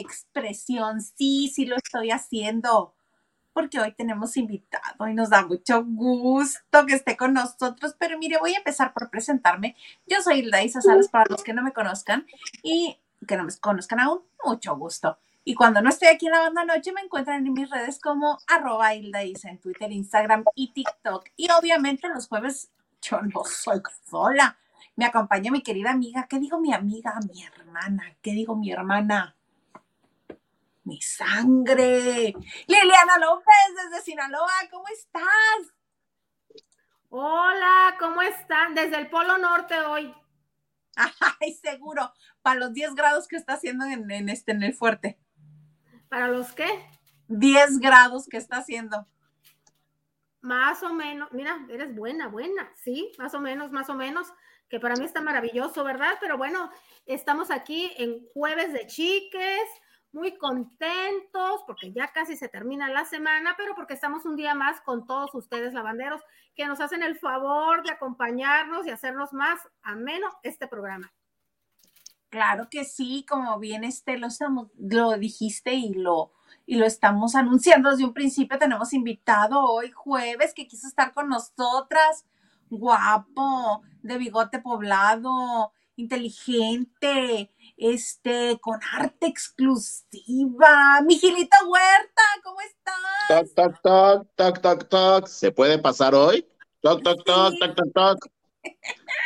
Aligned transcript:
expresión. 0.00 1.00
Sí, 1.00 1.50
sí 1.54 1.66
lo 1.66 1.76
estoy 1.76 2.10
haciendo. 2.10 2.94
Porque 3.52 3.80
hoy 3.80 3.92
tenemos 3.92 4.36
invitado 4.36 5.08
y 5.08 5.14
nos 5.14 5.30
da 5.30 5.44
mucho 5.44 5.84
gusto 5.84 6.86
que 6.86 6.94
esté 6.94 7.16
con 7.16 7.34
nosotros. 7.34 7.96
Pero 7.98 8.18
mire, 8.18 8.38
voy 8.38 8.54
a 8.54 8.58
empezar 8.58 8.92
por 8.92 9.10
presentarme. 9.10 9.76
Yo 10.06 10.20
soy 10.22 10.40
Hilda 10.40 10.62
Isa 10.62 10.80
Salas 10.80 11.08
para 11.08 11.24
los 11.28 11.42
que 11.42 11.52
no 11.52 11.62
me 11.62 11.72
conozcan 11.72 12.26
y 12.62 12.98
que 13.26 13.36
no 13.36 13.44
me 13.44 13.52
conozcan 13.60 14.00
aún. 14.00 14.22
Mucho 14.44 14.76
gusto. 14.76 15.18
Y 15.48 15.54
cuando 15.54 15.80
no 15.80 15.88
estoy 15.88 16.08
aquí 16.08 16.26
en 16.26 16.32
la 16.32 16.40
banda 16.40 16.64
noche, 16.66 16.92
me 16.92 17.00
encuentran 17.00 17.46
en 17.46 17.52
mis 17.54 17.70
redes 17.70 17.98
como 18.00 18.38
arroba 18.46 18.94
Hilda 18.94 19.24
Isa 19.24 19.48
en 19.48 19.58
Twitter, 19.58 19.90
Instagram 19.90 20.44
y 20.54 20.72
TikTok. 20.74 21.30
Y 21.36 21.48
obviamente 21.50 22.08
los 22.10 22.28
jueves 22.28 22.70
yo 23.00 23.22
no 23.22 23.44
soy 23.44 23.80
sola. 24.04 24.58
Me 24.94 25.06
acompaña 25.06 25.50
mi 25.50 25.62
querida 25.62 25.90
amiga. 25.90 26.26
¿Qué 26.28 26.38
digo 26.38 26.60
mi 26.60 26.74
amiga? 26.74 27.18
Mi 27.32 27.44
hermana. 27.44 28.16
¿Qué 28.20 28.32
digo 28.32 28.56
mi 28.56 28.70
hermana? 28.70 29.37
Mi 30.88 31.02
sangre. 31.02 32.32
Liliana 32.66 33.18
López 33.20 33.90
desde 33.90 34.02
Sinaloa. 34.02 34.50
¿Cómo 34.70 34.88
estás? 34.88 35.74
Hola, 37.10 37.94
¿cómo 37.98 38.22
están? 38.22 38.74
Desde 38.74 38.96
el 38.96 39.10
Polo 39.10 39.36
Norte 39.36 39.78
hoy. 39.80 40.14
Ay, 41.40 41.52
seguro. 41.52 42.10
Para 42.40 42.60
los 42.60 42.72
10 42.72 42.94
grados 42.94 43.28
que 43.28 43.36
está 43.36 43.52
haciendo 43.52 43.84
en, 43.84 44.10
en, 44.10 44.30
este, 44.30 44.52
en 44.52 44.62
el 44.62 44.72
fuerte. 44.72 45.18
¿Para 46.08 46.28
los 46.28 46.52
qué? 46.52 46.88
10 47.26 47.80
grados 47.80 48.26
que 48.26 48.38
está 48.38 48.56
haciendo. 48.56 49.06
Más 50.40 50.82
o 50.82 50.94
menos, 50.94 51.30
mira, 51.32 51.66
eres 51.68 51.94
buena, 51.94 52.28
buena, 52.28 52.72
sí, 52.82 53.12
más 53.18 53.34
o 53.34 53.40
menos, 53.40 53.72
más 53.72 53.90
o 53.90 53.94
menos, 53.94 54.32
que 54.70 54.80
para 54.80 54.94
mí 54.96 55.04
está 55.04 55.20
maravilloso, 55.20 55.84
¿verdad? 55.84 56.14
Pero 56.18 56.38
bueno, 56.38 56.70
estamos 57.04 57.50
aquí 57.50 57.92
en 57.98 58.26
jueves 58.32 58.72
de 58.72 58.86
chiques, 58.86 59.68
muy 60.12 60.36
contentos 60.38 61.62
porque 61.66 61.92
ya 61.92 62.12
casi 62.12 62.36
se 62.36 62.48
termina 62.48 62.88
la 62.88 63.04
semana, 63.04 63.54
pero 63.56 63.74
porque 63.74 63.94
estamos 63.94 64.24
un 64.24 64.36
día 64.36 64.54
más 64.54 64.80
con 64.80 65.06
todos 65.06 65.34
ustedes 65.34 65.74
lavanderos 65.74 66.22
que 66.54 66.66
nos 66.66 66.80
hacen 66.80 67.02
el 67.02 67.18
favor 67.18 67.82
de 67.82 67.92
acompañarnos 67.92 68.86
y 68.86 68.90
hacernos 68.90 69.32
más 69.32 69.60
ameno 69.82 70.28
este 70.42 70.66
programa. 70.66 71.12
Claro 72.30 72.68
que 72.70 72.84
sí, 72.84 73.24
como 73.26 73.58
bien 73.58 73.84
este 73.84 74.18
lo, 74.18 74.28
lo 74.78 75.16
dijiste 75.16 75.74
y 75.74 75.94
lo, 75.94 76.32
y 76.66 76.76
lo 76.76 76.84
estamos 76.84 77.34
anunciando 77.34 77.90
desde 77.90 78.04
un 78.04 78.12
principio. 78.12 78.58
Tenemos 78.58 78.92
invitado 78.92 79.62
hoy 79.62 79.90
jueves 79.90 80.52
que 80.54 80.66
quiso 80.66 80.86
estar 80.86 81.14
con 81.14 81.28
nosotras. 81.28 82.26
Guapo, 82.70 83.82
de 84.02 84.18
bigote 84.18 84.58
poblado, 84.58 85.72
inteligente, 85.96 87.50
este, 87.78 88.58
con 88.60 88.78
arte 88.92 89.26
exclusiva. 89.26 91.00
Mijilito 91.06 91.56
Huerta, 91.66 92.22
¿cómo 92.42 92.60
estás? 92.60 93.54
Toc, 93.54 93.54
toc, 93.54 93.82
toc, 93.82 94.28
toc, 94.34 94.60
toc, 94.60 94.88
toc. 94.88 95.26
¿Se 95.26 95.52
puede 95.52 95.78
pasar 95.78 96.14
hoy? 96.14 96.46
Toc, 96.80 97.02
toc, 97.02 97.24
toc, 97.24 97.54
toc, 97.58 97.74
toc, 97.74 97.92
toc. 97.94 98.26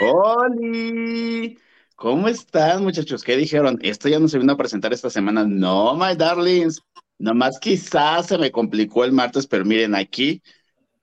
¡Holi! 0.00 1.58
¿Cómo 1.96 2.28
están, 2.28 2.82
muchachos? 2.82 3.22
¿Qué 3.22 3.36
dijeron? 3.36 3.78
Esto 3.82 4.08
ya 4.08 4.18
no 4.18 4.28
se 4.28 4.38
vino 4.38 4.52
a 4.52 4.56
presentar 4.56 4.92
esta 4.92 5.08
semana. 5.08 5.44
No, 5.44 5.94
my 5.94 6.16
darlings. 6.16 6.82
Nomás 7.18 7.58
quizás 7.60 8.26
se 8.26 8.38
me 8.38 8.50
complicó 8.50 9.04
el 9.04 9.12
martes, 9.12 9.46
pero 9.46 9.64
miren 9.64 9.94
aquí, 9.94 10.42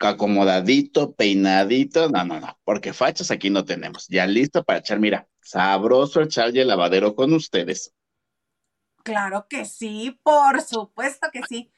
acomodadito, 0.07 1.13
peinadito. 1.13 2.09
No, 2.09 2.23
no, 2.23 2.39
no, 2.39 2.57
porque 2.63 2.93
fachas 2.93 3.31
aquí 3.31 3.49
no 3.49 3.65
tenemos. 3.65 4.07
Ya 4.07 4.25
listo 4.25 4.63
para 4.63 4.79
echar, 4.79 4.99
mira, 4.99 5.27
sabroso 5.41 6.21
echar 6.21 6.55
el 6.55 6.67
lavadero 6.67 7.15
con 7.15 7.33
ustedes. 7.33 7.93
Claro 9.03 9.47
que 9.49 9.65
sí, 9.65 10.19
por 10.23 10.61
supuesto 10.61 11.27
que 11.31 11.41
sí. 11.47 11.71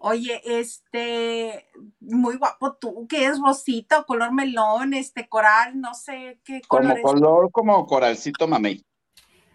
Oye, 0.00 0.40
este, 0.44 1.68
muy 1.98 2.36
guapo 2.36 2.74
tú, 2.76 3.06
que 3.08 3.26
es 3.26 3.40
rosita 3.40 4.04
color 4.04 4.32
melón, 4.32 4.94
este, 4.94 5.28
coral, 5.28 5.80
no 5.80 5.92
sé 5.92 6.40
qué 6.44 6.60
color 6.68 7.00
Como 7.00 7.20
color, 7.20 7.50
como 7.50 7.86
coralcito 7.86 8.46
mamey. 8.46 8.84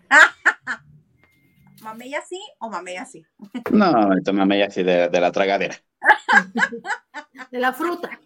¿Mamey 1.81 2.13
así 2.15 2.41
o 2.59 2.69
mamey 2.69 2.97
así? 2.97 3.25
No, 3.71 4.09
mamey 4.33 4.61
así 4.63 4.83
de, 4.83 5.07
de 5.07 5.21
la 5.21 5.31
tragadera. 5.31 5.75
de 7.51 7.59
la 7.59 7.73
fruta. 7.73 8.19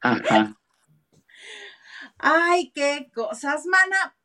Ajá. 0.00 0.56
Ay, 2.18 2.72
qué 2.74 3.10
cosas, 3.14 3.66
mana. 3.66 4.16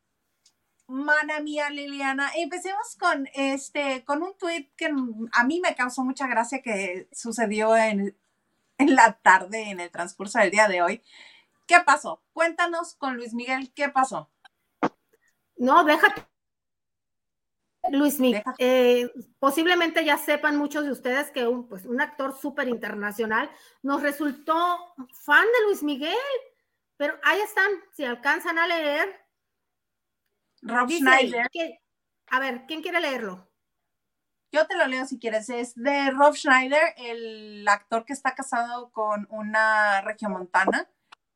Mana 0.87 1.39
mía, 1.39 1.69
Liliana. 1.69 2.31
Empecemos 2.35 2.95
con 2.99 3.27
este, 3.33 4.03
con 4.03 4.23
un 4.23 4.37
tweet 4.37 4.71
que 4.75 4.89
a 5.31 5.43
mí 5.43 5.61
me 5.61 5.75
causó 5.75 6.03
mucha 6.03 6.27
gracia 6.27 6.61
que 6.61 7.07
sucedió 7.11 7.75
en, 7.77 8.17
en 8.77 8.95
la 8.95 9.13
tarde, 9.13 9.69
en 9.69 9.79
el 9.79 9.91
transcurso 9.91 10.39
del 10.39 10.51
día 10.51 10.67
de 10.67 10.81
hoy. 10.81 11.03
¿Qué 11.65 11.79
pasó? 11.85 12.21
Cuéntanos 12.33 12.95
con 12.95 13.15
Luis 13.15 13.33
Miguel, 13.33 13.71
¿qué 13.73 13.89
pasó? 13.89 14.29
No, 15.57 15.83
déjate 15.83 16.30
Luis 17.89 18.19
Miguel, 18.19 18.43
eh, 18.59 19.11
posiblemente 19.39 20.05
ya 20.05 20.17
sepan 20.17 20.57
muchos 20.57 20.83
de 20.85 20.91
ustedes 20.91 21.31
que 21.31 21.47
un, 21.47 21.67
pues, 21.67 21.85
un 21.85 21.99
actor 21.99 22.37
súper 22.37 22.67
internacional 22.67 23.49
nos 23.81 24.01
resultó 24.01 24.93
fan 25.25 25.45
de 25.45 25.65
Luis 25.65 25.81
Miguel, 25.81 26.15
pero 26.97 27.17
ahí 27.23 27.39
están, 27.41 27.71
si 27.93 28.03
alcanzan 28.03 28.59
a 28.59 28.67
leer. 28.67 29.25
Rob 30.61 30.89
Schneider. 30.89 31.49
a 32.27 32.39
ver, 32.39 32.65
¿quién 32.67 32.81
quiere 32.81 33.01
leerlo? 33.01 33.51
Yo 34.51 34.67
te 34.67 34.75
lo 34.75 34.85
leo 34.85 35.05
si 35.05 35.17
quieres. 35.17 35.49
Es 35.49 35.73
de 35.75 36.11
Rob 36.11 36.35
Schneider, 36.35 36.93
el 36.97 37.65
actor 37.67 38.05
que 38.05 38.13
está 38.13 38.35
casado 38.35 38.91
con 38.91 39.25
una 39.31 40.01
regiomontana. 40.01 40.89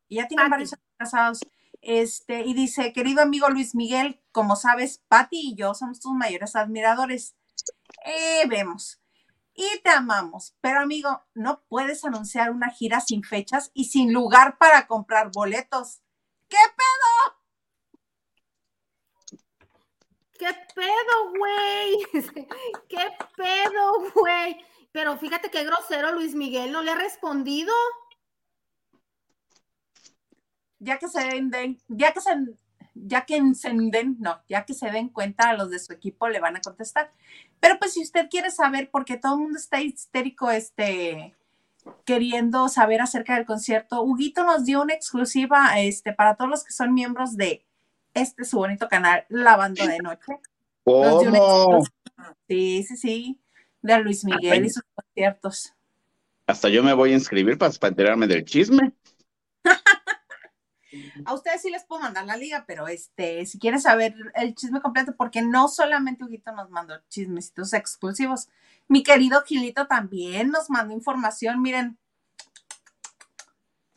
Y 0.07 0.17
ya 0.17 0.27
tiene 0.27 0.47
varios 0.49 0.73
años 0.73 0.85
casados. 0.97 1.39
Este, 1.87 2.41
y 2.41 2.55
dice, 2.55 2.91
querido 2.93 3.21
amigo 3.21 3.47
Luis 3.49 3.75
Miguel, 3.75 4.19
como 4.31 4.55
sabes, 4.55 5.03
Patti 5.07 5.51
y 5.51 5.55
yo 5.55 5.75
somos 5.75 5.99
tus 5.99 6.13
mayores 6.13 6.55
admiradores. 6.55 7.35
Eh, 8.03 8.47
vemos. 8.47 8.99
Y 9.53 9.67
te 9.83 9.91
amamos. 9.91 10.55
Pero 10.61 10.79
amigo, 10.81 11.21
no 11.35 11.63
puedes 11.67 12.03
anunciar 12.03 12.49
una 12.49 12.71
gira 12.71 13.01
sin 13.01 13.21
fechas 13.23 13.69
y 13.75 13.85
sin 13.85 14.11
lugar 14.13 14.57
para 14.57 14.87
comprar 14.87 15.29
boletos. 15.31 16.01
¿Qué 16.49 16.57
pedo? 16.75 17.35
¿Qué 20.39 20.57
pedo, 20.73 21.33
güey? 21.37 21.97
¿Qué 22.89 23.11
pedo, 23.37 24.11
güey? 24.15 24.57
Pero 24.91 25.19
fíjate 25.19 25.51
qué 25.51 25.63
grosero 25.63 26.13
Luis 26.13 26.33
Miguel, 26.33 26.71
no 26.71 26.81
le 26.81 26.89
ha 26.89 26.95
respondido 26.95 27.75
ya 30.79 30.97
que 30.97 31.07
se 31.07 31.19
den, 31.19 31.79
ya 31.87 32.13
que 32.13 32.21
se, 32.21 32.29
ya 32.93 33.25
que 33.25 33.41
se 33.55 33.69
den, 33.69 34.17
no, 34.19 34.41
ya 34.47 34.65
que 34.65 34.73
se 34.73 34.89
den 34.91 35.09
cuenta 35.09 35.49
a 35.49 35.53
los 35.53 35.69
de 35.69 35.79
su 35.79 35.93
equipo 35.93 36.29
le 36.29 36.39
van 36.39 36.55
a 36.55 36.61
contestar. 36.61 37.11
Pero 37.59 37.77
pues 37.79 37.93
si 37.93 38.01
usted 38.01 38.29
quiere 38.29 38.51
saber, 38.51 38.89
porque 38.91 39.17
todo 39.17 39.35
el 39.35 39.41
mundo 39.41 39.59
está 39.59 39.81
histérico, 39.81 40.49
este, 40.49 41.35
queriendo 42.05 42.69
saber 42.69 43.01
acerca 43.01 43.35
del 43.35 43.45
concierto, 43.45 44.01
Huguito 44.01 44.43
nos 44.43 44.65
dio 44.65 44.81
una 44.81 44.93
exclusiva, 44.93 45.79
este, 45.79 46.13
para 46.13 46.35
todos 46.35 46.49
los 46.49 46.63
que 46.63 46.73
son 46.73 46.93
miembros 46.93 47.35
de 47.35 47.65
este 48.13 48.45
su 48.45 48.57
bonito 48.57 48.87
canal, 48.87 49.25
Lavando 49.29 49.85
de 49.85 49.99
Noche. 49.99 50.39
¿Cómo? 50.83 51.83
Sí, 52.47 52.83
sí, 52.83 52.97
sí, 52.97 53.39
de 53.81 53.99
Luis 53.99 54.23
Miguel 54.23 54.65
y 54.65 54.69
sus 54.69 54.83
conciertos. 54.93 55.73
Hasta 56.47 56.69
yo 56.69 56.83
me 56.83 56.93
voy 56.93 57.11
a 57.11 57.15
inscribir 57.15 57.57
para, 57.57 57.73
para 57.73 57.89
enterarme 57.89 58.27
del 58.27 58.45
chisme. 58.45 58.93
A 61.25 61.33
ustedes 61.33 61.61
sí 61.61 61.69
les 61.69 61.83
puedo 61.83 62.01
mandar 62.01 62.25
la 62.25 62.37
liga, 62.37 62.65
pero 62.67 62.87
este, 62.87 63.45
si 63.45 63.59
quieren 63.59 63.79
saber 63.79 64.15
el 64.35 64.55
chisme 64.55 64.81
completo, 64.81 65.15
porque 65.17 65.41
no 65.41 65.67
solamente 65.67 66.23
Huguito 66.23 66.51
nos 66.51 66.69
mandó 66.69 66.95
chismecitos 67.09 67.73
exclusivos, 67.73 68.49
mi 68.87 69.03
querido 69.03 69.41
Gilito 69.43 69.87
también 69.87 70.49
nos 70.49 70.69
mandó 70.69 70.93
información, 70.93 71.61
miren, 71.61 71.97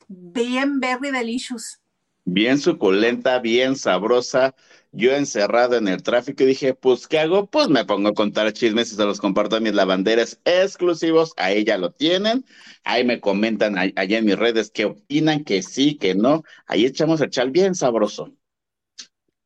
bien 0.08 0.80
very 0.80 1.10
delicious. 1.10 1.80
Bien 2.24 2.58
suculenta, 2.58 3.38
bien 3.38 3.74
sabrosa, 3.76 4.54
yo 4.92 5.12
encerrado 5.12 5.76
en 5.76 5.88
el 5.88 6.02
tráfico 6.02 6.42
y 6.42 6.46
dije, 6.46 6.74
pues, 6.74 7.06
¿qué 7.06 7.18
hago? 7.18 7.46
Pues 7.46 7.68
me 7.68 7.84
pongo 7.84 8.08
a 8.08 8.14
contar 8.14 8.52
chismes 8.52 8.92
y 8.92 8.96
se 8.96 9.04
los 9.04 9.20
comparto 9.20 9.56
a 9.56 9.60
mis 9.60 9.74
lavanderas 9.74 10.40
exclusivos, 10.44 11.34
ahí 11.36 11.64
ya 11.64 11.78
lo 11.78 11.92
tienen, 11.92 12.44
ahí 12.84 13.04
me 13.04 13.20
comentan 13.20 13.76
allá 13.78 14.18
en 14.18 14.24
mis 14.24 14.38
redes 14.38 14.70
qué 14.70 14.86
opinan, 14.86 15.44
que 15.44 15.62
sí, 15.62 15.96
que 15.96 16.14
no, 16.14 16.42
ahí 16.66 16.86
echamos 16.86 17.20
el 17.20 17.30
chal 17.30 17.50
bien 17.50 17.74
sabroso. 17.74 18.32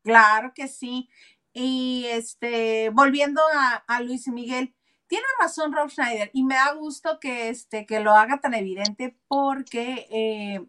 Claro 0.03 0.53
que 0.55 0.69
sí. 0.69 1.09
Y 1.53 2.07
este, 2.09 2.91
volviendo 2.91 3.41
a, 3.87 4.01
Luis 4.01 4.27
Miguel, 4.29 4.75
tiene 5.07 5.25
razón 5.41 5.73
Rob 5.73 5.91
Schneider 5.91 6.31
y 6.33 6.45
me 6.45 6.55
da 6.55 6.73
gusto 6.73 7.19
que, 7.21 7.51
este, 7.51 7.85
que 7.85 8.01
lo 8.01 8.13
haga 8.13 8.41
tan 8.41 8.55
evidente 8.55 9.17
porque 9.29 10.07
eh, 10.11 10.61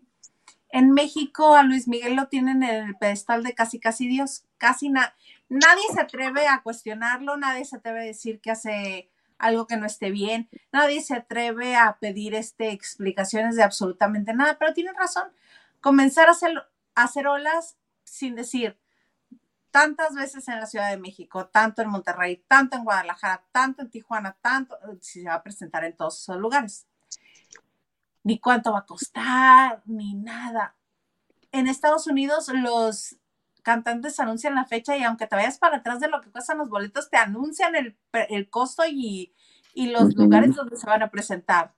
en 0.73 0.91
México 0.91 1.55
a 1.55 1.63
Luis 1.63 1.87
Miguel 1.87 2.15
lo 2.15 2.27
tienen 2.27 2.63
en 2.63 2.87
el 2.87 2.95
pedestal 2.97 3.43
de 3.43 3.53
casi 3.53 3.79
casi 3.79 4.07
Dios, 4.07 4.43
casi 4.63 4.87
nadie 4.87 5.83
se 5.93 5.99
atreve 5.99 6.47
a 6.47 6.61
cuestionarlo, 6.63 7.35
nadie 7.35 7.65
se 7.65 7.75
atreve 7.75 7.99
a 7.99 8.05
decir 8.05 8.39
que 8.39 8.49
hace 8.49 9.11
algo 9.37 9.67
que 9.67 9.75
no 9.75 9.85
esté 9.85 10.09
bien, 10.09 10.49
nadie 10.71 11.01
se 11.01 11.15
atreve 11.15 11.75
a 11.75 11.97
pedir 11.99 12.33
este, 12.33 12.71
explicaciones 12.71 13.57
de 13.57 13.63
absolutamente 13.63 14.33
nada, 14.33 14.57
pero 14.57 14.73
tienen 14.73 14.95
razón, 14.95 15.25
comenzar 15.81 16.29
a 16.29 16.31
hacer, 16.31 16.57
a 16.95 17.03
hacer 17.03 17.27
olas 17.27 17.75
sin 18.05 18.35
decir 18.35 18.79
tantas 19.69 20.15
veces 20.15 20.47
en 20.47 20.61
la 20.61 20.65
Ciudad 20.65 20.89
de 20.91 20.97
México, 20.97 21.47
tanto 21.47 21.81
en 21.81 21.89
Monterrey, 21.89 22.41
tanto 22.47 22.77
en 22.77 22.85
Guadalajara, 22.85 23.43
tanto 23.51 23.81
en 23.81 23.89
Tijuana, 23.89 24.37
tanto, 24.39 24.77
si 25.01 25.23
se 25.23 25.27
va 25.27 25.33
a 25.33 25.43
presentar 25.43 25.83
en 25.83 25.97
todos 25.97 26.21
esos 26.21 26.37
lugares. 26.37 26.87
Ni 28.23 28.39
cuánto 28.39 28.71
va 28.71 28.79
a 28.79 28.85
costar, 28.85 29.81
ni 29.85 30.13
nada. 30.13 30.77
En 31.51 31.67
Estados 31.67 32.07
Unidos 32.07 32.47
los 32.53 33.17
cantantes 33.63 34.19
anuncian 34.19 34.55
la 34.55 34.65
fecha 34.65 34.95
y 34.95 35.03
aunque 35.03 35.25
te 35.25 35.35
vayas 35.35 35.57
para 35.57 35.77
atrás 35.77 35.99
de 35.99 36.09
lo 36.09 36.21
que 36.21 36.31
cuestan 36.31 36.59
los 36.59 36.69
boletos, 36.69 37.09
te 37.09 37.17
anuncian 37.17 37.75
el, 37.75 37.97
el 38.29 38.49
costo 38.49 38.83
y, 38.87 39.33
y 39.73 39.87
los 39.87 40.13
lugares 40.15 40.55
donde 40.55 40.77
se 40.77 40.85
van 40.85 41.01
a 41.01 41.09
presentar. 41.09 41.73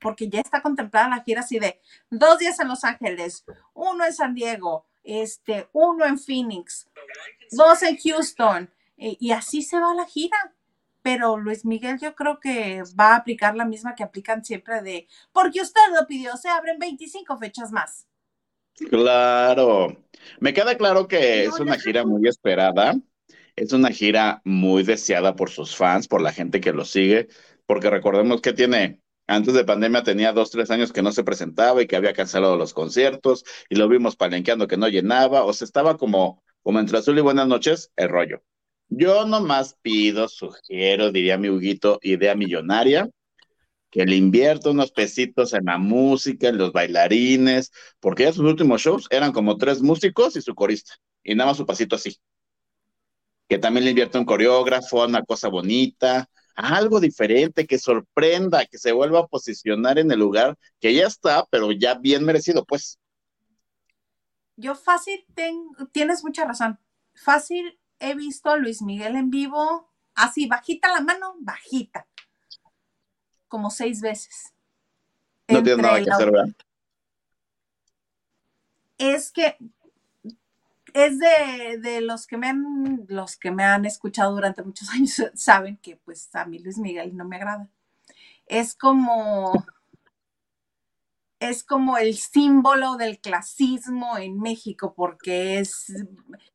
Porque 0.00 0.28
ya 0.28 0.40
está 0.40 0.62
contemplada 0.62 1.08
la 1.08 1.22
gira 1.22 1.40
así 1.40 1.58
de 1.58 1.80
dos 2.10 2.38
días 2.38 2.58
en 2.60 2.68
Los 2.68 2.84
Ángeles, 2.84 3.44
uno 3.72 4.04
en 4.04 4.12
San 4.12 4.34
Diego, 4.34 4.86
este, 5.04 5.68
uno 5.72 6.04
en 6.04 6.18
Phoenix, 6.18 6.90
dos 7.52 7.82
en 7.82 7.96
Houston, 7.96 8.70
y, 8.96 9.16
y 9.20 9.30
así 9.32 9.62
se 9.62 9.78
va 9.78 9.94
la 9.94 10.04
gira. 10.04 10.54
Pero 11.02 11.36
Luis 11.36 11.64
Miguel 11.64 11.98
yo 11.98 12.14
creo 12.14 12.38
que 12.38 12.82
va 12.98 13.12
a 13.12 13.16
aplicar 13.16 13.56
la 13.56 13.64
misma 13.64 13.94
que 13.96 14.04
aplican 14.04 14.44
siempre 14.44 14.82
de, 14.82 15.08
porque 15.32 15.60
usted 15.60 15.80
lo 15.92 16.06
pidió, 16.06 16.36
se 16.36 16.48
abren 16.48 16.78
25 16.78 17.36
fechas 17.38 17.72
más. 17.72 18.06
Claro. 18.90 19.96
Me 20.40 20.52
queda 20.52 20.76
claro 20.76 21.08
que 21.08 21.44
es 21.44 21.58
una 21.60 21.78
gira 21.78 22.04
muy 22.04 22.28
esperada. 22.28 22.94
Es 23.54 23.72
una 23.72 23.90
gira 23.90 24.40
muy 24.44 24.82
deseada 24.82 25.36
por 25.36 25.50
sus 25.50 25.76
fans, 25.76 26.08
por 26.08 26.22
la 26.22 26.32
gente 26.32 26.60
que 26.60 26.72
lo 26.72 26.84
sigue, 26.86 27.28
porque 27.66 27.90
recordemos 27.90 28.40
que 28.40 28.54
tiene, 28.54 29.00
antes 29.26 29.52
de 29.52 29.64
pandemia 29.64 30.02
tenía 30.02 30.32
dos, 30.32 30.50
tres 30.50 30.70
años 30.70 30.90
que 30.92 31.02
no 31.02 31.12
se 31.12 31.22
presentaba 31.22 31.82
y 31.82 31.86
que 31.86 31.96
había 31.96 32.14
cancelado 32.14 32.56
los 32.56 32.72
conciertos 32.72 33.44
y 33.68 33.76
lo 33.76 33.88
vimos 33.88 34.16
palenqueando 34.16 34.68
que 34.68 34.78
no 34.78 34.88
llenaba, 34.88 35.44
o 35.44 35.52
sea, 35.52 35.66
estaba 35.66 35.98
como, 35.98 36.42
como 36.62 36.80
entre 36.80 36.98
azul 36.98 37.18
y 37.18 37.20
buenas 37.20 37.46
noches, 37.46 37.92
el 37.96 38.08
rollo. 38.08 38.42
Yo 38.88 39.26
nomás 39.26 39.76
pido, 39.82 40.28
sugiero, 40.28 41.12
diría 41.12 41.36
mi 41.36 41.50
Huguito, 41.50 41.98
idea 42.02 42.34
millonaria, 42.34 43.10
que 43.92 44.06
le 44.06 44.16
invierta 44.16 44.70
unos 44.70 44.90
pesitos 44.90 45.52
en 45.52 45.66
la 45.66 45.76
música, 45.76 46.48
en 46.48 46.56
los 46.56 46.72
bailarines, 46.72 47.70
porque 48.00 48.22
ya 48.22 48.32
sus 48.32 48.46
últimos 48.46 48.80
shows 48.80 49.06
eran 49.10 49.32
como 49.32 49.58
tres 49.58 49.82
músicos 49.82 50.34
y 50.34 50.40
su 50.40 50.54
corista, 50.54 50.94
y 51.22 51.34
nada 51.34 51.50
más 51.50 51.58
su 51.58 51.66
pasito 51.66 51.96
así. 51.96 52.18
Que 53.48 53.58
también 53.58 53.84
le 53.84 53.90
invierta 53.90 54.18
un 54.18 54.24
coreógrafo, 54.24 55.04
una 55.04 55.22
cosa 55.22 55.48
bonita, 55.48 56.26
algo 56.56 57.00
diferente, 57.00 57.66
que 57.66 57.78
sorprenda, 57.78 58.64
que 58.64 58.78
se 58.78 58.92
vuelva 58.92 59.20
a 59.20 59.26
posicionar 59.26 59.98
en 59.98 60.10
el 60.10 60.20
lugar 60.20 60.56
que 60.80 60.94
ya 60.94 61.06
está, 61.06 61.44
pero 61.50 61.70
ya 61.70 61.94
bien 61.94 62.24
merecido, 62.24 62.64
pues. 62.64 62.98
Yo 64.56 64.74
fácil, 64.74 65.22
tienes 65.92 66.24
mucha 66.24 66.46
razón. 66.46 66.78
Fácil 67.14 67.78
he 67.98 68.14
visto 68.14 68.48
a 68.48 68.56
Luis 68.56 68.80
Miguel 68.80 69.16
en 69.16 69.28
vivo, 69.28 69.92
así, 70.14 70.46
bajita 70.46 70.88
la 70.88 71.02
mano, 71.02 71.34
bajita 71.40 72.06
como 73.52 73.68
seis 73.68 74.00
veces. 74.00 74.54
No 75.46 75.62
tiene 75.62 75.82
nada 75.82 76.02
que 76.02 76.10
hacer, 76.10 76.30
¿verdad? 76.30 76.56
Es 78.96 79.30
que 79.30 79.58
es 80.94 81.18
de, 81.18 81.76
de, 81.78 82.00
los 82.00 82.26
que 82.26 82.38
me 82.38 82.48
han 82.48 83.04
los 83.08 83.36
que 83.36 83.50
me 83.50 83.62
han 83.62 83.84
escuchado 83.84 84.34
durante 84.34 84.62
muchos 84.62 84.88
años 84.94 85.20
saben 85.34 85.76
que 85.76 85.96
pues 85.96 86.34
a 86.34 86.46
mí 86.46 86.60
Luis 86.60 86.78
Miguel 86.78 87.14
no 87.14 87.26
me 87.26 87.36
agrada. 87.36 87.68
Es 88.46 88.74
como 88.74 89.66
es 91.38 91.62
como 91.62 91.98
el 91.98 92.16
símbolo 92.16 92.96
del 92.96 93.20
clasismo 93.20 94.16
en 94.16 94.40
México 94.40 94.94
porque 94.94 95.58
es 95.58 95.92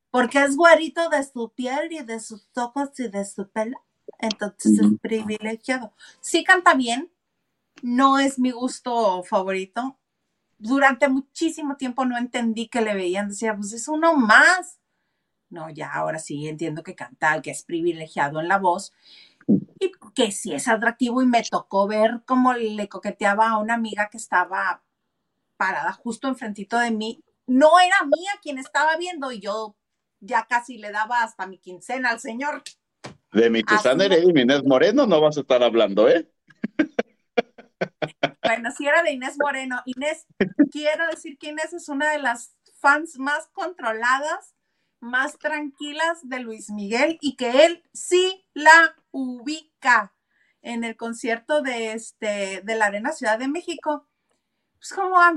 porque 0.09 0.43
es 0.43 0.55
guarito 0.55 1.09
de 1.09 1.23
su 1.23 1.51
piel 1.51 1.91
y 1.91 2.01
de 2.01 2.19
sus 2.19 2.47
ojos 2.55 2.99
y 2.99 3.07
de 3.07 3.23
su 3.23 3.47
pelo 3.49 3.86
entonces 4.19 4.79
es 4.79 4.87
privilegiado. 5.01 5.93
Sí 6.21 6.43
canta 6.43 6.73
bien, 6.73 7.11
no 7.81 8.19
es 8.19 8.39
mi 8.39 8.51
gusto 8.51 9.23
favorito. 9.23 9.97
Durante 10.59 11.07
muchísimo 11.07 11.77
tiempo 11.77 12.05
no 12.05 12.17
entendí 12.17 12.67
que 12.67 12.81
le 12.81 12.95
veían, 12.95 13.29
decía, 13.29 13.55
pues 13.55 13.73
es 13.73 13.87
uno 13.87 14.15
más. 14.15 14.79
No, 15.49 15.69
ya 15.69 15.93
ahora 15.93 16.19
sí 16.19 16.47
entiendo 16.47 16.83
que 16.83 16.95
canta, 16.95 17.41
que 17.41 17.51
es 17.51 17.63
privilegiado 17.63 18.39
en 18.41 18.47
la 18.47 18.57
voz 18.57 18.93
y 19.79 19.91
que 20.13 20.31
sí 20.31 20.53
es 20.53 20.67
atractivo 20.67 21.21
y 21.21 21.25
me 21.25 21.43
tocó 21.43 21.87
ver 21.87 22.23
cómo 22.25 22.53
le 22.53 22.89
coqueteaba 22.89 23.49
a 23.49 23.57
una 23.59 23.75
amiga 23.75 24.09
que 24.09 24.17
estaba 24.17 24.83
parada 25.57 25.93
justo 25.93 26.27
enfrentito 26.27 26.77
de 26.77 26.91
mí. 26.91 27.23
No 27.45 27.79
era 27.79 28.03
mía 28.05 28.31
quien 28.41 28.57
estaba 28.57 28.97
viendo 28.97 29.31
y 29.31 29.39
yo 29.39 29.75
ya 30.19 30.47
casi 30.47 30.77
le 30.77 30.91
daba 30.91 31.23
hasta 31.23 31.47
mi 31.47 31.59
quincena 31.59 32.09
al 32.09 32.19
señor. 32.19 32.63
De 33.31 33.49
mi 33.49 33.61
Susana 33.67 34.05
Heredia 34.05 34.31
y 34.33 34.41
Inés 34.41 34.63
Moreno 34.63 35.05
no 35.05 35.21
vas 35.21 35.37
a 35.37 35.41
estar 35.41 35.61
hablando, 35.61 36.07
¿eh? 36.07 36.29
Bueno, 38.43 38.71
si 38.71 38.87
era 38.87 39.03
de 39.03 39.11
Inés 39.11 39.35
Moreno. 39.37 39.81
Inés, 39.85 40.25
quiero 40.71 41.05
decir 41.07 41.37
que 41.37 41.49
Inés 41.49 41.73
es 41.73 41.89
una 41.89 42.09
de 42.11 42.19
las 42.19 42.55
fans 42.79 43.19
más 43.19 43.47
controladas, 43.53 44.55
más 44.99 45.37
tranquilas 45.37 46.19
de 46.23 46.39
Luis 46.39 46.69
Miguel 46.69 47.17
y 47.21 47.35
que 47.35 47.65
él 47.65 47.83
sí 47.93 48.45
la 48.53 48.95
ubica 49.11 50.15
en 50.61 50.83
el 50.83 50.95
concierto 50.95 51.61
de, 51.61 51.93
este, 51.93 52.61
de 52.63 52.75
la 52.75 52.85
Arena 52.85 53.11
Ciudad 53.11 53.37
de 53.37 53.47
México. 53.47 54.07
Pues 54.77 54.93
como 54.93 55.19
a, 55.19 55.33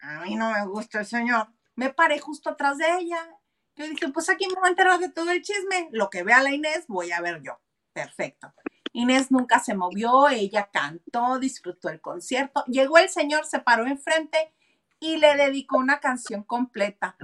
a 0.00 0.20
mí 0.22 0.34
no 0.34 0.50
me 0.50 0.66
gusta 0.66 1.00
el 1.00 1.06
señor. 1.06 1.48
Me 1.74 1.92
paré 1.92 2.18
justo 2.18 2.50
atrás 2.50 2.78
de 2.78 2.86
ella 2.98 3.35
yo 3.76 3.86
dije, 3.86 4.08
pues 4.08 4.28
aquí 4.30 4.46
me 4.48 4.54
voy 4.54 4.68
a 4.68 4.70
enterar 4.70 4.98
de 4.98 5.10
todo 5.10 5.30
el 5.30 5.42
chisme. 5.42 5.88
Lo 5.92 6.08
que 6.08 6.22
vea 6.22 6.42
la 6.42 6.52
Inés, 6.52 6.84
voy 6.88 7.12
a 7.12 7.20
ver 7.20 7.42
yo. 7.42 7.58
Perfecto. 7.92 8.52
Inés 8.92 9.30
nunca 9.30 9.60
se 9.60 9.74
movió, 9.74 10.28
ella 10.28 10.70
cantó, 10.72 11.38
disfrutó 11.38 11.90
el 11.90 12.00
concierto. 12.00 12.64
Llegó 12.66 12.96
el 12.96 13.10
señor, 13.10 13.44
se 13.44 13.58
paró 13.58 13.86
enfrente 13.86 14.54
y 14.98 15.18
le 15.18 15.36
dedicó 15.36 15.76
una 15.76 16.00
canción 16.00 16.42
completa. 16.42 17.16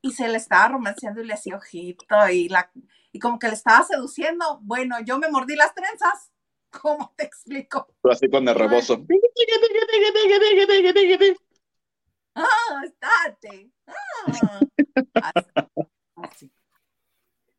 Y 0.00 0.12
se 0.12 0.28
le 0.28 0.38
estaba 0.38 0.68
romanceando 0.68 1.20
y 1.20 1.26
le 1.26 1.34
hacía 1.34 1.56
ojito 1.56 2.16
y, 2.32 2.48
la, 2.48 2.70
y 3.12 3.18
como 3.18 3.38
que 3.38 3.48
le 3.48 3.54
estaba 3.54 3.84
seduciendo. 3.84 4.60
Bueno, 4.62 4.96
yo 5.00 5.18
me 5.18 5.30
mordí 5.30 5.56
las 5.56 5.74
trenzas. 5.74 6.32
¿Cómo 6.70 7.12
te 7.16 7.24
explico? 7.24 7.88
Así 8.04 8.30
con 8.30 8.48
el 8.48 8.54
rebozo. 8.54 9.04
Ah, 12.34 12.82
estate. 12.84 13.70
Ah. 13.86 15.84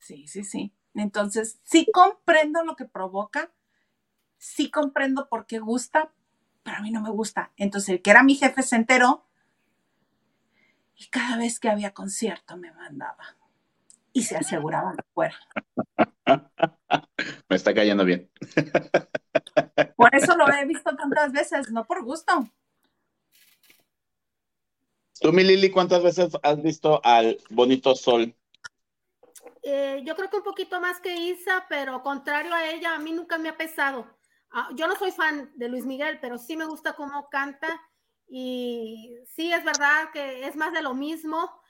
Sí, 0.10 0.26
sí, 0.28 0.44
sí. 0.44 0.74
Entonces, 0.96 1.60
sí 1.62 1.88
comprendo 1.94 2.64
lo 2.64 2.76
que 2.76 2.86
provoca, 2.86 3.52
sí 4.40 4.72
comprendo 4.72 5.30
por 5.30 5.46
qué 5.46 5.60
gusta, 5.60 6.12
pero 6.64 6.78
a 6.78 6.82
mí 6.82 6.90
no 6.90 7.00
me 7.00 7.12
gusta. 7.12 7.52
Entonces, 7.58 7.90
el 7.90 8.02
que 8.02 8.10
era 8.10 8.24
mi 8.24 8.34
jefe 8.34 8.64
se 8.64 8.76
enteró 8.76 9.24
y 10.96 11.06
cada 11.10 11.38
vez 11.38 11.60
que 11.60 11.70
había 11.70 11.94
concierto 11.94 12.58
me 12.58 12.72
mandaba 12.72 13.38
y 14.12 14.24
se 14.24 14.36
aseguraba 14.36 14.96
que 14.96 15.04
fuera. 15.14 15.36
Me 17.48 17.56
está 17.56 17.76
cayendo 17.76 18.04
bien. 18.04 18.32
Por 19.96 20.16
eso 20.16 20.36
lo 20.36 20.52
he 20.52 20.66
visto 20.66 20.96
tantas 20.96 21.32
veces, 21.32 21.70
no 21.70 21.86
por 21.86 22.04
gusto. 22.04 22.50
Tú, 25.22 25.32
mi 25.34 25.44
Lili, 25.44 25.70
¿cuántas 25.70 26.02
veces 26.02 26.32
has 26.42 26.64
visto 26.64 27.00
al 27.04 27.38
bonito 27.52 27.94
sol? 27.94 28.34
Eh, 29.72 30.02
yo 30.04 30.16
creo 30.16 30.32
que 30.32 30.38
un 30.38 30.44
poquito 30.44 30.82
más 30.82 31.00
que 31.00 31.16
Isa, 31.16 31.68
pero 31.70 32.02
contrario 32.02 32.56
a 32.56 32.66
ella, 32.66 32.96
a 32.96 33.00
mí 33.00 33.12
nunca 33.12 33.38
me 33.38 33.50
ha 33.50 33.56
pesado. 33.58 34.08
Ah, 34.50 34.70
yo 34.74 34.88
no 34.88 34.96
soy 34.96 35.12
fan 35.12 35.52
de 35.54 35.70
Luis 35.70 35.86
Miguel, 35.86 36.18
pero 36.20 36.40
sí 36.40 36.58
me 36.58 36.66
gusta 36.66 36.94
cómo 36.94 37.30
canta 37.30 37.80
y 38.28 39.16
sí 39.28 39.54
es 39.54 39.64
verdad 39.64 40.10
que 40.12 40.48
es 40.48 40.56
más 40.56 40.74
de 40.74 40.82
lo 40.82 40.96
mismo, 40.96 41.62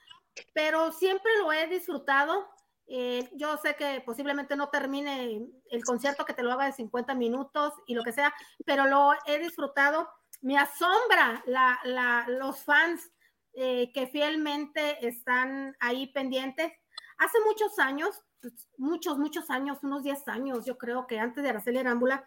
pero 0.54 0.92
siempre 0.92 1.30
lo 1.40 1.52
he 1.52 1.66
disfrutado. 1.66 2.48
Eh, 2.86 3.28
yo 3.34 3.58
sé 3.58 3.76
que 3.76 4.00
posiblemente 4.00 4.56
no 4.56 4.70
termine 4.70 5.46
el 5.70 5.84
concierto 5.84 6.24
que 6.24 6.32
te 6.32 6.42
lo 6.42 6.52
haga 6.52 6.64
de 6.64 6.72
50 6.72 7.14
minutos 7.14 7.74
y 7.86 7.92
lo 7.92 8.02
que 8.02 8.12
sea, 8.12 8.32
pero 8.64 8.86
lo 8.86 9.12
he 9.26 9.38
disfrutado. 9.38 10.08
Me 10.40 10.56
asombra 10.56 11.44
los 12.28 12.64
fans 12.64 13.10
eh, 13.52 13.92
que 13.92 14.06
fielmente 14.06 15.06
están 15.06 15.76
ahí 15.80 16.06
pendientes 16.06 16.72
Hace 17.20 17.38
muchos 17.44 17.78
años, 17.78 18.24
pues, 18.40 18.66
muchos, 18.78 19.18
muchos 19.18 19.50
años, 19.50 19.78
unos 19.82 20.02
10 20.02 20.26
años, 20.28 20.64
yo 20.64 20.78
creo 20.78 21.06
que 21.06 21.18
antes 21.18 21.44
de 21.44 21.50
Araceli 21.50 21.76
Arámbula, 21.76 22.26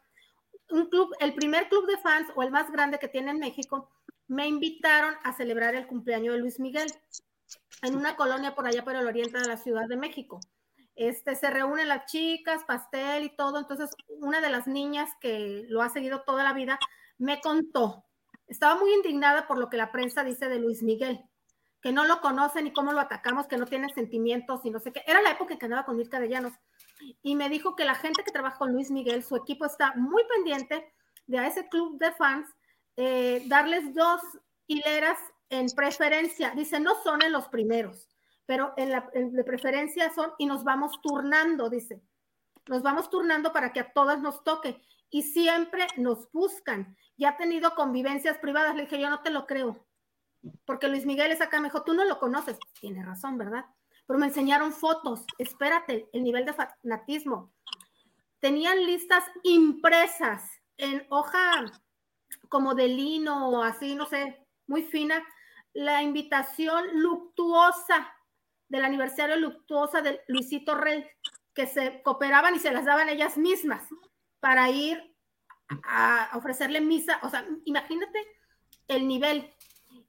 un 0.69 0.87
club, 0.87 1.09
el 1.19 1.33
primer 1.33 1.67
club 1.67 1.87
de 1.87 1.97
fans 1.97 2.29
o 2.35 2.43
el 2.43 2.51
más 2.51 2.71
grande 2.71 2.99
que 2.99 3.07
tiene 3.07 3.31
en 3.31 3.39
México, 3.39 3.89
me 4.27 4.47
invitaron 4.47 5.15
a 5.23 5.33
celebrar 5.33 5.73
el 5.73 5.87
cumpleaños 5.87 6.35
de 6.35 6.41
Luis 6.41 6.59
Miguel 6.59 6.93
en 7.81 7.95
una 7.95 8.15
colonia 8.15 8.53
por 8.53 8.67
allá 8.67 8.83
por 8.83 8.95
el 8.95 9.07
oriente 9.07 9.39
de 9.39 9.47
la 9.47 9.57
Ciudad 9.57 9.87
de 9.87 9.97
México. 9.97 10.39
este, 10.95 11.35
se 11.35 11.49
reúnen 11.49 11.87
las 11.87 12.05
chicas, 12.05 12.63
pastel 12.65 13.23
y 13.23 13.35
todo. 13.35 13.57
Entonces, 13.57 13.89
una 14.19 14.41
de 14.41 14.51
las 14.51 14.67
niñas 14.67 15.09
que 15.19 15.65
lo 15.69 15.81
ha 15.81 15.89
seguido 15.89 16.21
toda 16.21 16.43
la 16.43 16.53
vida 16.53 16.77
me 17.17 17.41
contó. 17.41 18.05
Estaba 18.47 18.79
muy 18.79 18.93
indignada 18.93 19.47
por 19.47 19.57
lo 19.57 19.71
que 19.71 19.77
la 19.77 19.91
prensa 19.91 20.23
dice 20.23 20.49
de 20.49 20.59
Luis 20.59 20.83
Miguel, 20.83 21.19
que 21.83 21.91
no 21.91 22.05
lo 22.05 22.21
conocen 22.21 22.65
y 22.65 22.73
cómo 22.73 22.93
lo 22.93 22.99
atacamos, 22.99 23.45
que 23.45 23.57
no 23.57 23.67
tiene 23.67 23.93
sentimientos 23.93 24.61
y 24.63 24.71
no 24.71 24.79
sé 24.79 24.91
qué. 24.91 25.03
Era 25.05 25.21
la 25.21 25.31
época 25.31 25.57
que 25.57 25.65
andaba 25.65 25.85
con 25.85 25.97
Mirka 25.97 26.19
de 26.19 26.29
Llanos. 26.29 26.53
Y 27.21 27.35
me 27.35 27.49
dijo 27.49 27.75
que 27.75 27.85
la 27.85 27.95
gente 27.95 28.23
que 28.23 28.31
trabaja 28.31 28.57
con 28.57 28.71
Luis 28.71 28.89
Miguel, 28.89 29.23
su 29.23 29.35
equipo 29.35 29.65
está 29.65 29.93
muy 29.95 30.23
pendiente 30.33 30.91
de 31.27 31.37
a 31.37 31.47
ese 31.47 31.67
club 31.69 31.99
de 31.99 32.11
fans, 32.13 32.47
eh, 32.95 33.43
darles 33.47 33.93
dos 33.93 34.21
hileras 34.65 35.19
en 35.49 35.67
preferencia. 35.75 36.51
Dice, 36.55 36.79
no 36.79 36.95
son 37.03 37.21
en 37.21 37.31
los 37.31 37.49
primeros 37.49 38.07
pero 38.45 38.73
en 38.77 38.91
la 38.91 39.09
de 39.13 39.43
preferencia 39.43 40.11
son 40.13 40.31
y 40.37 40.45
nos 40.45 40.63
vamos 40.63 40.99
turnando, 41.01 41.69
dice. 41.69 42.01
Nos 42.67 42.81
vamos 42.81 43.09
turnando 43.09 43.51
para 43.51 43.73
que 43.73 43.79
a 43.79 43.91
todas 43.93 44.21
nos 44.21 44.43
toque 44.43 44.81
y 45.09 45.23
siempre 45.23 45.87
nos 45.97 46.31
buscan. 46.31 46.95
Ya 47.17 47.29
ha 47.29 47.37
tenido 47.37 47.75
convivencias 47.75 48.37
privadas. 48.37 48.75
Le 48.75 48.83
dije, 48.83 48.99
yo 48.99 49.09
no 49.09 49.21
te 49.21 49.31
lo 49.31 49.45
creo. 49.45 49.85
Porque 50.65 50.87
Luis 50.87 51.05
Miguel 51.05 51.31
es 51.31 51.41
acá, 51.41 51.59
me 51.59 51.67
dijo, 51.67 51.83
tú 51.83 51.93
no 51.93 52.05
lo 52.05 52.19
conoces. 52.19 52.57
Tiene 52.79 53.03
razón, 53.03 53.37
¿verdad? 53.37 53.65
Pero 54.05 54.19
me 54.19 54.27
enseñaron 54.27 54.73
fotos. 54.73 55.25
Espérate, 55.37 56.09
el 56.13 56.23
nivel 56.23 56.45
de 56.45 56.53
fanatismo. 56.53 57.53
Tenían 58.39 58.85
listas 58.85 59.23
impresas 59.43 60.49
en 60.77 61.05
hoja 61.09 61.65
como 62.49 62.75
de 62.75 62.87
lino 62.87 63.49
o 63.49 63.63
así, 63.63 63.95
no 63.95 64.05
sé, 64.05 64.45
muy 64.67 64.83
fina. 64.83 65.23
La 65.73 66.03
invitación 66.03 66.83
luctuosa 66.93 68.13
del 68.67 68.85
aniversario 68.85 69.35
luctuosa 69.37 70.01
de 70.01 70.21
Luisito 70.27 70.75
Rey, 70.75 71.05
que 71.53 71.67
se 71.67 72.01
cooperaban 72.01 72.55
y 72.55 72.59
se 72.59 72.71
las 72.71 72.85
daban 72.85 73.09
ellas 73.09 73.37
mismas 73.37 73.87
para 74.39 74.69
ir 74.69 75.15
a 75.85 76.31
ofrecerle 76.33 76.81
misa. 76.81 77.19
O 77.23 77.29
sea, 77.29 77.45
imagínate 77.65 78.19
el 78.87 79.07
nivel. 79.07 79.53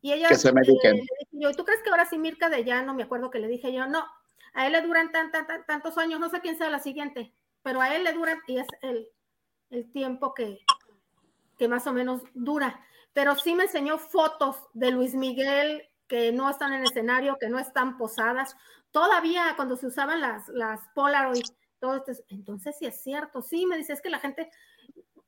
Y 0.05 0.13
ella 0.13 0.29
que 0.29 0.35
se 0.35 0.53
me 0.53 0.61
eh, 0.61 1.07
yo, 1.33 1.55
¿tú 1.55 1.65
crees 1.65 1.83
que 1.83 1.89
ahora 1.89 2.05
sí 2.05 2.19
Mirka 2.19 2.51
de 2.51 2.63
ya 2.63 2.83
no 2.83 2.93
me 2.93 3.05
acuerdo 3.05 3.31
que 3.31 3.39
le 3.39 3.49
dije 3.49 3.73
yo? 3.73 3.87
No, 3.87 4.05
a 4.53 4.67
él 4.67 4.73
le 4.73 4.83
duran 4.83 5.11
tan, 5.13 5.33
tantos 5.67 5.97
años, 5.97 6.21
no 6.21 6.29
sé 6.29 6.43
quién 6.43 6.59
sea 6.59 6.69
la 6.69 6.79
siguiente, 6.79 7.33
pero 7.63 7.81
a 7.81 7.97
él 7.97 8.05
le 8.05 8.13
duran 8.13 8.39
y 8.47 8.59
es 8.59 8.67
el, 8.83 9.09
el 9.71 9.91
tiempo 9.93 10.35
que, 10.35 10.59
que 11.57 11.69
más 11.69 11.87
o 11.87 11.95
menos 11.95 12.21
dura. 12.35 12.85
Pero 13.15 13.35
sí 13.35 13.55
me 13.55 13.63
enseñó 13.63 13.97
fotos 13.97 14.69
de 14.75 14.91
Luis 14.91 15.15
Miguel 15.15 15.89
que 16.07 16.33
no 16.33 16.51
están 16.51 16.75
en 16.75 16.85
escenario, 16.85 17.39
que 17.41 17.49
no 17.49 17.59
están 17.59 17.97
posadas. 17.97 18.59
Todavía 18.91 19.55
cuando 19.57 19.75
se 19.75 19.87
usaban 19.87 20.21
las, 20.21 20.47
las 20.49 20.83
Polaroid, 20.95 21.47
todo 21.81 22.05
entonces 22.29 22.77
sí 22.79 22.85
es 22.85 23.03
cierto, 23.03 23.41
sí, 23.41 23.65
me 23.65 23.79
dice, 23.79 23.95
es 23.95 24.03
que 24.03 24.11
la 24.11 24.19
gente, 24.19 24.51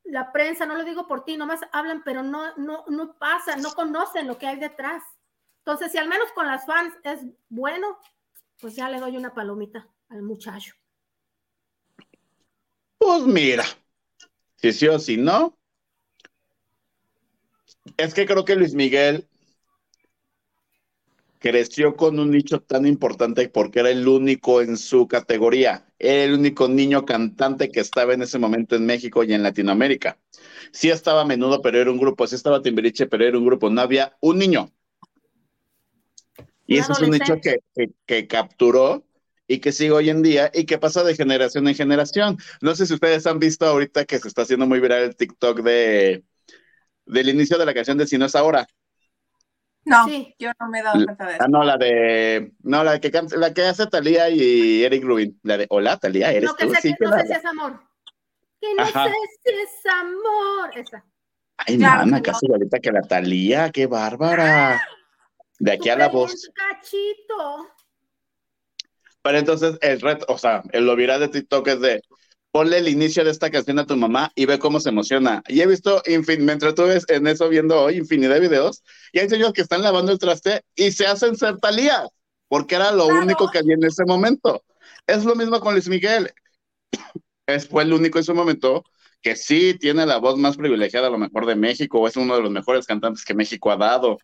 la 0.09 0.33
prensa, 0.33 0.67
no 0.67 0.77
lo 0.77 0.85
digo 0.85 1.07
por 1.07 1.25
ti, 1.25 1.37
nomás 1.37 1.61
hablan, 1.73 2.03
pero 2.05 2.23
no, 2.23 2.57
no, 2.57 2.85
no 2.89 3.19
pasa, 3.19 3.57
no 3.57 3.73
conocen 3.73 4.27
lo 4.27 4.39
que 4.39 4.47
hay 4.47 4.59
detrás. 4.59 5.03
Entonces, 5.59 5.93
si 5.93 5.99
al 5.99 6.09
menos 6.09 6.31
con 6.33 6.47
las 6.47 6.65
fans 6.65 6.95
es 7.03 7.21
bueno, 7.49 7.99
pues 8.61 8.77
ya 8.77 8.89
le 8.89 9.01
doy 9.01 9.17
una 9.17 9.35
palomita 9.35 9.89
al 10.09 10.23
muchacho. 10.23 10.75
Pues 12.99 13.23
mira, 13.23 13.65
si 14.57 14.73
sí 14.73 14.89
o 14.89 14.99
si 14.99 15.17
no, 15.17 15.59
es 17.97 18.15
que 18.15 18.27
creo 18.27 18.45
que 18.45 18.57
Luis 18.57 18.75
Miguel 18.75 19.29
creció 21.39 21.97
con 21.97 22.19
un 22.19 22.31
nicho 22.31 22.61
tan 22.61 22.87
importante 22.87 23.49
porque 23.49 23.81
era 23.81 23.91
el 23.91 24.07
único 24.07 24.61
en 24.61 24.77
su 24.77 25.07
categoría, 25.09 25.87
era 25.99 26.25
el 26.25 26.35
único 26.35 26.69
niño 26.69 27.05
cantante 27.05 27.71
que 27.71 27.81
estaba 27.81 28.15
en 28.15 28.23
ese 28.23 28.39
momento 28.39 28.77
en 28.77 28.87
México 28.87 29.25
y 29.25 29.33
en 29.33 29.43
Latinoamérica. 29.43 30.19
Sí 30.73 30.91
estaba 30.91 31.23
a 31.23 31.25
menudo, 31.25 31.63
pero 31.63 31.81
era 31.81 31.91
un 31.91 31.99
grupo, 31.99 32.27
sí 32.27 32.35
estaba 32.35 32.63
Timbiriche, 32.63 33.07
pero 33.07 33.25
era 33.25 33.39
un 33.39 33.47
grupo, 33.47 33.71
no 33.71 33.81
había 33.81 34.17
un 34.21 34.39
niño. 34.39 34.73
Y 36.67 36.79
ese 36.79 36.93
es 36.93 37.01
un 37.01 37.11
nicho 37.11 37.41
que, 37.41 37.61
que, 38.07 38.27
capturó 38.27 39.05
y 39.47 39.59
que 39.59 39.71
sigue 39.71 39.93
hoy 39.93 40.11
en 40.11 40.23
día 40.23 40.51
y 40.53 40.65
que 40.65 40.79
pasa 40.79 41.05
de 41.05 41.15
generación 41.15 41.69
en 41.69 41.75
generación. 41.77 42.39
No 42.61 42.75
sé 42.75 42.87
si 42.87 42.95
ustedes 42.95 43.27
han 43.27 43.39
visto 43.39 43.67
ahorita 43.67 44.05
que 44.05 44.19
se 44.19 44.27
está 44.27 44.43
haciendo 44.43 44.67
muy 44.67 44.81
viral 44.81 45.05
el 45.05 45.17
TikTok 45.17 45.63
de 45.63 46.25
del 47.07 47.29
inicio 47.29 47.57
de 47.57 47.67
la 47.67 47.75
canción 47.75 47.97
de 47.97 48.07
Si 48.07 48.19
no 48.19 48.27
es 48.27 48.35
ahora. 48.35 48.67
No, 49.87 50.05
yo 50.37 50.51
no 50.61 50.69
me 50.69 50.81
he 50.81 50.83
dado 50.83 51.05
cuenta 51.05 51.27
de 51.27 51.35
eso. 51.35 51.43
Ah, 51.45 51.47
no, 51.49 51.63
la 51.63 51.77
de. 51.77 52.53
No, 52.65 52.83
la 52.83 53.01
que, 53.01 53.13
la 53.37 53.55
que 53.55 53.63
hace 53.63 53.87
Talía 53.87 54.29
y 54.29 54.83
Eric 54.83 55.05
Rubin. 55.05 55.39
La 55.45 55.57
de 55.57 55.67
Hola, 55.71 55.97
Talía, 55.97 56.33
eres 56.33 56.51
no, 56.51 56.57
que 56.57 56.69
Sé, 56.75 56.95
que, 56.99 57.05
no 57.05 57.13
sé 57.17 57.27
si 57.27 57.33
es 57.33 57.45
amor. 57.45 57.81
Que 58.61 58.75
no 58.75 58.85
sé 58.85 59.13
si 59.45 59.55
es 59.55 59.87
amor. 59.87 60.71
Esa. 60.77 61.05
Ay, 61.59 61.79
claro, 61.79 62.11
casi 62.21 62.51
ahorita 62.51 62.81
que 62.81 62.91
la 62.91 63.03
Talía, 63.03 63.71
qué 63.71 63.87
bárbara. 63.87 64.83
De 65.61 65.73
aquí 65.73 65.89
a 65.89 65.97
la 65.97 66.09
voz. 66.09 66.51
Cachito. 66.53 67.69
Pero 69.23 69.39
entonces 69.39 69.79
el 69.83 70.01
reto, 70.01 70.27
o 70.29 70.37
sea, 70.37 70.65
el 70.73 70.85
lo 70.85 70.97
viral 70.97 71.21
de 71.21 71.29
TikTok 71.29 71.69
es 71.69 71.81
de 71.81 72.03
ponle 72.57 72.79
el 72.79 72.89
inicio 72.89 73.23
de 73.23 73.33
esta 73.33 73.51
canción 73.51 73.79
a 73.79 73.85
tu 73.85 73.99
mamá 73.99 74.33
y 74.35 74.47
ve 74.47 74.59
cómo 74.59 74.81
se 74.81 74.89
emociona. 74.89 75.43
Y 75.47 75.61
he 75.61 75.67
visto, 75.67 76.03
me 76.41 76.53
entretuve 76.53 76.99
en 77.09 77.27
eso 77.27 77.51
viendo 77.51 77.79
hoy 77.79 77.99
infinidad 77.99 78.33
de 78.33 78.41
videos, 78.41 78.83
y 79.13 79.19
hay 79.19 79.29
señores 79.29 79.53
que 79.53 79.61
están 79.61 79.83
lavando 79.83 80.11
el 80.11 80.19
traste 80.19 80.63
y 80.75 80.91
se 80.91 81.07
hacen 81.07 81.37
ser 81.37 81.59
talías, 81.59 82.09
porque 82.49 82.77
era 82.77 82.93
lo 82.93 83.09
único 83.09 83.51
que 83.51 83.59
había 83.59 83.75
en 83.75 83.85
ese 83.85 84.07
momento. 84.07 84.65
Es 85.07 85.27
lo 85.27 85.35
mismo 85.35 85.61
con 85.61 85.75
Luis 85.75 85.87
Miguel. 85.87 86.33
Es, 87.47 87.69
fue 87.69 87.83
el 87.83 87.93
único 87.93 88.19
en 88.19 88.25
su 88.25 88.35
momento 88.35 88.85
que 89.21 89.37
sí 89.37 89.75
tiene 89.79 90.07
la 90.07 90.17
voz 90.17 90.39
más 90.39 90.57
privilegiada 90.57 91.09
a 91.09 91.11
lo 91.11 91.19
mejor 91.19 91.45
de 91.45 91.57
México, 91.57 92.01
o 92.01 92.09
es 92.09 92.17
uno 92.17 92.37
de 92.37 92.43
los 92.43 92.51
mejores 92.51 92.87
cantantes 92.87 93.23
que 93.23 93.35
México 93.35 93.71
ha 93.71 93.77
dado 93.77 94.19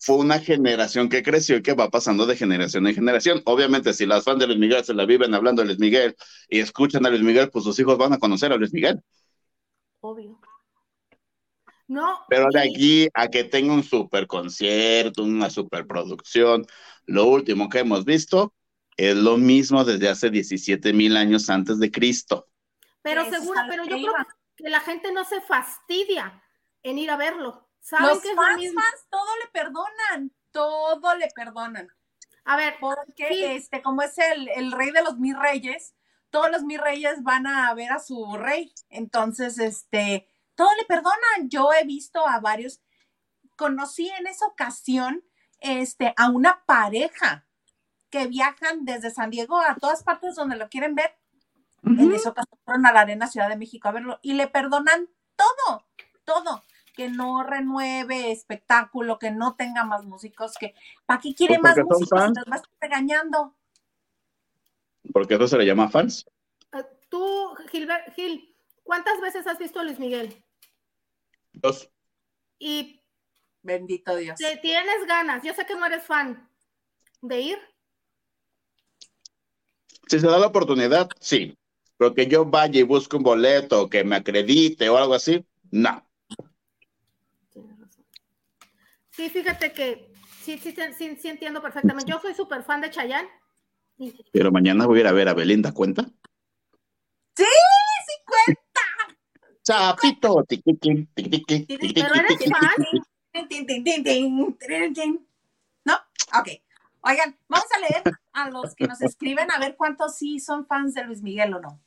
fue 0.00 0.16
una 0.16 0.38
generación 0.38 1.10
que 1.10 1.22
creció 1.22 1.56
y 1.56 1.62
que 1.62 1.74
va 1.74 1.90
pasando 1.90 2.24
de 2.24 2.34
generación 2.34 2.86
en 2.86 2.94
generación. 2.94 3.42
Obviamente, 3.44 3.92
si 3.92 4.06
las 4.06 4.24
fans 4.24 4.40
de 4.40 4.46
Luis 4.46 4.58
Miguel 4.58 4.82
se 4.82 4.94
la 4.94 5.04
viven 5.04 5.34
hablando 5.34 5.60
de 5.60 5.66
Luis 5.66 5.78
Miguel 5.78 6.16
y 6.48 6.60
escuchan 6.60 7.04
a 7.04 7.10
Luis 7.10 7.22
Miguel, 7.22 7.50
pues 7.50 7.64
sus 7.64 7.78
hijos 7.78 7.98
van 7.98 8.14
a 8.14 8.18
conocer 8.18 8.50
a 8.50 8.56
Luis 8.56 8.72
Miguel. 8.72 9.00
Obvio. 10.00 10.40
No. 11.86 12.20
Pero 12.30 12.46
de 12.50 12.60
aquí 12.60 13.08
a 13.12 13.28
que 13.28 13.44
tenga 13.44 13.74
un 13.74 13.82
super 13.82 14.26
concierto, 14.26 15.22
una 15.22 15.50
super 15.50 15.86
producción, 15.86 16.66
lo 17.04 17.26
último 17.26 17.68
que 17.68 17.80
hemos 17.80 18.04
visto 18.06 18.54
es 18.96 19.16
lo 19.16 19.36
mismo 19.36 19.84
desde 19.84 20.08
hace 20.08 20.30
17 20.30 20.94
mil 20.94 21.16
años 21.16 21.50
antes 21.50 21.78
de 21.78 21.90
Cristo. 21.90 22.48
Pero 23.02 23.28
seguro, 23.28 23.60
pero 23.68 23.84
yo 23.84 23.96
creo 23.96 24.12
que 24.56 24.70
la 24.70 24.80
gente 24.80 25.12
no 25.12 25.24
se 25.24 25.40
fastidia 25.42 26.42
en 26.82 26.98
ir 26.98 27.10
a 27.10 27.16
verlo. 27.16 27.69
Los 27.90 28.22
fans, 28.22 29.06
todo 29.10 29.36
le 29.42 29.48
perdonan, 29.52 30.32
todo 30.52 31.14
le 31.16 31.28
perdonan. 31.34 31.88
A 32.44 32.56
ver, 32.56 32.76
porque 32.80 33.56
este, 33.56 33.82
como 33.82 34.02
es 34.02 34.16
el, 34.18 34.48
el, 34.50 34.72
rey 34.72 34.90
de 34.90 35.02
los 35.02 35.18
mis 35.18 35.36
reyes, 35.36 35.94
todos 36.30 36.50
los 36.50 36.62
mis 36.62 36.80
reyes 36.80 37.22
van 37.22 37.46
a 37.46 37.72
ver 37.74 37.92
a 37.92 37.98
su 37.98 38.36
rey. 38.36 38.72
Entonces, 38.88 39.58
este, 39.58 40.28
todo 40.54 40.68
le 40.78 40.84
perdonan. 40.84 41.48
Yo 41.48 41.72
he 41.72 41.84
visto 41.84 42.26
a 42.26 42.40
varios, 42.40 42.80
conocí 43.56 44.08
en 44.10 44.26
esa 44.26 44.46
ocasión, 44.46 45.24
este, 45.58 46.14
a 46.16 46.30
una 46.30 46.64
pareja 46.64 47.46
que 48.10 48.26
viajan 48.26 48.84
desde 48.84 49.10
San 49.10 49.30
Diego 49.30 49.60
a 49.60 49.76
todas 49.76 50.02
partes 50.02 50.34
donde 50.34 50.56
lo 50.56 50.68
quieren 50.68 50.94
ver. 50.94 51.16
En 51.82 52.12
esa 52.12 52.30
ocasión 52.30 52.58
fueron 52.64 52.84
a 52.84 52.92
la 52.92 53.00
Arena 53.00 53.26
Ciudad 53.26 53.48
de 53.48 53.56
México 53.56 53.88
a 53.88 53.92
verlo 53.92 54.18
y 54.20 54.34
le 54.34 54.48
perdonan 54.48 55.08
todo, 55.34 55.86
todo 56.24 56.62
que 56.92 57.08
no 57.08 57.42
renueve 57.42 58.30
espectáculo, 58.30 59.18
que 59.18 59.30
no 59.30 59.56
tenga 59.56 59.84
más 59.84 60.04
músicos, 60.04 60.54
que 60.58 60.74
¿para 61.06 61.20
qué 61.20 61.34
quiere 61.34 61.58
pues 61.58 61.76
más 61.76 61.84
músicos? 61.84 62.20
Los 62.20 62.44
va 62.50 62.54
a 62.54 62.56
estar 62.56 62.72
regañando. 62.80 63.56
Porque 65.12 65.34
eso 65.34 65.48
se 65.48 65.58
le 65.58 65.66
llama 65.66 65.88
fans. 65.88 66.26
Eh, 66.72 66.84
tú, 67.08 67.54
Gilbert, 67.70 68.14
Gil, 68.14 68.54
¿cuántas 68.82 69.20
veces 69.20 69.46
has 69.46 69.58
visto 69.58 69.80
a 69.80 69.84
Luis 69.84 69.98
Miguel? 69.98 70.44
Dos. 71.52 71.90
Y 72.58 73.02
bendito 73.62 74.14
Dios. 74.16 74.38
Te 74.38 74.56
tienes 74.58 75.06
ganas, 75.06 75.42
yo 75.42 75.54
sé 75.54 75.66
que 75.66 75.74
no 75.74 75.86
eres 75.86 76.04
fan 76.04 76.48
de 77.22 77.40
ir. 77.40 77.58
Si 80.06 80.18
se 80.18 80.26
da 80.26 80.38
la 80.38 80.48
oportunidad, 80.48 81.08
sí. 81.20 81.56
Pero 81.96 82.14
que 82.14 82.26
yo 82.26 82.44
vaya 82.44 82.80
y 82.80 82.82
busque 82.82 83.16
un 83.16 83.22
boleto, 83.22 83.88
que 83.88 84.04
me 84.04 84.16
acredite 84.16 84.88
o 84.88 84.96
algo 84.96 85.14
así, 85.14 85.44
no. 85.70 86.09
Sí, 89.20 89.28
fíjate 89.28 89.70
que 89.74 90.10
sí, 90.42 90.56
sí, 90.56 90.74
sí, 90.96 91.16
sí 91.20 91.28
entiendo 91.28 91.60
perfectamente. 91.60 92.10
Yo 92.10 92.18
soy 92.20 92.32
súper 92.32 92.62
fan 92.62 92.80
de 92.80 92.88
Chayanne. 92.88 93.28
Pero 94.32 94.50
mañana 94.50 94.86
voy 94.86 94.96
a 94.96 95.00
ir 95.02 95.08
a 95.08 95.12
ver 95.12 95.28
a 95.28 95.34
Belinda, 95.34 95.72
¿cuenta? 95.72 96.04
Sí, 97.36 97.44
sí 97.44 98.14
cuenta. 98.24 98.80
Chapito. 99.62 100.42
Pero 100.48 102.14
eres 102.14 102.38
fan. 102.48 102.76
¿No? 105.84 105.94
Ok. 106.40 106.48
Oigan, 107.02 107.38
vamos 107.46 107.68
a 107.76 107.78
leer 107.78 108.02
a 108.32 108.48
los 108.48 108.74
que 108.74 108.86
nos 108.86 109.02
escriben 109.02 109.50
a 109.50 109.58
ver 109.58 109.76
cuántos 109.76 110.16
sí 110.16 110.40
son 110.40 110.66
fans 110.66 110.94
de 110.94 111.04
Luis 111.04 111.20
Miguel 111.20 111.52
o 111.52 111.60
no. 111.60 111.78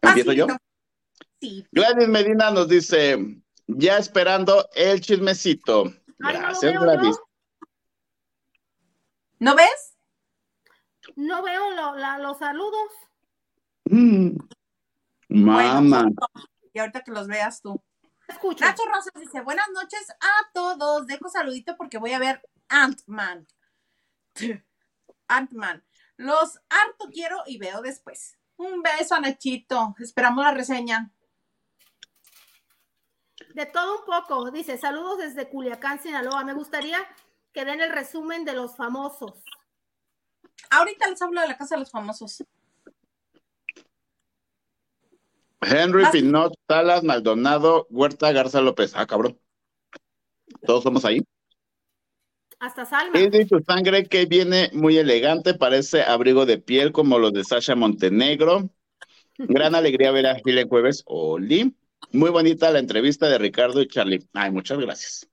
¿Empiezo 0.00 0.32
yo? 0.32 0.46
Sí. 1.38 1.66
Gladys 1.70 2.08
Medina 2.08 2.50
nos 2.50 2.66
dice, 2.66 3.42
ya 3.66 3.98
esperando 3.98 4.68
el 4.74 5.00
chismecito. 5.00 5.92
Gracias, 6.18 6.74
no 6.74 6.80
Gladys. 6.80 7.16
¿No 9.38 9.54
ves? 9.54 9.96
No 11.14 11.42
veo 11.42 11.62
los 12.18 12.38
saludos. 12.38 12.92
Mm. 13.84 14.36
Mamá. 15.28 16.08
y 16.72 16.78
ahorita 16.78 17.02
que 17.02 17.10
los 17.10 17.26
veas 17.26 17.60
tú. 17.60 17.82
Escucha. 18.28 18.66
Nacho 18.66 18.82
Rosas 18.86 19.12
dice, 19.20 19.40
buenas 19.42 19.68
noches 19.72 20.08
a 20.10 20.52
todos. 20.52 21.06
Dejo 21.06 21.28
saludito 21.28 21.76
porque 21.76 21.98
voy 21.98 22.12
a 22.12 22.18
ver 22.18 22.42
Ant-Man. 22.68 23.46
Ant-Man. 25.28 25.84
Los 26.16 26.56
harto 26.68 27.10
quiero 27.12 27.42
y 27.46 27.58
veo 27.58 27.82
después. 27.82 28.38
Un 28.56 28.82
beso 28.82 29.14
a 29.14 29.20
Nachito. 29.20 29.94
Esperamos 29.98 30.44
la 30.44 30.52
reseña. 30.52 31.12
De 33.54 33.66
todo 33.66 34.00
un 34.00 34.04
poco. 34.04 34.50
Dice, 34.50 34.78
saludos 34.78 35.18
desde 35.18 35.48
Culiacán, 35.48 36.00
Sinaloa. 36.00 36.44
Me 36.44 36.54
gustaría 36.54 36.98
que 37.52 37.64
den 37.64 37.80
el 37.80 37.90
resumen 37.90 38.44
de 38.44 38.54
los 38.54 38.76
famosos. 38.76 39.32
Ahorita 40.70 41.08
les 41.08 41.20
hablo 41.20 41.40
de 41.40 41.48
la 41.48 41.56
casa 41.56 41.74
de 41.74 41.80
los 41.80 41.90
famosos. 41.90 42.44
Henry 45.60 46.04
Pinot, 46.12 46.54
Salas, 46.68 47.02
Maldonado, 47.02 47.86
Huerta, 47.90 48.32
Garza 48.32 48.60
López. 48.60 48.92
Ah, 48.94 49.06
cabrón. 49.06 49.38
Todos 50.64 50.82
somos 50.82 51.04
ahí. 51.04 51.22
Hasta 52.58 52.84
Salma. 52.86 53.18
Y 53.18 53.28
de 53.28 53.46
su 53.46 53.60
sangre 53.60 54.06
que 54.06 54.26
viene 54.26 54.70
muy 54.72 54.96
elegante, 54.96 55.54
parece 55.54 56.02
abrigo 56.02 56.46
de 56.46 56.58
piel 56.58 56.92
como 56.92 57.18
los 57.18 57.32
de 57.32 57.44
Sasha 57.44 57.74
Montenegro. 57.74 58.70
Gran 59.38 59.74
alegría 59.74 60.10
ver 60.10 60.26
a 60.26 60.36
Gile 60.36 60.64
Jueves. 60.64 61.02
Oli. 61.06 61.74
Muy 62.12 62.30
bonita 62.30 62.70
la 62.70 62.78
entrevista 62.78 63.28
de 63.28 63.38
Ricardo 63.38 63.82
y 63.82 63.88
Charlie. 63.88 64.26
Ay, 64.32 64.50
muchas 64.50 64.78
gracias. 64.78 65.28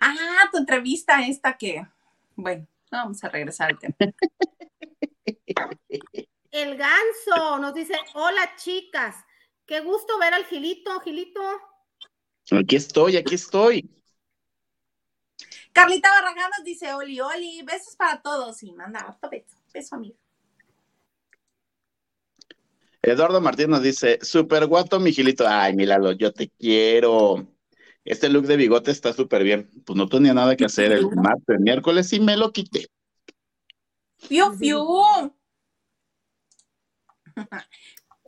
Ah, 0.00 0.48
tu 0.50 0.58
entrevista 0.58 1.24
esta 1.26 1.56
que, 1.56 1.86
bueno, 2.34 2.66
vamos 2.90 3.22
a 3.22 3.28
regresar 3.28 3.70
al 3.70 3.78
tema. 3.78 3.94
El 6.50 6.76
ganso 6.76 7.58
nos 7.58 7.74
dice, 7.74 7.94
hola 8.14 8.56
chicas, 8.56 9.16
qué 9.66 9.80
gusto 9.80 10.18
ver 10.18 10.34
al 10.34 10.46
Gilito, 10.46 10.98
Gilito. 11.00 11.42
Aquí 12.50 12.76
estoy, 12.76 13.16
aquí 13.16 13.34
estoy. 13.34 13.90
Carlita 15.72 16.08
Barragán 16.10 16.50
nos 16.56 16.64
dice, 16.64 16.92
Oli, 16.94 17.20
Oli, 17.20 17.62
besos 17.62 17.94
para 17.94 18.20
todos. 18.20 18.62
Y 18.62 18.72
manda 18.72 19.00
harto 19.00 19.28
beso, 19.30 19.56
beso 19.72 19.94
amigo. 19.94 20.16
Eduardo 23.02 23.40
Martín 23.40 23.70
nos 23.70 23.82
dice, 23.82 24.18
super 24.22 24.66
guato, 24.66 24.98
mi 24.98 25.12
Gilito. 25.12 25.46
Ay, 25.46 25.74
Milalo, 25.74 26.12
yo 26.12 26.32
te 26.32 26.48
quiero. 26.48 27.46
Este 28.04 28.28
look 28.28 28.46
de 28.46 28.56
bigote 28.56 28.90
está 28.90 29.12
súper 29.12 29.44
bien. 29.44 29.70
Pues 29.84 29.96
no 29.96 30.08
tenía 30.08 30.34
nada 30.34 30.56
que 30.56 30.64
hacer 30.64 30.92
el 30.92 31.06
martes, 31.14 31.60
miércoles 31.60 32.12
y 32.12 32.20
me 32.20 32.36
lo 32.36 32.52
quité. 32.52 32.88
Fiu, 34.16 34.52
fiu. 34.54 34.84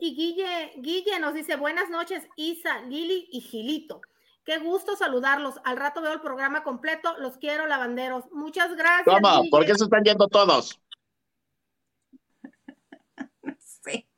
Y 0.03 0.15
Guille, 0.15 0.71
Guille 0.77 1.19
nos 1.19 1.33
dice, 1.35 1.57
buenas 1.57 1.89
noches, 1.91 2.23
Isa, 2.35 2.81
Lili 2.87 3.27
y 3.31 3.41
Gilito. 3.41 4.01
Qué 4.43 4.57
gusto 4.57 4.95
saludarlos. 4.95 5.55
Al 5.63 5.77
rato 5.77 6.01
veo 6.01 6.13
el 6.13 6.21
programa 6.21 6.63
completo. 6.63 7.15
Los 7.19 7.37
quiero, 7.37 7.67
lavanderos. 7.67 8.25
Muchas 8.31 8.75
gracias. 8.75 9.05
¿Cómo? 9.05 9.43
¿Por 9.51 9.65
qué 9.65 9.75
se 9.75 9.83
están 9.83 10.03
yendo 10.03 10.27
todos? 10.27 10.81
sí. 13.85 14.09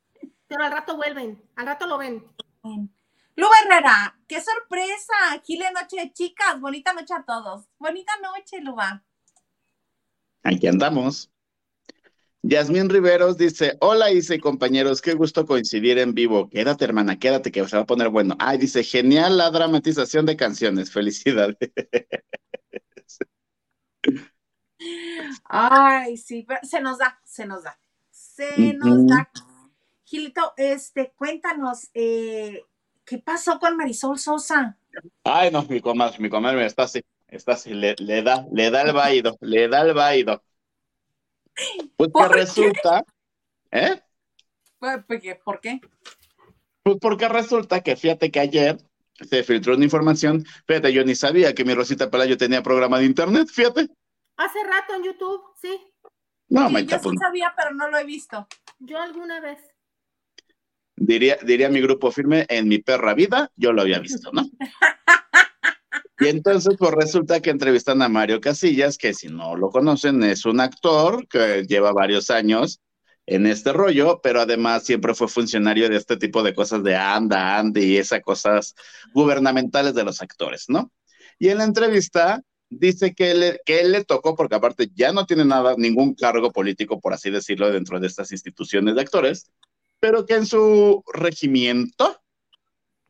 Pero 0.54 0.66
al 0.66 0.72
rato 0.72 0.96
vuelven. 0.96 1.42
Al 1.56 1.66
rato 1.66 1.88
lo 1.88 1.98
ven. 1.98 2.24
Lu 2.62 3.46
Herrera, 3.64 4.16
qué 4.28 4.40
sorpresa. 4.40 5.12
Aquí 5.32 5.56
la 5.56 5.72
noche, 5.72 6.12
chicas. 6.14 6.60
Bonita 6.60 6.92
noche 6.92 7.12
a 7.12 7.24
todos. 7.24 7.64
Bonita 7.76 8.12
noche, 8.22 8.60
Luba. 8.60 9.02
Aquí 10.44 10.68
andamos. 10.68 11.32
Yasmín 12.42 12.88
Riveros 12.88 13.36
dice, 13.36 13.76
hola 13.80 14.12
Isa 14.12 14.36
y 14.36 14.38
compañeros, 14.38 15.02
qué 15.02 15.14
gusto 15.14 15.44
coincidir 15.44 15.98
en 15.98 16.14
vivo. 16.14 16.48
Quédate, 16.48 16.84
hermana, 16.84 17.18
quédate, 17.18 17.50
que 17.50 17.66
se 17.66 17.74
va 17.74 17.82
a 17.82 17.86
poner 17.86 18.10
bueno. 18.10 18.36
Ay, 18.38 18.58
dice, 18.58 18.84
genial 18.84 19.36
la 19.36 19.50
dramatización 19.50 20.24
de 20.24 20.36
canciones. 20.36 20.92
Felicidades. 20.92 21.56
Ay, 25.46 26.16
sí, 26.16 26.44
pero 26.46 26.60
se 26.62 26.80
nos 26.80 26.98
da, 26.98 27.20
se 27.24 27.44
nos 27.44 27.64
da. 27.64 27.76
Se 28.12 28.72
nos 28.74 29.04
da. 29.06 29.28
Gilito, 30.14 30.54
este, 30.56 31.12
cuéntanos, 31.16 31.90
eh, 31.92 32.62
¿qué 33.04 33.18
pasó 33.18 33.58
con 33.58 33.76
Marisol 33.76 34.16
Sosa? 34.16 34.78
Ay, 35.24 35.50
no, 35.50 35.64
mi 35.64 35.80
comadre, 35.80 36.20
mi 36.20 36.28
comadre 36.28 36.64
está 36.64 36.84
así, 36.84 37.02
está 37.26 37.54
así, 37.54 37.74
le, 37.74 37.96
le 37.98 38.22
da, 38.22 38.46
le 38.52 38.70
da 38.70 38.82
el 38.82 38.92
vaído, 38.92 39.36
le 39.40 39.66
da 39.66 39.80
el 39.80 39.92
vaído. 39.92 40.40
Pues 41.96 42.10
que 42.14 42.28
resulta, 42.28 43.04
¿eh? 43.72 44.00
Pues, 44.78 45.04
¿Por 45.44 45.58
qué? 45.60 45.80
Pues 46.84 46.96
porque 47.00 47.28
resulta 47.28 47.80
que 47.80 47.96
fíjate 47.96 48.30
que 48.30 48.38
ayer 48.38 48.78
se 49.14 49.42
filtró 49.42 49.74
una 49.74 49.84
información, 49.84 50.44
fíjate, 50.68 50.92
yo 50.92 51.04
ni 51.04 51.16
sabía 51.16 51.56
que 51.56 51.64
mi 51.64 51.74
Rosita 51.74 52.08
Pelayo 52.08 52.36
tenía 52.36 52.62
programa 52.62 53.00
de 53.00 53.06
internet, 53.06 53.48
fíjate. 53.48 53.88
Hace 54.36 54.62
rato 54.62 54.94
en 54.94 55.02
YouTube, 55.02 55.42
sí. 55.60 55.76
No, 56.50 56.68
sí, 56.68 56.86
yo 56.86 56.98
sí 56.98 57.02
pues 57.02 57.18
sabía, 57.18 57.52
pero 57.56 57.74
no 57.74 57.88
lo 57.88 57.98
he 57.98 58.04
visto. 58.04 58.46
Yo 58.78 59.00
alguna 59.00 59.40
vez. 59.40 59.73
Diría, 60.96 61.38
diría 61.44 61.68
mi 61.68 61.80
grupo 61.80 62.10
firme, 62.12 62.46
en 62.48 62.68
mi 62.68 62.78
perra 62.78 63.14
vida, 63.14 63.50
yo 63.56 63.72
lo 63.72 63.82
había 63.82 63.98
visto, 63.98 64.30
¿no? 64.32 64.48
Y 66.20 66.28
entonces, 66.28 66.76
pues 66.78 66.92
resulta 66.92 67.40
que 67.40 67.50
entrevistan 67.50 68.00
a 68.00 68.08
Mario 68.08 68.40
Casillas, 68.40 68.98
que 68.98 69.14
si 69.14 69.28
no 69.28 69.56
lo 69.56 69.68
conocen, 69.70 70.22
es 70.22 70.46
un 70.46 70.60
actor 70.60 71.26
que 71.26 71.64
lleva 71.66 71.92
varios 71.92 72.30
años 72.30 72.80
en 73.26 73.46
este 73.46 73.72
rollo, 73.72 74.20
pero 74.22 74.40
además 74.40 74.84
siempre 74.84 75.14
fue 75.14 75.28
funcionario 75.28 75.88
de 75.88 75.96
este 75.96 76.16
tipo 76.16 76.42
de 76.42 76.54
cosas 76.54 76.82
de 76.84 76.94
anda, 76.94 77.58
anda 77.58 77.80
y 77.80 77.96
esas 77.96 78.20
cosas 78.20 78.74
gubernamentales 79.12 79.94
de 79.94 80.04
los 80.04 80.22
actores, 80.22 80.66
¿no? 80.68 80.92
Y 81.38 81.48
en 81.48 81.58
la 81.58 81.64
entrevista 81.64 82.42
dice 82.70 83.14
que 83.14 83.30
él, 83.30 83.60
que 83.64 83.80
él 83.80 83.92
le 83.92 84.04
tocó, 84.04 84.36
porque 84.36 84.54
aparte 84.54 84.90
ya 84.94 85.12
no 85.12 85.26
tiene 85.26 85.44
nada, 85.44 85.74
ningún 85.76 86.14
cargo 86.14 86.52
político, 86.52 87.00
por 87.00 87.12
así 87.12 87.30
decirlo, 87.30 87.72
dentro 87.72 87.98
de 87.98 88.06
estas 88.06 88.30
instituciones 88.30 88.94
de 88.94 89.00
actores, 89.00 89.50
pero 90.04 90.26
que 90.26 90.34
en 90.34 90.44
su 90.44 91.02
regimiento 91.14 92.20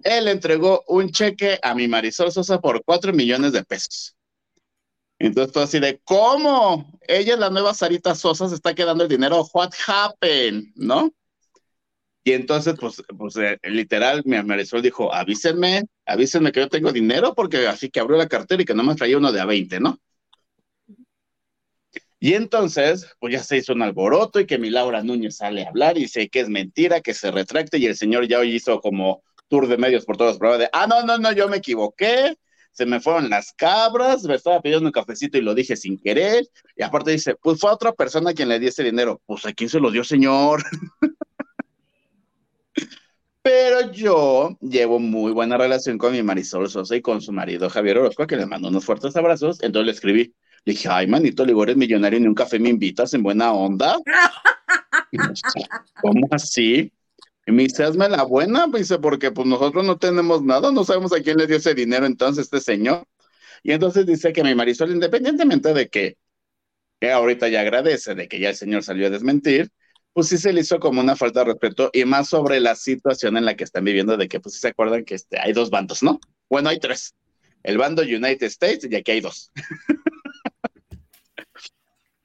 él 0.04 0.28
entregó 0.28 0.84
un 0.86 1.10
cheque 1.10 1.58
a 1.60 1.74
mi 1.74 1.88
Marisol 1.88 2.30
Sosa 2.30 2.60
por 2.60 2.84
cuatro 2.84 3.12
millones 3.12 3.50
de 3.50 3.64
pesos. 3.64 4.14
Entonces, 5.18 5.52
todo 5.52 5.64
así 5.64 5.80
de, 5.80 6.00
¿cómo? 6.04 6.96
Ella 7.08 7.36
la 7.36 7.50
nueva 7.50 7.74
Sarita 7.74 8.14
Sosa, 8.14 8.48
se 8.48 8.54
está 8.54 8.76
quedando 8.76 9.02
el 9.02 9.08
dinero. 9.08 9.44
What 9.52 9.70
happened? 9.88 10.66
¿No? 10.76 11.12
Y 12.22 12.30
entonces, 12.30 12.76
pues, 12.78 13.02
pues 13.18 13.34
eh, 13.38 13.58
literal, 13.64 14.22
mi 14.24 14.40
Marisol 14.40 14.80
dijo, 14.80 15.12
avísenme, 15.12 15.86
avísenme 16.06 16.52
que 16.52 16.60
yo 16.60 16.68
tengo 16.68 16.92
dinero, 16.92 17.34
porque 17.34 17.66
así 17.66 17.90
que 17.90 17.98
abrió 17.98 18.16
la 18.16 18.28
cartera 18.28 18.62
y 18.62 18.64
que 18.64 18.74
no 18.74 18.84
me 18.84 18.94
traía 18.94 19.18
uno 19.18 19.32
de 19.32 19.40
a 19.40 19.46
20, 19.46 19.80
¿no? 19.80 19.98
Y 22.24 22.32
entonces, 22.32 23.06
pues 23.20 23.34
ya 23.34 23.42
se 23.42 23.58
hizo 23.58 23.74
un 23.74 23.82
alboroto 23.82 24.40
y 24.40 24.46
que 24.46 24.56
mi 24.56 24.70
Laura 24.70 25.02
Núñez 25.02 25.36
sale 25.36 25.62
a 25.62 25.68
hablar 25.68 25.98
y 25.98 26.04
dice 26.04 26.30
que 26.30 26.40
es 26.40 26.48
mentira, 26.48 27.02
que 27.02 27.12
se 27.12 27.30
retracte 27.30 27.76
y 27.76 27.84
el 27.84 27.96
señor 27.96 28.26
ya 28.26 28.38
hoy 28.38 28.54
hizo 28.54 28.80
como 28.80 29.22
tour 29.48 29.68
de 29.68 29.76
medios 29.76 30.06
por 30.06 30.16
todas 30.16 30.32
las 30.32 30.38
pruebas 30.38 30.58
de, 30.58 30.70
ah, 30.72 30.86
no, 30.86 31.02
no, 31.02 31.18
no, 31.18 31.32
yo 31.32 31.50
me 31.50 31.58
equivoqué, 31.58 32.38
se 32.72 32.86
me 32.86 32.98
fueron 32.98 33.28
las 33.28 33.52
cabras, 33.52 34.22
me 34.22 34.36
estaba 34.36 34.62
pidiendo 34.62 34.86
un 34.86 34.92
cafecito 34.92 35.36
y 35.36 35.42
lo 35.42 35.54
dije 35.54 35.76
sin 35.76 35.98
querer, 35.98 36.48
y 36.74 36.82
aparte 36.82 37.10
dice, 37.10 37.36
pues 37.42 37.60
fue 37.60 37.70
otra 37.70 37.92
persona 37.92 38.32
quien 38.32 38.48
le 38.48 38.58
dio 38.58 38.70
ese 38.70 38.84
dinero, 38.84 39.20
pues 39.26 39.44
a 39.44 39.52
quién 39.52 39.68
se 39.68 39.78
lo 39.78 39.90
dio, 39.90 40.02
señor. 40.02 40.64
Pero 43.42 43.92
yo 43.92 44.56
llevo 44.62 44.98
muy 44.98 45.32
buena 45.32 45.58
relación 45.58 45.98
con 45.98 46.12
mi 46.12 46.22
Marisol 46.22 46.70
Sosa 46.70 46.96
y 46.96 47.02
con 47.02 47.20
su 47.20 47.32
marido 47.32 47.68
Javier 47.68 47.98
Orozco, 47.98 48.26
que 48.26 48.36
le 48.36 48.46
mando 48.46 48.68
unos 48.68 48.86
fuertes 48.86 49.14
abrazos. 49.14 49.62
Entonces 49.62 49.84
le 49.84 49.92
escribí, 49.92 50.34
le 50.64 50.72
dije, 50.72 50.88
ay, 50.90 51.06
manito, 51.06 51.44
le 51.44 51.52
eres 51.62 51.76
millonario 51.76 52.18
y 52.18 52.22
ni 52.22 52.28
un 52.28 52.34
café 52.34 52.58
me 52.58 52.70
invitas 52.70 53.12
en 53.12 53.22
buena 53.22 53.52
onda. 53.52 53.98
¿Cómo 56.02 56.26
así? 56.30 56.92
Y 57.46 57.52
me 57.52 57.64
dice, 57.64 57.84
hazme 57.84 58.08
la 58.08 58.22
buena, 58.22 58.66
dice, 58.72 58.98
porque 58.98 59.30
pues 59.30 59.46
nosotros 59.46 59.84
no 59.84 59.98
tenemos 59.98 60.42
nada, 60.42 60.72
no 60.72 60.84
sabemos 60.84 61.12
a 61.12 61.20
quién 61.20 61.36
le 61.36 61.46
dio 61.46 61.56
ese 61.56 61.74
dinero 61.74 62.06
entonces 62.06 62.44
este 62.44 62.60
señor. 62.60 63.04
Y 63.62 63.72
entonces 63.72 64.06
dice 64.06 64.32
que 64.32 64.42
mi 64.42 64.54
Marisol, 64.54 64.90
independientemente 64.92 65.74
de 65.74 65.88
que, 65.88 66.16
que 67.00 67.10
ahorita 67.10 67.48
ya 67.48 67.60
agradece, 67.60 68.14
de 68.14 68.28
que 68.28 68.38
ya 68.38 68.50
el 68.50 68.56
señor 68.56 68.82
salió 68.82 69.06
a 69.06 69.10
desmentir, 69.10 69.70
pues 70.14 70.28
sí 70.28 70.38
se 70.38 70.52
le 70.52 70.62
hizo 70.62 70.78
como 70.78 71.00
una 71.00 71.16
falta 71.16 71.40
de 71.40 71.46
respeto 71.46 71.90
y 71.92 72.04
más 72.06 72.28
sobre 72.28 72.60
la 72.60 72.74
situación 72.76 73.36
en 73.36 73.44
la 73.44 73.56
que 73.56 73.64
están 73.64 73.84
viviendo, 73.84 74.16
de 74.16 74.28
que 74.28 74.40
pues 74.40 74.54
sí 74.54 74.60
se 74.60 74.68
acuerdan 74.68 75.04
que 75.04 75.16
este, 75.16 75.38
hay 75.38 75.52
dos 75.52 75.70
bandos, 75.70 76.02
¿no? 76.02 76.20
Bueno, 76.48 76.70
hay 76.70 76.78
tres. 76.78 77.14
el 77.62 77.78
bando 77.78 78.02
United 78.02 78.46
States 78.46 78.88
y 78.90 78.94
aquí 78.94 79.10
hay 79.10 79.20
dos. 79.20 79.50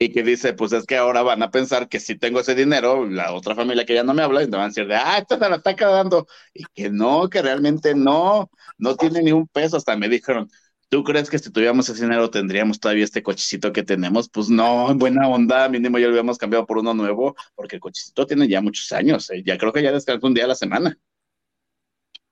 y 0.02 0.12
que 0.14 0.24
dice, 0.24 0.54
pues 0.54 0.72
es 0.72 0.86
que 0.86 0.96
ahora 0.96 1.22
van 1.24 1.44
a 1.44 1.52
pensar 1.52 1.90
que 1.90 2.00
si 2.00 2.18
tengo 2.18 2.40
ese 2.40 2.56
dinero, 2.56 3.06
la 3.06 3.34
otra 3.34 3.54
familia 3.54 3.86
que 3.86 3.94
ya 3.94 4.04
no 4.04 4.14
me 4.14 4.24
habla, 4.24 4.42
y 4.42 4.48
me 4.48 4.56
van 4.56 4.66
a 4.66 4.68
decir 4.70 4.88
de, 4.88 4.96
ah, 4.96 5.18
esta 5.18 5.38
se 5.38 5.50
la 5.50 5.58
está 5.58 5.76
quedando, 5.76 6.26
y 6.54 6.64
que 6.74 6.90
no, 6.90 7.30
que 7.30 7.42
realmente 7.42 7.94
no, 7.94 8.50
no 8.78 8.96
tiene 8.96 9.22
ni 9.22 9.34
un 9.34 9.46
peso, 9.48 9.76
hasta 9.76 9.98
me 9.98 10.08
dijeron, 10.08 10.50
¿tú 10.88 11.04
crees 11.04 11.30
que 11.30 11.38
si 11.38 11.52
tuviéramos 11.52 11.90
ese 11.90 12.02
dinero 12.02 12.30
tendríamos 12.30 12.80
todavía 12.80 13.04
este 13.04 13.22
cochecito 13.22 13.74
que 13.74 13.84
tenemos? 13.84 14.30
Pues 14.30 14.50
no, 14.50 14.90
en 14.90 14.98
buena 14.98 15.28
onda, 15.28 15.68
mínimo 15.68 16.00
ya 16.00 16.06
lo 16.06 16.12
habíamos 16.14 16.38
cambiado 16.38 16.66
por 16.66 16.78
uno 16.78 16.94
nuevo, 16.94 17.36
porque 17.54 17.76
el 17.76 17.82
cochecito 17.82 18.26
tiene 18.26 18.48
ya 18.48 18.62
muchos 18.62 18.90
años, 18.94 19.30
eh, 19.32 19.44
ya 19.46 19.58
creo 19.58 19.74
que 19.74 19.84
ya 19.84 19.92
descansa 19.92 20.26
un 20.26 20.34
día 20.34 20.46
a 20.46 20.48
la 20.48 20.56
semana. 20.56 20.98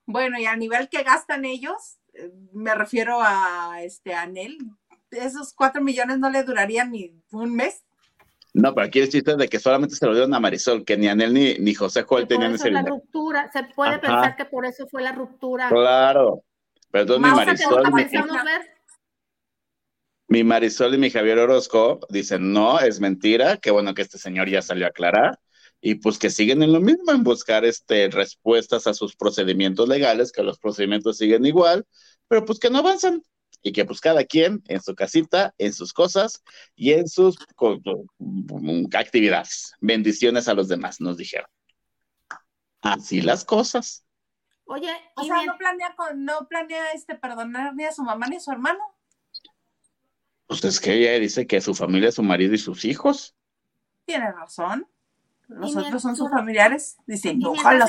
Bueno, 0.06 0.40
y 0.40 0.46
a 0.46 0.56
nivel 0.56 0.88
que 0.88 1.04
gastan 1.04 1.44
ellos, 1.44 1.98
eh, 2.14 2.32
me 2.54 2.74
refiero 2.76 3.20
a 3.22 3.82
este 3.82 4.14
Anel, 4.14 4.58
esos 5.12 5.54
cuatro 5.54 5.82
millones 5.82 6.20
no 6.20 6.30
le 6.30 6.44
durarían 6.44 6.92
ni 6.92 7.14
un 7.32 7.56
mes. 7.56 7.84
No, 8.54 8.74
pero 8.74 8.88
aquí 8.88 9.00
el 9.00 9.10
chiste 9.10 9.36
de 9.36 9.48
que 9.48 9.60
solamente 9.60 9.96
se 9.96 10.06
lo 10.06 10.14
dieron 10.14 10.34
a 10.34 10.40
Marisol, 10.40 10.84
que 10.84 10.98
ni 10.98 11.08
Anel 11.08 11.34
ni, 11.34 11.56
ni 11.60 11.76
José 11.76 12.04
Joel 12.04 12.28
tenían 12.28 12.56
ese 12.56 12.72
la 12.72 12.82
ruptura, 12.82 13.52
se 13.52 13.64
puede 13.76 14.00
pensar 14.00 14.36
que 14.36 14.46
por 14.46 14.66
eso 14.66 14.88
fue 14.88 15.04
la 15.04 15.12
ruptura. 15.12 15.70
Claro, 15.70 16.44
pero 16.90 17.20
mi 17.20 17.30
Marisol... 17.30 17.84
Mi, 20.30 20.44
Marisol 20.44 20.94
y 20.94 20.98
mi 20.98 21.10
Javier 21.10 21.40
Orozco 21.40 22.00
dicen, 22.10 22.52
no, 22.52 22.80
es 22.80 23.00
mentira, 23.00 23.58
qué 23.58 23.72
bueno 23.72 23.94
que 23.94 24.02
este 24.02 24.18
señor 24.18 24.50
ya 24.50 24.62
salió 24.62 24.86
a 24.86 24.90
aclarar, 24.90 25.40
y 25.80 25.96
pues 25.96 26.18
que 26.18 26.30
siguen 26.30 26.64
en 26.64 26.74
lo 26.74 26.82
mismo, 26.82 27.12
en 27.12 27.24
buscar 27.24 27.64
este, 27.64 28.10
respuestas 28.10 28.88
a 28.88 28.94
sus 28.94 29.16
procedimientos 29.16 29.88
legales, 29.88 30.34
que 30.34 30.44
los 30.44 30.60
procedimientos 30.60 31.18
siguen 31.18 31.46
igual, 31.46 31.86
pero 32.28 32.44
pues 32.44 32.60
que 32.60 32.70
no 32.70 32.80
avanzan, 32.80 33.24
y 33.68 33.74
que 33.74 33.84
pues 33.84 34.00
cada 34.00 34.24
quien 34.24 34.64
en 34.68 34.82
su 34.82 34.96
casita, 34.96 35.54
en 35.58 35.74
sus 35.74 35.92
cosas 35.92 36.42
y 36.76 36.94
en 36.94 37.08
sus 37.10 37.38
actividades. 38.98 39.74
Bendiciones 39.82 40.48
a 40.48 40.54
los 40.54 40.70
demás, 40.70 41.02
nos 41.02 41.18
dijeron. 41.18 41.50
Así 42.82 43.22
las 43.22 43.44
cosas. 43.44 44.06
Oye, 44.66 44.90
o 45.16 45.24
sea, 45.24 45.44
no 45.44 45.58
planea, 45.58 45.96
no 46.16 46.48
planea 46.48 46.92
este 46.94 47.16
perdonar 47.16 47.76
ni 47.76 47.84
a 47.84 47.92
su 47.92 48.04
mamá 48.04 48.28
ni 48.28 48.38
a 48.38 48.40
su 48.40 48.52
hermano. 48.52 48.80
Pues 50.46 50.64
es 50.64 50.80
que 50.80 50.94
ella 50.94 51.20
dice 51.20 51.46
que 51.46 51.60
su 51.60 51.76
familia, 51.76 52.12
su 52.14 52.24
marido 52.24 52.54
y 52.54 52.58
sus 52.58 52.86
hijos. 52.86 53.36
Tiene 54.06 54.32
razón. 54.32 54.88
Los 55.50 55.76
otros 55.76 56.02
son 56.02 56.16
sus 56.16 56.30
familiares. 56.30 56.98
Dicen, 57.06 57.42
ojalá. 57.46 57.86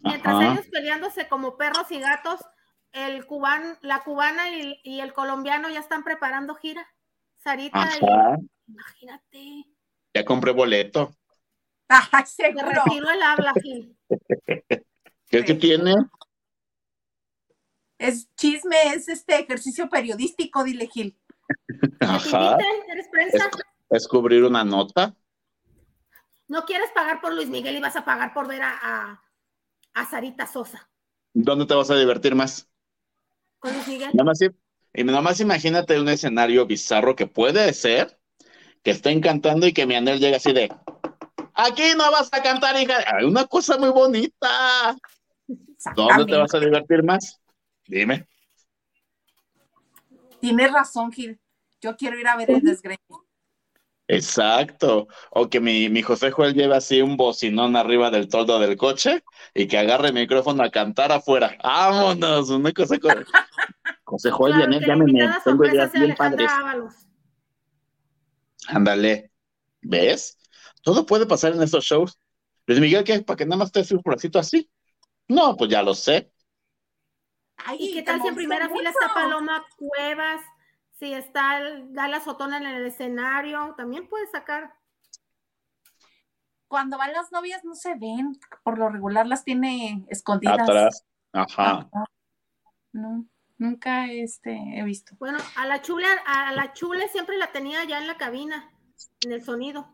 mientras 0.00 0.42
ellos 0.42 0.66
peleándose 0.70 1.28
como 1.28 1.56
perros 1.56 1.90
y 1.90 2.00
gatos, 2.00 2.40
el 3.06 3.26
cubano, 3.26 3.76
la 3.82 4.02
cubana 4.02 4.50
y, 4.50 5.00
el 5.00 5.12
colombiano 5.12 5.68
ya 5.68 5.80
están 5.80 6.04
preparando 6.04 6.54
gira. 6.54 6.86
Sarita, 7.36 7.88
imagínate. 8.66 9.66
Ya 10.14 10.24
compré 10.24 10.52
boleto. 10.52 11.14
Ajá, 11.88 12.26
seguro. 12.26 12.66
retiro 12.66 13.10
el 13.10 13.22
habla, 13.22 13.52
Gil. 13.62 13.96
¿Qué, 15.30 15.44
que 15.44 15.54
tiene? 15.54 15.94
Es 17.98 18.28
chisme, 18.36 18.76
es 18.94 19.08
este 19.08 19.40
ejercicio 19.40 19.88
periodístico, 19.88 20.64
dile 20.64 20.86
Gil. 20.88 21.18
Ajá. 22.00 22.58
¿Eres 22.90 23.08
prensa? 23.10 23.50
Es, 23.90 24.06
cubrir 24.06 24.44
una 24.44 24.64
nota. 24.64 25.14
No 26.46 26.64
quieres 26.64 26.90
pagar 26.90 27.20
por 27.20 27.32
Luis 27.34 27.48
Miguel 27.48 27.76
y 27.76 27.80
vas 27.80 27.96
a 27.96 28.04
pagar 28.04 28.32
por 28.32 28.48
ver 28.48 28.62
a, 28.62 29.22
a 29.94 30.10
Sarita 30.10 30.46
Sosa. 30.46 30.90
¿Dónde 31.34 31.66
te 31.66 31.74
vas 31.74 31.90
a 31.90 31.96
divertir 31.96 32.34
más? 32.34 32.68
Con 33.58 33.72
Miguel. 33.86 34.10
Nada 34.12 34.24
más, 34.24 34.40
y 34.40 35.04
nada 35.04 35.20
más 35.20 35.40
imagínate 35.40 36.00
un 36.00 36.08
escenario 36.08 36.66
bizarro 36.66 37.16
que 37.16 37.26
puede 37.26 37.72
ser 37.72 38.18
que 38.82 38.92
estén 38.92 39.20
cantando 39.20 39.66
y 39.66 39.72
que 39.72 39.86
mi 39.86 39.94
Anel 39.94 40.20
llegue 40.20 40.36
así 40.36 40.52
de 40.52 40.70
aquí 41.58 41.82
no 41.96 42.10
vas 42.10 42.28
a 42.32 42.42
cantar, 42.42 42.80
hija. 42.80 43.04
Una 43.24 43.44
cosa 43.46 43.76
muy 43.76 43.90
bonita. 43.90 44.96
¿Dónde 45.94 46.24
te 46.26 46.36
vas 46.36 46.54
a 46.54 46.60
divertir 46.60 47.02
más? 47.02 47.40
Dime. 47.86 48.26
Tienes 50.40 50.72
razón, 50.72 51.12
Gil. 51.12 51.38
Yo 51.80 51.96
quiero 51.96 52.18
ir 52.18 52.26
a 52.28 52.36
ver 52.36 52.50
el 52.50 52.62
desgreño. 52.62 52.98
Exacto. 54.08 55.06
O 55.30 55.48
que 55.48 55.60
mi, 55.60 55.90
mi 55.90 56.02
José 56.02 56.30
Joel 56.30 56.54
lleve 56.54 56.74
así 56.74 57.02
un 57.02 57.16
bocinón 57.16 57.76
arriba 57.76 58.10
del 58.10 58.28
toldo 58.28 58.58
del 58.58 58.76
coche 58.76 59.22
y 59.54 59.68
que 59.68 59.78
agarre 59.78 60.08
el 60.08 60.14
micrófono 60.14 60.62
a 60.62 60.70
cantar 60.70 61.12
afuera. 61.12 61.56
¡Vámonos! 61.62 62.48
Una 62.48 62.72
cosa 62.72 62.98
con... 62.98 63.12
José 64.04 64.30
Joel, 64.30 64.54
claro, 64.54 64.80
llámeme. 64.80 65.30
Tengo 65.44 65.64
ideas 65.66 65.92
bien 65.92 66.14
padres. 66.16 66.50
Ándale. 68.66 69.30
¿Ves? 69.82 70.38
Todo 70.82 71.04
puede 71.04 71.26
pasar 71.26 71.52
en 71.52 71.62
estos 71.62 71.84
shows. 71.84 72.18
Luis 72.66 72.80
Miguel, 72.80 73.04
¿qué? 73.04 73.20
¿Para 73.20 73.36
que 73.36 73.44
nada 73.44 73.58
más 73.58 73.72
te 73.72 73.82
un 73.94 74.00
bracito 74.02 74.38
así? 74.38 74.70
No, 75.28 75.54
pues 75.56 75.70
ya 75.70 75.82
lo 75.82 75.94
sé. 75.94 76.32
¿Y 77.78 77.92
qué 77.92 78.02
tal 78.02 78.22
si 78.22 78.28
en 78.28 78.34
primera 78.34 78.70
fila 78.70 78.88
está 78.90 79.12
Paloma 79.12 79.66
Cuevas? 79.76 80.40
Si 80.98 81.12
está 81.14 81.60
la 81.60 82.20
Sotona 82.20 82.58
en 82.58 82.66
el 82.66 82.86
escenario, 82.86 83.74
también 83.76 84.08
puede 84.08 84.26
sacar. 84.26 84.74
Cuando 86.66 86.98
van 86.98 87.12
las 87.12 87.30
novias 87.32 87.64
no 87.64 87.74
se 87.74 87.94
ven, 87.94 88.38
por 88.64 88.78
lo 88.78 88.88
regular 88.88 89.26
las 89.26 89.44
tiene 89.44 90.04
escondidas. 90.08 90.60
Atrás, 90.60 91.06
ajá. 91.32 91.88
No, 92.92 93.24
nunca 93.58 94.10
este, 94.10 94.58
he 94.74 94.82
visto. 94.82 95.14
Bueno, 95.18 95.38
a 95.56 95.66
la 95.66 95.80
chule, 95.80 96.06
a 96.26 96.52
la 96.52 96.72
chule 96.72 97.08
siempre 97.08 97.38
la 97.38 97.52
tenía 97.52 97.84
ya 97.84 97.98
en 97.98 98.06
la 98.06 98.16
cabina, 98.16 98.70
en 99.24 99.32
el 99.32 99.42
sonido, 99.42 99.88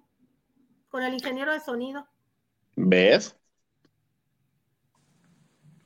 con 0.88 1.02
el 1.02 1.14
ingeniero 1.14 1.52
de 1.52 1.60
sonido. 1.60 2.08
¿Ves? 2.76 3.38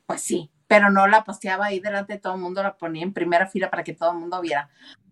Pues 0.05 0.21
sí, 0.21 0.49
pero 0.65 0.89
no 0.89 1.07
la 1.07 1.23
paseaba 1.23 1.65
ahí 1.65 1.79
delante 1.79 2.13
de 2.13 2.19
todo 2.19 2.33
el 2.33 2.41
mundo, 2.41 2.63
la 2.63 2.77
ponía 2.77 3.03
en 3.03 3.13
primera 3.13 3.47
fila 3.47 3.69
para 3.69 3.83
que 3.83 3.93
todo 3.93 4.13
el 4.13 4.17
mundo 4.17 4.41
viera. 4.41 4.71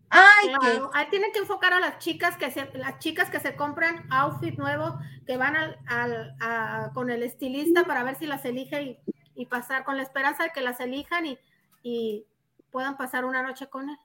Ay, 0.09 0.53
Ahí 0.93 1.09
tienen 1.09 1.31
que 1.31 1.39
enfocar 1.39 1.73
a 1.73 1.79
las 1.79 1.99
chicas 1.99 2.37
que 2.37 2.49
se, 2.49 2.69
las 2.77 2.99
chicas 2.99 3.29
que 3.29 3.39
se 3.39 3.55
compran 3.55 4.05
outfit 4.09 4.57
nuevo, 4.57 4.99
que 5.25 5.37
van 5.37 5.55
al, 5.55 6.93
con 6.93 7.09
el 7.09 7.23
estilista 7.23 7.83
para 7.83 8.03
ver 8.03 8.15
si 8.15 8.25
las 8.25 8.45
elige 8.45 8.99
y, 9.35 9.45
pasar 9.45 9.83
con 9.83 9.97
la 9.97 10.03
esperanza 10.03 10.43
de 10.43 10.51
que 10.51 10.61
las 10.61 10.79
elijan 10.79 11.25
y, 11.83 12.25
puedan 12.71 12.97
pasar 12.97 13.25
una 13.25 13.41
noche 13.43 13.67
con 13.67 13.89
él. 13.89 13.97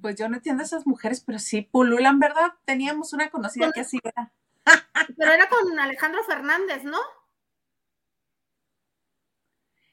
Pues 0.00 0.16
yo 0.16 0.28
no 0.28 0.36
entiendo 0.36 0.62
a 0.62 0.66
esas 0.66 0.86
mujeres, 0.86 1.22
pero 1.26 1.38
sí 1.38 1.62
pululan, 1.62 2.18
¿verdad? 2.18 2.54
Teníamos 2.64 3.12
una 3.12 3.28
conocida 3.28 3.70
que 3.72 3.80
así 3.80 3.98
era. 4.02 4.32
pero 5.18 5.32
era 5.32 5.48
con 5.48 5.78
Alejandro 5.78 6.22
Fernández, 6.24 6.84
¿no? 6.84 6.98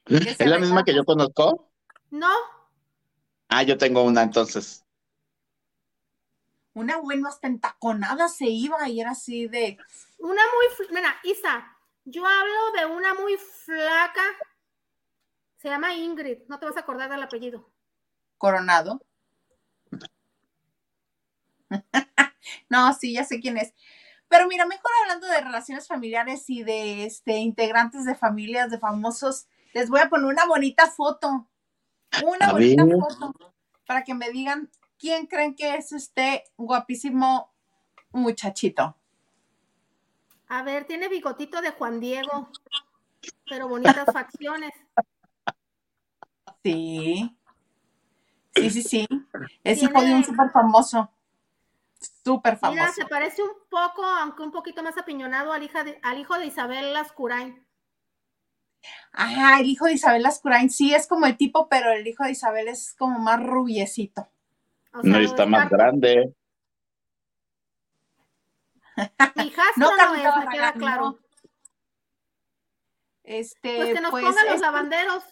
¿Es 0.06 0.40
la 0.40 0.60
misma 0.60 0.84
que 0.84 0.96
yo 0.96 1.04
conozco? 1.04 1.70
No, 2.12 2.32
Ah, 3.50 3.64
yo 3.64 3.78
tengo 3.78 4.04
una 4.04 4.24
entonces. 4.24 4.84
Una 6.74 6.98
buena 6.98 7.30
hasta 7.30 7.48
entaconada 7.48 8.28
se 8.30 8.46
iba 8.46 8.88
y 8.88 9.02
era 9.02 9.12
así 9.12 9.48
de. 9.48 9.78
Una 10.20 10.42
muy. 10.42 10.88
Mira, 10.92 11.16
Isa, 11.24 11.76
yo 12.06 12.26
hablo 12.26 12.72
de 12.78 12.86
una 12.86 13.14
muy 13.14 13.38
flaca. 13.38 14.22
Se 15.58 15.70
llama 15.70 15.96
Ingrid, 15.96 16.40
no 16.48 16.60
te 16.60 16.66
vas 16.66 16.78
a 16.78 16.82
acordar 16.82 17.10
del 17.10 17.24
apellido. 17.24 17.70
Coronado. 18.38 19.02
no, 22.70 22.94
sí, 22.94 23.14
ya 23.14 23.24
sé 23.24 23.40
quién 23.40 23.58
es. 23.58 23.74
Pero 24.30 24.48
mira, 24.48 24.66
mejor 24.66 24.92
hablando 25.02 25.28
de 25.28 25.42
relaciones 25.42 25.88
familiares 25.88 26.50
y 26.50 26.64
de 26.64 27.06
este 27.06 27.38
integrantes 27.38 28.06
de 28.06 28.14
familias 28.14 28.70
de 28.70 28.78
famosos, 28.78 29.48
les 29.74 29.90
voy 29.90 30.02
a 30.02 30.10
poner 30.10 30.26
una 30.28 30.46
bonita 30.46 30.88
foto 30.88 31.48
una 32.24 32.52
bonita 32.52 32.86
foto 32.86 33.34
para 33.86 34.04
que 34.04 34.14
me 34.14 34.32
digan 34.32 34.70
quién 34.98 35.28
creen 35.28 35.56
que 35.56 35.76
es 35.76 35.92
este 35.92 36.44
guapísimo 36.58 37.52
muchachito. 38.12 38.96
A 40.50 40.64
ver, 40.64 40.86
tiene 40.86 41.10
bigotito 41.10 41.62
de 41.62 41.72
Juan 41.72 42.00
Diego, 42.00 42.50
pero 43.50 43.68
bonitas 43.68 44.06
facciones. 44.12 44.72
Sí. 46.64 47.38
Sí, 48.56 48.70
sí, 48.70 48.82
sí. 48.82 49.08
Es 49.64 49.84
hijo 49.84 50.02
de 50.02 50.16
un 50.16 50.24
súper 50.24 50.50
famoso. 50.52 51.12
Súper 52.24 52.58
famoso. 52.58 52.80
Mira, 52.80 52.92
se 52.92 53.06
parece 53.06 53.44
un 53.44 53.52
poco, 53.70 54.04
aunque 54.04 54.44
un 54.44 54.52
poquito 54.52 54.84
más 54.84 54.98
apiñonado 54.98 55.52
al, 55.52 55.64
hija 55.64 55.84
al 56.04 56.20
hijo 56.20 56.38
de 56.38 56.46
Isabel 56.46 56.94
Lascurain. 56.94 57.67
Ajá, 59.12 59.60
el 59.60 59.68
hijo 59.68 59.86
de 59.86 59.94
Isabel 59.94 60.24
Lascurain 60.24 60.70
sí 60.70 60.94
es 60.94 61.08
como 61.08 61.26
el 61.26 61.38
tipo, 61.38 61.68
pero 61.70 61.92
el 61.92 62.06
hijo 62.06 62.24
de 62.24 62.32
Isabel 62.32 62.68
es 62.68 62.94
como 62.98 63.20
más 63.20 63.42
rubiecito. 63.42 64.28
no, 65.04 65.18
está 65.18 65.46
más 65.46 65.70
grande. 65.70 66.34
no, 69.78 69.96
no 69.96 70.16
es, 70.16 70.46
me 70.46 70.52
queda 70.52 70.74
claro. 70.74 71.20
Este, 73.24 73.76
pues 73.76 73.94
que 73.94 74.02
nos 74.02 74.12
pongan 74.12 74.48
los 74.50 74.62
lavanderos. 74.62 75.24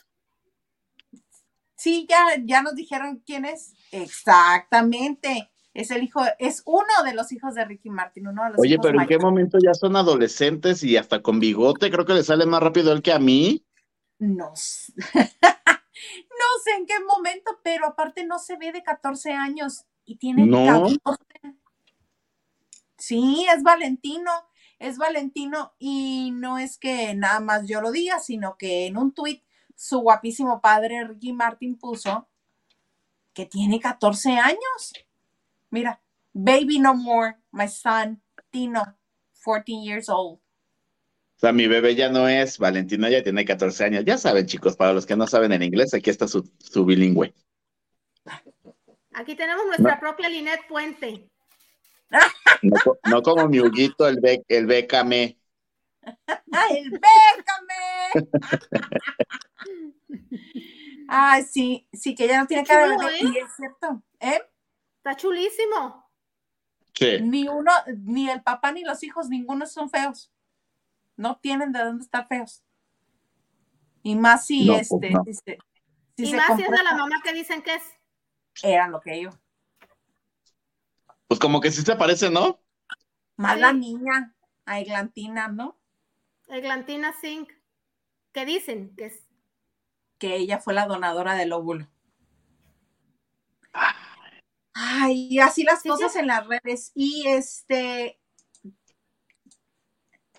Sí, 1.75 2.05
ya, 2.09 2.25
ya 2.43 2.61
nos 2.61 2.75
dijeron 2.75 3.21
quién 3.25 3.45
es. 3.45 3.73
Exactamente. 3.91 5.51
Es 5.73 5.91
el 5.91 6.03
hijo, 6.03 6.21
es 6.39 6.63
uno 6.65 7.03
de 7.03 7.13
los 7.13 7.31
hijos 7.33 7.53
de 7.53 7.65
Ricky 7.65 7.89
Martin, 7.89 8.27
uno 8.27 8.43
de 8.45 8.49
los 8.51 8.59
Oye, 8.59 8.75
hijos 8.75 8.85
pero 8.85 9.01
¿en 9.01 9.07
qué 9.07 9.17
momento 9.17 9.57
ya 9.61 9.73
son 9.73 9.97
adolescentes 9.97 10.83
y 10.83 10.95
hasta 10.95 11.21
con 11.21 11.39
bigote? 11.39 11.91
Creo 11.91 12.05
que 12.05 12.13
le 12.13 12.23
sale 12.23 12.45
más 12.45 12.63
rápido 12.63 12.93
él 12.93 13.01
que 13.01 13.11
a 13.11 13.19
mí. 13.19 13.64
No 14.19 14.56
sé. 14.56 14.93
no 15.13 16.47
sé 16.63 16.71
en 16.78 16.86
qué 16.86 16.99
momento, 16.99 17.60
pero 17.63 17.88
aparte 17.88 18.25
no 18.25 18.39
se 18.39 18.58
ve 18.58 18.71
de 18.71 18.84
14 18.84 19.34
años 19.34 19.86
y 20.06 20.17
tiene 20.17 20.45
No. 20.45 20.65
14. 20.65 21.25
Sí, 22.97 23.45
es 23.54 23.62
Valentino, 23.62 24.32
es 24.80 24.97
Valentino 24.97 25.73
y 25.78 26.32
no 26.32 26.58
es 26.58 26.78
que 26.78 27.13
nada 27.13 27.39
más 27.39 27.67
yo 27.67 27.82
lo 27.82 27.91
diga, 27.91 28.19
sino 28.19 28.58
que 28.58 28.88
en 28.88 28.97
un 28.97 29.13
tuit 29.13 29.43
su 29.75 29.99
guapísimo 29.99 30.62
padre 30.62 31.06
Ricky 31.06 31.34
Martin 31.34 31.78
puso 31.78 32.28
que 33.34 33.45
tiene 33.45 33.80
14 33.80 34.38
años. 34.38 34.93
Mira, 35.69 36.01
baby 36.34 36.80
no 36.80 36.95
more, 36.95 37.36
my 37.51 37.67
son, 37.67 38.21
Tino, 38.49 38.97
14 39.43 39.84
years 39.84 40.10
old. 40.10 40.39
O 41.36 41.39
sea, 41.39 41.52
mi 41.52 41.67
bebé 41.67 41.95
ya 41.95 42.10
no 42.10 42.30
es, 42.30 42.58
Valentino 42.58 43.10
ya 43.10 43.21
tiene 43.21 43.43
14 43.43 43.84
años. 43.84 44.06
Ya 44.06 44.17
saben, 44.17 44.45
chicos, 44.45 44.76
para 44.78 44.93
los 44.93 45.06
que 45.06 45.15
no 45.17 45.28
saben 45.28 45.52
en 45.52 45.63
inglés, 45.63 45.93
aquí 45.93 46.10
está 46.10 46.28
su, 46.28 46.50
su 46.60 46.86
bilingüe. 46.86 47.34
Aquí 49.13 49.36
tenemos 49.36 49.65
nuestra 49.65 50.00
propia 50.00 50.30
Linet 50.30 50.62
Puente. 50.67 51.30
No, 52.62 52.76
co- 52.84 52.98
no 53.10 53.21
como 53.21 53.48
mi 53.50 53.60
Huguito, 53.60 54.08
el, 54.08 54.19
be, 54.21 54.43
el 54.48 54.65
bécame. 54.65 55.38
¡Ay, 56.52 56.78
el 56.78 56.91
bécame! 56.91 58.28
Ay, 61.08 61.43
sí, 61.43 61.88
sí, 61.93 62.15
que 62.15 62.28
ya 62.28 62.39
no 62.39 62.48
tiene 62.48 62.63
Qué 62.63 62.69
cara 62.69 62.88
de 62.88 62.95
chulo, 62.95 63.08
bebé. 63.08 63.19
¿eh? 63.19 63.32
Y 63.34 63.38
es 63.38 63.56
cierto, 63.56 64.04
¿eh? 64.19 64.41
Está 64.98 65.15
chulísimo. 65.15 66.10
Sí. 66.93 67.19
Ni 67.21 67.48
uno, 67.48 67.71
ni 68.04 68.30
el 68.30 68.41
papá 68.41 68.71
ni 68.71 68.84
los 68.84 69.04
hijos, 69.04 69.28
ninguno 69.30 69.65
son 69.65 69.89
feos. 69.89 70.32
No 71.17 71.38
tienen 71.39 71.71
de 71.71 71.80
dónde 71.84 72.04
estar 72.04 72.28
feos. 72.28 72.63
Y 74.04 74.15
más 74.15 74.45
si 74.45 74.67
No, 74.67 74.73
pues 74.73 74.91
este, 74.91 75.10
no. 75.12 75.23
si 75.25 75.34
se, 75.34 75.58
si 76.17 76.23
y 76.23 76.28
se 76.32 76.38
más 76.38 76.56
si 76.58 76.63
es 76.63 76.69
de 76.69 76.84
la 76.84 76.93
mamá 76.95 77.21
que 77.23 77.34
dicen 77.34 77.62
que 77.63 77.75
es. 77.75 77.84
era 78.63 78.88
lo 78.88 79.01
que 79.01 79.17
iba. 79.17 79.39
Pues 81.28 81.39
como 81.39 81.60
que 81.60 81.71
sí 81.71 81.82
se 81.82 81.95
parece, 81.95 82.30
¿no? 82.30 82.60
Más 83.38 83.56
Sí. 83.56 83.60
la 83.62 83.73
niña, 83.73 84.36
a 84.65 84.80
Eglantina, 84.80 85.47
¿no? 85.47 85.78
Eglantina 86.47 87.13
Zinc. 87.19 87.49
¿Qué 88.32 88.45
dicen? 88.45 88.95
Que 88.95 89.06
es. 89.06 89.28
Que 90.19 90.36
ella 90.36 90.60
fue 90.60 90.73
la 90.73 90.86
donadora 90.86 91.34
del 91.34 91.51
óvulo. 91.54 91.88
Ay, 94.73 95.28
y 95.32 95.39
así 95.39 95.63
las 95.63 95.82
Sí, 95.82 95.89
cosas 95.89 96.13
sí. 96.13 96.19
en 96.19 96.28
las 96.28 96.45
redes. 96.47 96.91
Y 96.95 97.28
este. 97.28 98.19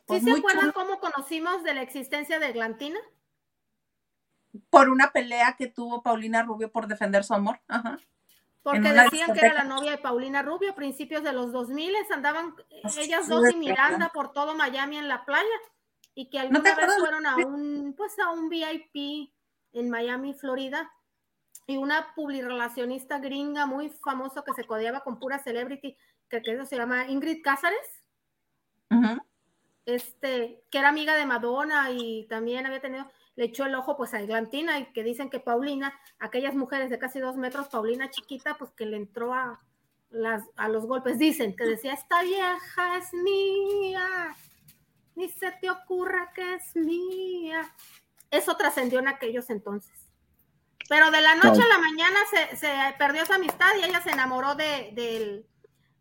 ¿Sí 0.09 0.21
pues 0.21 0.23
se 0.23 0.31
muy 0.31 0.39
acuerdan 0.39 0.73
chulo. 0.73 0.75
cómo 0.75 1.01
conocimos 1.01 1.63
de 1.65 1.75
la 1.75 1.83
existencia 1.83 2.39
de 2.39 2.49
Eglantina? 2.49 2.99
por 4.71 4.89
una 4.89 5.11
pelea 5.11 5.55
que 5.59 5.67
tuvo 5.67 6.03
Paulina 6.03 6.43
Rubio 6.43 6.71
por 6.71 6.87
defender 6.87 7.25
su 7.25 7.35
amor. 7.35 7.61
Ajá. 7.69 7.99
Porque 8.63 8.93
decían 8.93 9.33
que 9.33 9.41
era 9.41 9.55
la 9.55 9.65
novia 9.65 9.93
de 9.93 9.99
Paulina 9.99 10.43
Rubio, 10.43 10.75
principios 10.75 11.23
de 11.23 11.33
los 11.33 11.53
2000 11.53 11.95
andaban 12.11 12.55
Así 12.83 13.01
ellas 13.01 13.29
dos 13.29 13.53
y. 13.53 13.57
Miranda 13.57 14.11
por 14.13 14.33
todo 14.33 14.55
Miami 14.55 14.97
en 14.97 15.09
la 15.09 15.25
playa 15.25 15.45
y 16.15 16.31
que 16.31 16.39
¿No 16.39 16.43
alguna 16.45 16.61
vez 16.63 16.73
acuerdas? 16.73 16.99
fueron 16.99 17.27
a 17.27 17.37
un 17.37 17.95
pues 17.97 18.19
a 18.19 18.31
un 18.31 18.49
VIP 18.49 19.31
en 19.73 19.91
Miami, 19.91 20.35
Florida 20.35 20.91
y 21.67 21.77
una 21.77 22.15
publirelacionista 22.15 23.19
gringa 23.19 23.67
muy 23.67 23.91
famosa 23.91 24.43
que 24.43 24.55
se 24.55 24.65
codeaba 24.65 25.01
con 25.01 25.19
pura 25.19 25.39
celebrity, 25.39 25.97
que, 26.29 26.43
que 26.43 26.53
eso 26.53 26.65
se 26.65 26.77
llama 26.77 27.07
Ingrid 27.09 27.43
Cázares, 27.43 28.03
Ujú. 28.91 29.21
Este, 29.87 30.65
que 30.71 30.79
era 30.79 30.89
amiga 30.89 31.15
de 31.15 31.27
Madonna 31.27 31.91
y 31.91 32.27
también 32.29 32.67
había 32.67 32.81
tenido, 32.81 33.11
le 33.37 33.45
echó 33.47 33.65
el 33.65 33.75
ojo 33.75 33.97
pues 33.97 34.13
a 34.15 34.21
Eglantina 34.21 34.79
y 34.79 34.93
que 34.93 35.03
dicen 35.05 35.31
que 35.31 35.41
Paulina, 35.41 35.99
aquellas 36.19 36.55
mujeres 36.55 36.91
de 36.91 36.99
casi 36.99 37.21
dos 37.21 37.37
metros, 37.37 37.69
Paulina 37.69 38.11
chiquita, 38.11 38.57
pues 38.59 38.73
que 38.73 38.87
le 38.87 38.97
entró 38.97 39.33
a, 39.33 39.63
las, 40.11 40.43
a 40.57 40.69
los 40.69 40.87
golpes, 40.87 41.19
dicen 41.19 41.55
que 41.57 41.65
decía, 41.65 41.93
esta 41.93 42.23
vieja 42.23 42.99
es 42.99 43.15
mía, 43.15 44.37
ni 45.15 45.29
se 45.29 45.53
te 45.53 45.71
ocurra 45.71 46.33
que 46.35 46.55
es 46.55 46.75
mía. 46.77 47.73
Eso 48.31 48.57
trascendió 48.57 48.99
en 48.99 49.09
aquellos 49.09 49.51
entonces. 49.51 49.93
Pero 50.89 51.11
de 51.11 51.21
la 51.21 51.35
noche 51.37 51.59
No. 51.59 51.65
a 51.65 51.69
la 51.69 51.79
mañana 51.79 52.19
se, 52.31 52.57
se 52.57 52.69
perdió 52.99 53.23
esa 53.23 53.37
amistad 53.37 53.69
y 53.81 53.85
ella 53.85 54.01
se 54.03 54.11
enamoró 54.11 54.55
de, 54.55 54.91
del, 54.95 55.47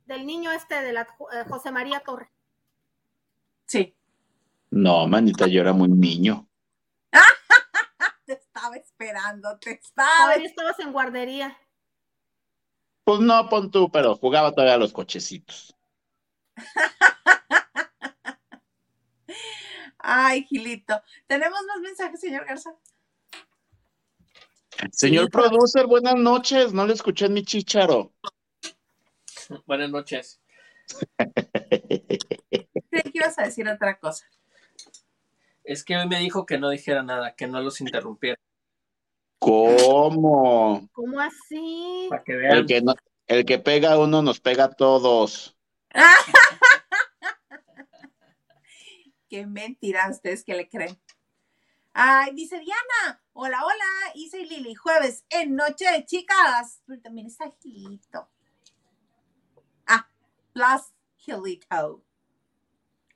del 0.06 0.26
niño 0.26 0.52
este 0.52 0.82
de 0.82 0.94
la 0.94 1.02
eh, 1.02 1.44
José 1.48 1.72
María 1.72 2.02
Torre. 2.02 2.30
Sí. 3.66 3.96
No, 4.72 5.08
manita, 5.08 5.48
yo 5.48 5.62
era 5.62 5.74
muy 5.74 5.90
niño. 5.90 6.48
Te 8.26 8.34
estaba 8.34 8.76
esperando, 8.76 9.58
te 9.60 9.72
estaba. 9.72 10.10
Todavía 10.18 10.48
estabas 10.48 10.80
en 10.80 10.92
guardería. 10.92 11.58
Pues 13.04 13.20
no, 13.20 13.48
pon 13.50 13.70
tú, 13.70 13.92
pero 13.92 14.16
jugaba 14.16 14.52
todavía 14.52 14.74
a 14.74 14.78
los 14.78 14.92
cochecitos. 14.92 15.76
Ay, 20.00 20.44
Gilito. 20.46 21.00
¿Tenemos 21.28 21.60
más 21.68 21.80
mensajes, 21.82 22.20
señor 22.20 22.46
Garza? 22.46 22.76
Señor 24.92 25.26
Sí, 25.26 25.32
producer, 25.32 25.86
buenas 25.88 26.16
noches. 26.16 26.74
No 26.74 26.86
le 26.86 26.94
escuché 26.94 27.28
en 27.28 27.34
mi 27.34 27.44
chicharo. 27.44 28.14
Buenas 29.66 29.90
noches. 29.92 30.42
Que 33.16 33.20
ibas 33.20 33.40
a 33.40 33.44
decir 33.44 33.66
otra 33.70 33.98
cosa. 33.98 34.26
Es 35.64 35.86
que 35.86 35.96
hoy 35.96 36.06
me 36.06 36.20
dijo 36.20 36.46
que 36.46 36.58
no 36.58 36.70
dijera 36.70 37.02
nada, 37.02 37.34
que 37.34 37.48
no 37.48 37.62
los 37.62 37.80
interrumpiera. 37.80 38.38
¿Cómo? 39.40 40.90
¿Cómo 40.92 41.22
así? 41.22 42.08
Para 42.10 42.24
que 42.26 42.34
El 42.34 42.38
vean. 42.40 42.66
que, 42.66 42.82
no- 42.82 42.96
el 43.28 43.46
que 43.46 43.58
pega 43.58 43.94
a 43.94 44.00
uno 44.00 44.22
nos 44.22 44.42
pega 44.42 44.66
a 44.66 44.72
todos. 44.74 45.56
Qué 49.30 49.48
mentira 49.48 50.10
ustedes 50.10 50.44
que 50.44 50.56
le 50.56 50.68
creen. 50.68 51.02
Ay, 51.94 52.34
dice 52.36 52.60
Diana. 52.60 53.24
Hola, 53.32 53.64
hola. 53.64 54.12
Isa 54.16 54.38
y 54.40 54.46
Lili. 54.46 54.76
Jueves 54.76 55.24
en 55.30 55.56
Noche 55.56 55.90
de 55.90 56.06
Chicas. 56.06 56.82
Pero 56.86 57.02
también 57.02 57.28
está 57.28 57.50
Gilito. 57.62 58.30
Ah, 59.88 60.10
plus 60.52 60.94
Gilito. 61.16 62.04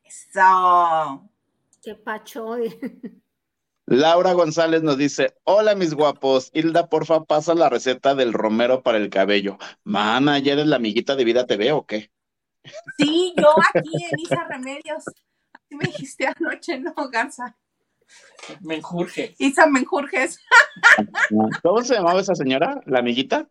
Eso. 0.10 1.30
Qué 1.84 1.93
pacho. 1.93 2.56
Laura 3.86 4.34
González 4.34 4.82
nos 4.84 4.98
dice, 4.98 5.36
hola 5.43 5.76
mis 5.76 5.93
guapos, 5.93 6.50
Hilda, 6.54 6.89
porfa, 6.89 7.24
pasa 7.26 7.54
la 7.56 7.69
receta 7.69 8.15
del 8.15 8.34
romero 8.34 8.82
para 8.84 8.98
el 8.98 9.10
cabello. 9.10 9.58
Mana, 9.84 10.39
¿ya 10.39 10.54
eres 10.54 10.67
la 10.67 10.76
amiguita 10.78 11.15
de 11.15 11.26
Vida 11.26 11.45
TV 11.48 11.72
o 11.72 11.86
qué? 11.86 12.12
Sí, 12.98 13.34
yo 13.38 13.50
aquí 13.74 13.89
en 14.12 14.19
Isa 14.19 14.43
Remedios. 14.48 15.06
Así 15.54 15.76
me 15.76 15.86
dijiste 15.86 16.28
anoche, 16.28 16.80
no, 16.80 16.93
Garza. 17.12 17.56
Me 18.62 18.76
enjurge. 18.76 19.36
Isa 19.38 19.67
Menjurjes. 19.67 20.39
¿Cómo 21.63 21.84
se 21.84 21.95
llamaba 21.95 22.19
esa 22.19 22.36
señora? 22.36 22.82
¿La 22.86 23.00
amiguita? 23.00 23.48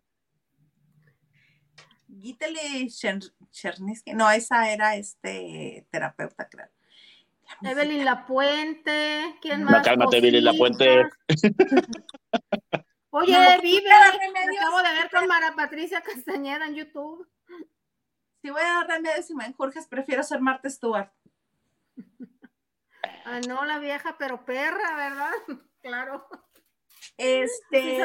Cher- 2.88 3.33
Chernisky. 3.50 4.12
No, 4.14 4.30
esa 4.30 4.70
era 4.70 4.96
este 4.96 5.87
terapeuta, 5.90 6.48
creo. 6.48 6.68
Evelyn 7.62 8.04
Lapuente. 8.04 9.37
¿Quién 9.40 9.64
No, 9.64 9.70
más? 9.70 9.82
cálmate, 9.84 10.18
Evelyn 10.18 10.44
Lapuente. 10.44 11.02
Oye, 13.11 13.32
No, 13.32 13.62
vive. 13.62 13.88
Me 13.88 14.18
Remedios. 14.18 14.62
acabo 14.62 14.78
de 14.82 14.92
ver 14.92 15.11
con 15.11 15.26
Mara 15.26 15.54
Patricia 15.56 16.00
Castañeda 16.02 16.66
en 16.66 16.74
YouTube. 16.74 17.26
Si 18.42 18.50
voy 18.50 18.61
a 18.61 18.64
dar 18.74 18.87
remedios 18.88 19.30
y 19.30 19.34
Menjurjes, 19.34 19.87
prefiero 19.88 20.22
ser 20.22 20.40
Marta 20.40 20.68
Stewart. 20.70 21.11
Ah, 23.24 23.40
no, 23.46 23.66
la 23.66 23.78
vieja, 23.78 24.16
pero 24.18 24.44
perra, 24.46 24.96
¿verdad? 24.96 25.30
Claro. 25.82 26.26
Este, 27.18 27.98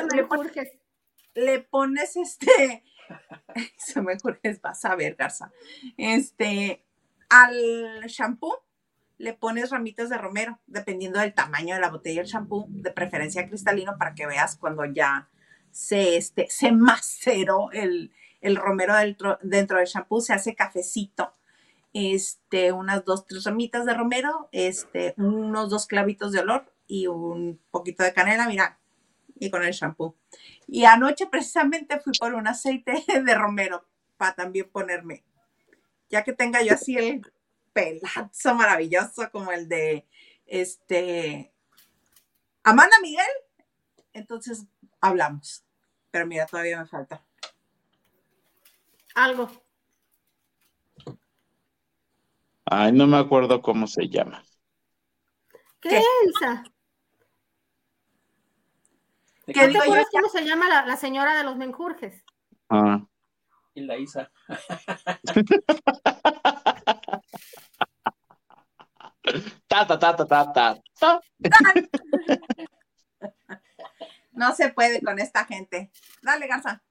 le 1.33 1.59
pones 1.61 2.15
este. 2.17 2.83
Se 3.77 4.01
me 4.01 4.07
Menjurjes, 4.07 4.61
vas 4.61 4.83
a 4.85 4.95
ver, 4.95 5.15
Garza. 5.15 5.51
Este, 5.97 6.83
al 7.29 8.03
shampoo 8.07 8.63
le 9.17 9.33
pones 9.33 9.69
ramitas 9.69 10.09
de 10.09 10.17
romero, 10.17 10.59
dependiendo 10.67 11.19
del 11.19 11.33
tamaño 11.33 11.75
de 11.75 11.81
la 11.81 11.89
botella 11.89 12.21
del 12.21 12.29
shampoo, 12.29 12.65
de 12.69 12.91
preferencia 12.91 13.47
cristalino, 13.47 13.97
para 13.97 14.15
que 14.15 14.27
veas 14.27 14.57
cuando 14.57 14.85
ya 14.85 15.29
se, 15.71 16.17
este, 16.17 16.47
se 16.49 16.71
maceró 16.71 17.71
el, 17.71 18.11
el 18.41 18.55
romero 18.55 18.95
dentro, 18.95 19.39
dentro 19.41 19.77
del 19.77 19.87
shampoo, 19.87 20.21
se 20.21 20.33
hace 20.33 20.55
cafecito. 20.55 21.33
Este, 21.93 22.71
unas 22.71 23.05
dos, 23.05 23.25
tres 23.25 23.43
ramitas 23.43 23.85
de 23.85 23.93
romero, 23.93 24.49
este, 24.51 25.13
unos 25.17 25.69
dos 25.69 25.85
clavitos 25.85 26.31
de 26.31 26.39
olor 26.39 26.73
y 26.87 27.07
un 27.07 27.61
poquito 27.69 28.03
de 28.03 28.13
canela. 28.13 28.47
Mira, 28.47 28.79
y 29.35 29.49
con 29.49 29.63
el 29.63 29.73
shampoo. 29.73 30.15
Y 30.67 30.85
anoche 30.85 31.27
precisamente 31.27 31.99
fui 31.99 32.13
por 32.19 32.33
un 32.33 32.47
aceite 32.47 33.03
de 33.25 33.35
romero 33.35 33.85
para 34.17 34.35
también 34.35 34.69
ponerme, 34.69 35.23
ya 36.09 36.23
que 36.23 36.33
tenga 36.33 36.61
yo 36.61 36.73
así 36.73 36.97
el 36.97 37.21
pelazo 37.73 38.55
maravilloso 38.55 39.29
como 39.31 39.51
el 39.51 39.67
de 39.67 40.07
este 40.45 41.53
Amanda 42.63 42.95
Miguel, 43.01 43.25
entonces 44.13 44.65
hablamos. 45.01 45.65
Pero 46.11 46.25
mira, 46.27 46.45
todavía 46.45 46.79
me 46.79 46.85
falta. 46.85 47.25
Algo. 49.15 49.49
Ay, 52.65 52.91
no 52.93 53.07
me 53.07 53.17
acuerdo 53.17 53.61
cómo 53.61 53.87
se 53.87 54.07
llama. 54.07 54.43
¿Qué, 55.81 55.89
¿Qué? 55.89 56.01
Elsa? 56.23 56.63
¿De 59.45 59.53
¿Qué 59.53 59.61
¿No 59.61 59.67
qué 59.67 59.67
te 59.67 59.73
digo 59.73 59.73
yo? 59.73 59.81
acuerdas 59.83 60.07
cómo 60.11 60.29
se 60.29 60.45
llama 60.45 60.69
la, 60.69 60.85
la 60.85 60.97
señora 60.97 61.35
de 61.35 61.43
los 61.43 61.57
menjurjes? 61.57 62.23
Ah. 62.69 63.01
Y 63.73 63.81
la 63.81 63.97
Isa. 63.97 64.31
Ta, 69.67 69.87
ta, 69.87 69.97
ta, 69.97 70.15
ta, 70.15 70.27
ta, 70.27 70.53
ta, 70.53 70.81
ta. 70.99 71.21
No 74.31 74.53
se 74.53 74.69
puede 74.73 75.01
con 75.01 75.19
esta 75.19 75.45
gente. 75.45 75.91
Dale, 76.21 76.47
Garza. 76.47 76.83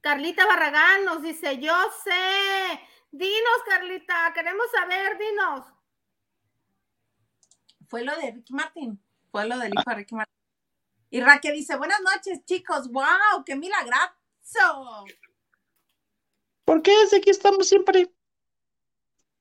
Carlita 0.00 0.46
Barragán 0.46 1.04
nos 1.04 1.22
dice, 1.22 1.58
yo 1.58 1.74
sé. 2.04 2.80
Dinos, 3.10 3.62
Carlita, 3.66 4.32
queremos 4.34 4.66
saber, 4.70 5.18
dinos. 5.18 5.66
Fue 7.88 8.04
lo 8.04 8.14
de 8.16 8.32
Ricky 8.32 8.52
Martin. 8.52 9.00
Fue 9.34 9.48
lo 9.48 9.58
del 9.58 9.72
hijo 9.74 9.82
de 9.84 9.96
Ricky 9.96 10.14
Martin. 10.14 10.36
Y 11.10 11.20
Raquel 11.20 11.54
dice, 11.56 11.76
buenas 11.76 12.00
noches, 12.02 12.44
chicos. 12.44 12.88
¡Wow! 12.92 13.42
¡Qué 13.44 13.56
milagrazo! 13.56 15.04
¿Por 16.64 16.82
qué? 16.82 16.92
Si 17.10 17.16
aquí 17.16 17.30
estamos 17.30 17.68
siempre. 17.68 18.12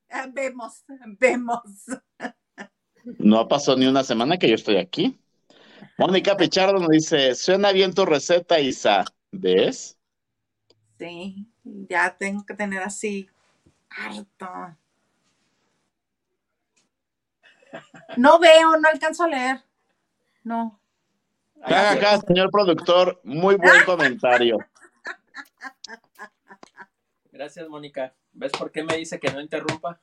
Eh, 0.10 0.32
vemos, 0.32 0.84
vemos. 1.20 1.62
No 3.20 3.48
pasó 3.48 3.76
ni 3.76 3.86
una 3.86 4.04
semana 4.04 4.40
que 4.40 4.50
yo 4.50 4.56
estoy 4.56 4.78
aquí. 4.78 5.22
Mónica 6.00 6.36
Pichardo 6.38 6.80
nos 6.80 6.90
dice, 6.90 7.36
suena 7.36 7.72
bien 7.72 7.94
tu 7.94 8.04
receta, 8.04 8.60
Isa. 8.60 9.06
¿Ves? 9.32 9.96
Sí, 10.98 11.48
ya 11.66 12.18
tengo 12.18 12.44
que 12.48 12.56
tener 12.56 12.82
así 12.82 13.30
harto. 13.92 14.76
No 18.18 18.40
veo, 18.40 18.76
no 18.78 18.90
alcanzo 18.90 19.26
a 19.26 19.28
leer. 19.28 19.73
No. 20.44 20.80
Acá, 21.62 21.92
acá, 21.92 22.20
señor 22.20 22.52
productor, 22.52 23.22
muy 23.24 23.56
buen 23.56 23.84
comentario. 23.86 24.58
Gracias, 27.32 27.68
Mónica. 27.70 28.14
¿Ves 28.34 28.52
por 28.52 28.72
qué 28.72 28.84
me 28.84 28.98
dice 28.98 29.20
que 29.20 29.32
no 29.32 29.40
interrumpa? 29.40 30.02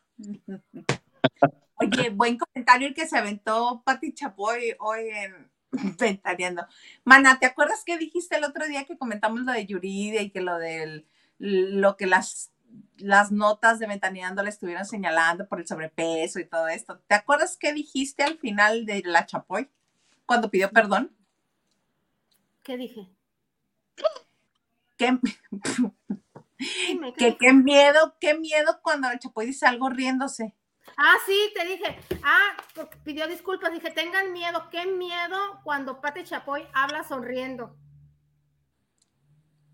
Oye, 1.74 2.10
buen 2.10 2.38
comentario 2.38 2.88
el 2.88 2.94
que 2.94 3.06
se 3.06 3.18
aventó 3.18 3.82
Pati 3.84 4.12
Chapoy 4.12 4.74
hoy 4.78 5.08
en 5.08 5.50
Ventaneando. 5.98 6.66
Mana, 7.04 7.38
¿te 7.38 7.46
acuerdas 7.46 7.84
que 7.84 7.98
dijiste 7.98 8.36
el 8.36 8.44
otro 8.44 8.66
día 8.66 8.84
que 8.84 8.98
comentamos 8.98 9.40
lo 9.40 9.52
de 9.52 9.66
Yuridia 9.66 10.22
y 10.22 10.30
que 10.30 10.40
lo 10.40 10.58
del 10.58 11.06
lo 11.38 11.96
que 11.96 12.06
las 12.06 12.52
las 12.98 13.32
notas 13.32 13.78
de 13.78 13.86
Ventaneando 13.86 14.42
le 14.42 14.50
estuvieron 14.50 14.84
señalando 14.84 15.48
por 15.48 15.60
el 15.60 15.66
sobrepeso 15.66 16.38
y 16.38 16.44
todo 16.44 16.68
esto? 16.68 17.00
¿Te 17.06 17.14
acuerdas 17.14 17.56
qué 17.56 17.72
dijiste 17.72 18.22
al 18.22 18.38
final 18.38 18.86
de 18.86 19.02
la 19.04 19.26
Chapoy 19.26 19.68
cuando 20.30 20.48
pidió 20.48 20.70
perdón? 20.70 21.12
¿Qué 22.62 22.76
dije? 22.76 23.10
Dime, 26.86 27.12
¿qué 27.14 27.36
qué 27.36 27.52
miedo, 27.52 28.16
qué 28.20 28.38
miedo 28.38 28.78
cuando 28.80 29.08
la 29.08 29.18
Chapoy 29.18 29.46
dice 29.46 29.66
algo 29.66 29.88
riéndose. 29.88 30.54
Ah, 30.96 31.16
sí, 31.26 31.52
te 31.52 31.64
dije. 31.66 31.98
Ah, 32.22 32.56
porque 32.76 32.96
pidió 32.98 33.26
disculpas. 33.26 33.72
Dije, 33.72 33.90
tengan 33.90 34.32
miedo. 34.32 34.68
Qué 34.70 34.86
miedo 34.86 35.60
cuando 35.64 36.00
Pati 36.00 36.22
Chapoy 36.22 36.64
habla 36.74 37.02
sonriendo. 37.02 37.76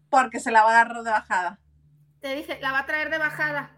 Porque 0.09 0.41
se 0.41 0.53
la 0.53 0.63
va 0.63 0.71
a 0.71 0.81
agarrar 0.81 1.03
de 1.03 1.11
bajada. 1.11 1.61
Te 2.21 2.35
dije, 2.35 2.59
la 2.63 2.73
va 2.73 2.79
a 2.79 2.87
traer 2.87 3.11
de 3.11 3.19
bajada. 3.19 3.77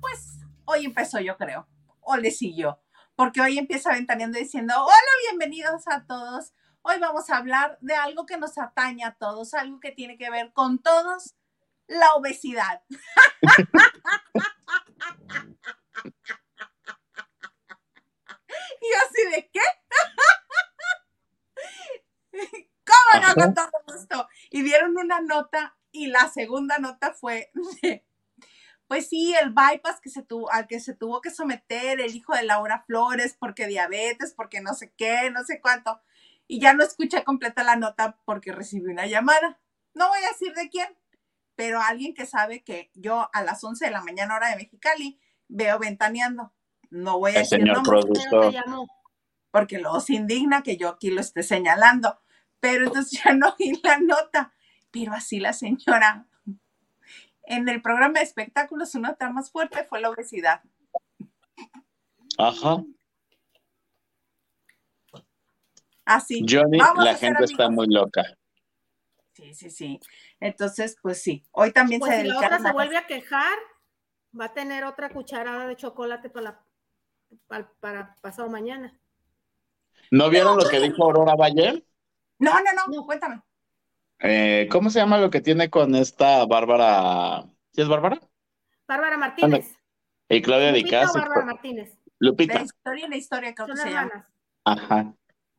Pues 0.00 0.40
hoy 0.66 0.84
empezó, 0.84 1.18
yo 1.18 1.38
creo. 1.38 1.66
O 2.02 2.18
le 2.18 2.30
siguió. 2.30 2.78
Porque 3.20 3.42
hoy 3.42 3.58
empieza 3.58 3.92
ventaneando 3.92 4.38
diciendo: 4.38 4.72
Hola, 4.82 5.12
bienvenidos 5.28 5.86
a 5.88 6.06
todos. 6.06 6.54
Hoy 6.80 6.98
vamos 6.98 7.28
a 7.28 7.36
hablar 7.36 7.76
de 7.82 7.94
algo 7.94 8.24
que 8.24 8.38
nos 8.38 8.56
atañe 8.56 9.04
a 9.04 9.12
todos, 9.12 9.52
algo 9.52 9.78
que 9.78 9.92
tiene 9.92 10.16
que 10.16 10.30
ver 10.30 10.54
con 10.54 10.78
todos, 10.78 11.34
la 11.86 12.14
obesidad. 12.14 12.82
y 18.80 18.90
así 19.04 19.22
de 19.32 19.50
qué? 19.52 19.60
¿Cómo 22.86 23.20
no? 23.20 23.34
Con 23.34 23.52
todo 23.52 23.70
gusto. 23.86 24.28
Y 24.48 24.62
dieron 24.62 24.96
una 24.96 25.20
nota 25.20 25.76
y 25.92 26.06
la 26.06 26.26
segunda 26.30 26.78
nota 26.78 27.12
fue 27.12 27.50
de, 27.82 28.02
pues 28.90 29.08
sí, 29.08 29.32
el 29.40 29.50
bypass 29.50 30.00
que 30.00 30.10
se 30.10 30.24
tuvo, 30.24 30.50
al 30.50 30.66
que 30.66 30.80
se 30.80 30.96
tuvo 30.96 31.20
que 31.20 31.30
someter 31.30 32.00
el 32.00 32.12
hijo 32.12 32.34
de 32.34 32.42
Laura 32.42 32.82
Flores 32.88 33.36
porque 33.38 33.68
diabetes, 33.68 34.34
porque 34.36 34.60
no 34.60 34.74
sé 34.74 34.92
qué, 34.96 35.30
no 35.30 35.44
sé 35.44 35.60
cuánto. 35.60 36.00
Y 36.48 36.58
ya 36.60 36.74
no 36.74 36.82
escuché 36.82 37.22
completa 37.22 37.62
la 37.62 37.76
nota 37.76 38.18
porque 38.24 38.50
recibí 38.50 38.90
una 38.90 39.06
llamada. 39.06 39.60
No 39.94 40.08
voy 40.08 40.18
a 40.24 40.32
decir 40.32 40.54
de 40.54 40.68
quién, 40.70 40.88
pero 41.54 41.80
alguien 41.80 42.14
que 42.14 42.26
sabe 42.26 42.64
que 42.64 42.90
yo 42.94 43.30
a 43.32 43.44
las 43.44 43.62
11 43.62 43.84
de 43.84 43.90
la 43.92 44.02
mañana 44.02 44.34
hora 44.34 44.48
de 44.48 44.56
Mexicali 44.56 45.20
veo 45.46 45.78
ventaneando. 45.78 46.52
No 46.90 47.20
voy 47.20 47.30
a 47.30 47.34
El 47.34 47.40
decir 47.42 47.60
señor 47.60 48.52
llamó. 48.52 48.88
porque 49.52 49.78
luego 49.78 50.00
se 50.00 50.14
indigna 50.14 50.64
que 50.64 50.76
yo 50.76 50.88
aquí 50.88 51.12
lo 51.12 51.20
esté 51.20 51.44
señalando. 51.44 52.18
Pero 52.58 52.88
entonces 52.88 53.20
ya 53.24 53.34
no 53.34 53.54
oí 53.56 53.80
la 53.84 53.98
nota. 53.98 54.52
Pero 54.90 55.12
así 55.12 55.38
la 55.38 55.52
señora. 55.52 56.26
En 57.50 57.68
el 57.68 57.82
programa 57.82 58.20
de 58.20 58.24
espectáculos, 58.24 58.92
su 58.92 59.00
nota 59.00 59.28
más 59.30 59.50
fuerte 59.50 59.82
fue 59.84 60.00
la 60.00 60.10
obesidad. 60.10 60.62
Ajá. 62.38 62.84
Así. 66.04 66.46
Johnny, 66.48 66.78
Vamos 66.78 67.04
la 67.04 67.16
gente 67.16 67.42
está 67.44 67.68
muy 67.68 67.88
loca. 67.88 68.22
Sí, 69.34 69.52
sí, 69.54 69.68
sí. 69.70 69.98
Entonces, 70.38 70.96
pues 71.02 71.20
sí. 71.20 71.44
Hoy 71.50 71.72
también 71.72 71.98
Pues 72.00 72.12
se 72.14 72.22
si 72.22 72.28
la 72.28 72.38
otra 72.38 72.58
se 72.60 72.72
vuelve 72.72 72.96
a 72.96 73.06
quejar, 73.08 73.58
va 74.38 74.44
a 74.44 74.52
tener 74.54 74.84
otra 74.84 75.10
cucharada 75.10 75.66
de 75.66 75.74
chocolate 75.74 76.30
para, 76.30 76.44
la- 76.44 76.64
para, 77.48 77.72
para 77.80 78.14
pasado 78.20 78.48
mañana. 78.48 78.96
¿No 80.12 80.30
vieron 80.30 80.56
lo 80.56 80.68
que 80.68 80.78
dijo 80.78 81.02
Aurora 81.02 81.34
Valle? 81.34 81.84
No, 82.38 82.52
no, 82.52 82.72
no, 82.76 82.96
No. 82.96 83.06
cuéntame. 83.06 83.42
Eh, 84.22 84.68
¿cómo 84.70 84.90
se 84.90 84.98
llama 84.98 85.18
lo 85.18 85.30
que 85.30 85.40
tiene 85.40 85.70
con 85.70 85.94
esta 85.94 86.44
Bárbara? 86.46 87.44
¿Sí 87.72 87.80
es 87.80 87.88
Bárbara? 87.88 88.20
Bárbara 88.86 89.16
Martínez. 89.16 89.76
Y 90.28 90.42
Claudia 90.42 90.72
Di 90.72 90.82
Lupita 90.82 91.10
o. 91.10 91.14
Bárbara 91.14 91.44
Martínez. 91.46 91.96
Lupita. 92.18 92.54
La 92.54 92.64
historia 92.64 93.06
y 93.06 93.10
la 93.10 93.16
historia, 93.16 93.54
creo 93.54 93.68
Son 93.68 93.76
que 93.76 93.82
se 93.82 93.90
llama. 93.90 94.28
Ajá. 94.64 95.14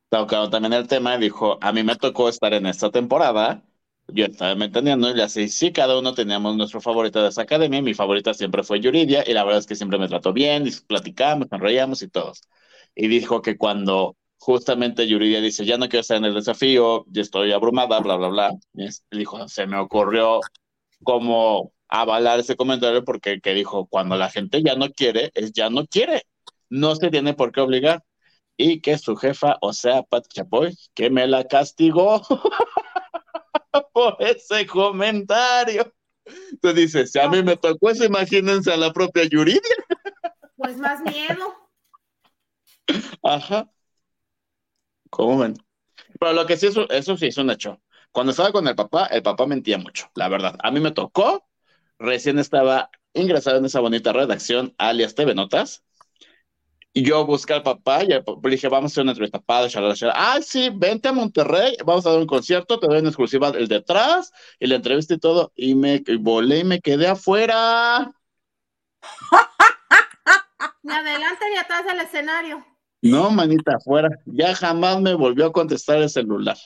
Tocando 0.08 0.50
también 0.50 0.74
el 0.74 0.86
tema, 0.86 1.16
dijo, 1.18 1.58
a 1.60 1.72
mí 1.72 1.82
me 1.82 1.96
tocó 1.96 2.28
estar 2.28 2.52
en 2.52 2.66
esta 2.66 2.90
temporada, 2.90 3.62
yo 4.08 4.26
estaba 4.26 4.52
entendiendo 4.52 5.16
y 5.16 5.20
así, 5.22 5.48
sí, 5.48 5.72
cada 5.72 5.98
uno 5.98 6.12
teníamos 6.14 6.54
nuestro 6.54 6.82
favorito 6.82 7.22
de 7.22 7.30
esa 7.30 7.42
academia, 7.42 7.80
mi 7.80 7.94
favorita 7.94 8.34
siempre 8.34 8.62
fue 8.62 8.80
Yuridia, 8.80 9.24
y 9.26 9.32
la 9.32 9.42
verdad 9.42 9.60
es 9.60 9.66
que 9.66 9.74
siempre 9.74 9.98
me 9.98 10.08
trató 10.08 10.34
bien, 10.34 10.66
y 10.66 10.70
platicamos, 10.86 11.50
nos 11.50 11.60
reíamos 11.60 12.02
y 12.02 12.08
todos. 12.08 12.42
Y 12.94 13.08
dijo 13.08 13.40
que 13.40 13.56
cuando 13.56 14.16
justamente 14.44 15.06
Yuridia 15.06 15.40
dice, 15.40 15.64
ya 15.64 15.78
no 15.78 15.88
quiero 15.88 16.00
estar 16.00 16.16
en 16.16 16.24
el 16.24 16.34
desafío, 16.34 17.04
ya 17.08 17.22
estoy 17.22 17.52
abrumada, 17.52 18.00
bla, 18.00 18.16
bla, 18.16 18.26
bla, 18.28 18.50
y 18.74 18.86
es- 18.86 19.04
dijo, 19.10 19.46
se 19.46 19.68
me 19.68 19.78
ocurrió 19.78 20.40
como 21.04 21.72
avalar 21.88 22.40
ese 22.40 22.56
comentario 22.56 23.04
porque 23.04 23.40
que 23.40 23.54
dijo, 23.54 23.86
cuando 23.86 24.16
la 24.16 24.30
gente 24.30 24.60
ya 24.62 24.74
no 24.74 24.90
quiere, 24.90 25.30
es 25.34 25.52
ya 25.52 25.70
no 25.70 25.86
quiere, 25.86 26.24
no 26.70 26.96
se 26.96 27.08
tiene 27.10 27.34
por 27.34 27.52
qué 27.52 27.60
obligar 27.60 28.02
y 28.56 28.80
que 28.80 28.98
su 28.98 29.14
jefa, 29.14 29.58
o 29.60 29.72
sea, 29.72 30.02
Pat 30.02 30.26
Chapoy, 30.28 30.76
que 30.94 31.08
me 31.08 31.28
la 31.28 31.44
castigó 31.44 32.20
por 33.92 34.16
ese 34.18 34.66
comentario. 34.66 35.92
Tú 36.60 36.72
dices, 36.72 37.12
si 37.12 37.20
a 37.20 37.28
mí 37.28 37.44
me 37.44 37.56
tocó 37.56 37.90
eso, 37.90 38.04
imagínense 38.04 38.72
a 38.72 38.76
la 38.76 38.92
propia 38.92 39.22
Yuridia. 39.24 39.60
Pues 40.56 40.76
más 40.78 41.00
miedo. 41.00 41.54
Ajá. 43.22 43.68
¿Cómo 45.12 45.38
ven? 45.38 45.54
Pero 46.20 46.34
lo 46.34 46.46
que 46.46 46.56
sí, 46.58 46.66
eso, 46.68 46.88
eso 46.90 47.16
sí 47.16 47.26
es 47.28 47.38
un 47.38 47.50
hecho. 47.50 47.80
Cuando 48.12 48.32
estaba 48.32 48.52
con 48.52 48.68
el 48.68 48.76
papá, 48.76 49.06
el 49.06 49.22
papá 49.22 49.46
mentía 49.46 49.78
mucho, 49.78 50.10
la 50.16 50.28
verdad. 50.28 50.56
A 50.62 50.70
mí 50.72 50.80
me 50.80 50.92
tocó, 50.92 51.46
recién 51.98 52.38
estaba 52.40 52.90
ingresado 53.14 53.58
en 53.58 53.66
esa 53.66 53.80
bonita 53.80 54.12
redacción, 54.12 54.74
alias 54.78 55.14
TV 55.14 55.34
Notas, 55.34 55.84
Y 56.94 57.04
yo 57.04 57.24
busqué 57.24 57.54
al 57.54 57.62
papá 57.62 58.04
y 58.04 58.08
le 58.08 58.22
dije, 58.50 58.68
vamos 58.68 58.92
a 58.92 58.94
hacer 58.94 59.02
una 59.02 59.12
entrevista. 59.12 59.40
Padre, 59.40 59.70
Ah, 60.14 60.38
sí, 60.42 60.70
vente 60.74 61.08
a 61.08 61.12
Monterrey, 61.12 61.76
vamos 61.86 62.04
a 62.06 62.10
dar 62.10 62.18
un 62.18 62.26
concierto, 62.26 62.78
te 62.78 62.86
doy 62.86 62.98
una 62.98 63.08
exclusiva 63.08 63.48
el 63.48 63.66
detrás 63.68 64.30
y 64.60 64.66
la 64.66 64.74
entrevista 64.76 65.14
y 65.14 65.18
todo. 65.18 65.52
Y 65.56 65.74
me 65.74 66.02
volé 66.20 66.58
y 66.60 66.64
me 66.64 66.80
quedé 66.80 67.08
afuera. 67.08 68.10
Ni 70.84 70.92
adelante 70.94 71.44
ni 71.50 71.56
atrás 71.58 71.84
del 71.84 72.00
escenario. 72.00 72.64
No, 73.02 73.32
manita, 73.32 73.76
afuera. 73.76 74.08
Ya 74.26 74.54
jamás 74.54 75.00
me 75.00 75.14
volvió 75.14 75.46
a 75.46 75.52
contestar 75.52 75.98
el 75.98 76.08
celular. 76.08 76.56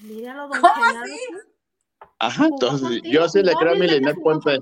Míralo, 0.00 0.48
¿Cómo 0.50 0.66
así? 0.66 1.18
Ajá, 2.18 2.46
entonces 2.46 3.00
yo 3.04 3.28
sí 3.28 3.42
le 3.42 3.54
creo 3.54 3.72
a 3.72 3.76
mi 3.76 3.88
Linet 3.88 4.16
Puente. 4.22 4.60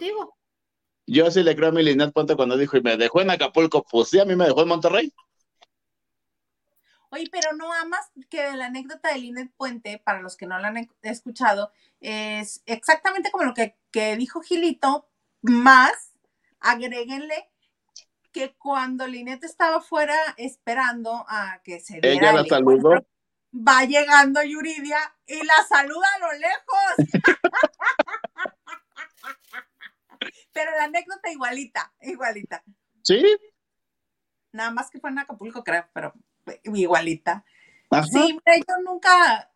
Yo 1.07 1.31
sí 1.31 1.43
le 1.43 1.57
creo 1.57 1.71
a 1.71 1.73
mi 1.73 1.83
Linet 1.83 2.13
Puente 2.13 2.37
cuando 2.37 2.57
dijo 2.57 2.77
y 2.77 2.81
me 2.81 2.97
dejó 2.97 3.21
en 3.21 3.31
Acapulco, 3.31 3.85
pues 3.91 4.09
sí, 4.09 4.21
a 4.21 4.25
mí 4.25 4.37
me 4.37 4.47
dejó 4.47 4.63
en 4.63 4.69
Monterrey. 4.69 5.13
Oye, 7.11 7.29
pero 7.31 7.53
no 7.57 7.73
amas 7.73 8.11
que 8.31 8.55
la 8.57 8.67
anécdota 8.67 9.13
de 9.13 9.19
Linet 9.19 9.53
Puente, 9.57 10.01
para 10.05 10.21
los 10.21 10.37
que 10.37 10.47
no 10.47 10.59
la 10.59 10.69
han 10.69 10.89
escuchado, 11.03 11.73
es 12.01 12.63
exactamente 12.67 13.31
como 13.31 13.45
lo 13.45 13.55
que, 13.55 13.77
que 13.91 14.17
dijo 14.17 14.43
Gilito, 14.43 15.09
más 15.43 16.13
agréguenle 16.61 17.51
que 18.37 18.55
cuando 18.59 19.07
Linet 19.07 19.43
estaba 19.45 19.81
fuera 19.81 20.15
esperando 20.37 21.25
a 21.27 21.63
que 21.65 21.81
se 21.81 22.03
diera 22.03 22.11
Ella 22.11 22.35
la 22.35 22.45
saludó. 22.45 22.91
Va 23.55 23.85
llegando 23.85 24.43
Yuridia 24.43 24.99
y 25.27 25.43
la 25.43 25.55
saluda 25.67 26.07
a 26.15 26.19
lo 26.19 26.33
lejos. 26.35 26.97
Pero 30.53 30.71
la 30.73 30.85
anécdota 30.85 31.33
igualita, 31.33 31.95
igualita. 32.03 32.63
Sí. 33.03 33.25
Nada 34.53 34.71
más 34.71 34.91
que 34.91 35.01
fue 35.01 35.09
en 35.09 35.21
Acapulco, 35.21 35.65
creo, 35.65 35.87
pero 35.95 36.13
igualita. 36.65 37.43
Sí, 38.11 38.39
yo 38.47 38.75
nunca, 38.85 39.51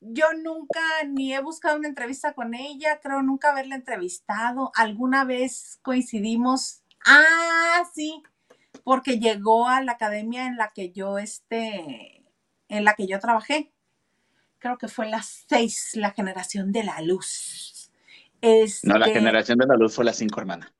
yo 0.00 0.32
nunca 0.42 0.80
ni 1.06 1.34
he 1.34 1.40
buscado 1.40 1.76
una 1.76 1.88
entrevista 1.88 2.32
con 2.32 2.54
ella, 2.54 2.98
creo 3.00 3.20
nunca 3.20 3.50
haberla 3.50 3.74
entrevistado. 3.74 4.72
Alguna 4.74 5.24
vez 5.24 5.78
coincidimos. 5.82 6.79
Ah, 7.04 7.82
sí, 7.94 8.22
porque 8.84 9.18
llegó 9.18 9.68
a 9.68 9.82
la 9.82 9.92
academia 9.92 10.46
en 10.46 10.56
la 10.56 10.70
que 10.74 10.90
yo 10.92 11.18
este, 11.18 12.24
en 12.68 12.84
la 12.84 12.94
que 12.94 13.06
yo 13.06 13.18
trabajé. 13.18 13.72
Creo 14.58 14.76
que 14.76 14.88
fue 14.88 15.08
la 15.08 15.22
seis, 15.22 15.92
la 15.94 16.10
generación 16.10 16.72
de 16.72 16.84
la 16.84 17.00
luz. 17.00 17.90
no, 18.82 18.98
la 18.98 19.06
este 19.06 19.18
generación 19.18 19.58
de 19.58 19.66
la 19.66 19.76
luz 19.76 19.94
fue 19.94 20.04
la 20.04 20.12
cinco, 20.12 20.40
hermana. 20.40 20.72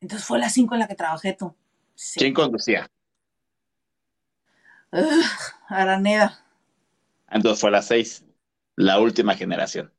Entonces 0.00 0.26
fue 0.26 0.38
la 0.38 0.50
cinco 0.50 0.74
en 0.74 0.80
la 0.80 0.88
que 0.88 0.94
trabajé 0.94 1.32
tú. 1.32 1.54
¿Quién 2.16 2.34
conducía? 2.34 2.90
Araneda. 5.68 6.44
Entonces 7.30 7.60
fue 7.60 7.70
la 7.70 7.82
seis, 7.82 8.24
la 8.76 9.00
última 9.00 9.34
generación. 9.34 9.92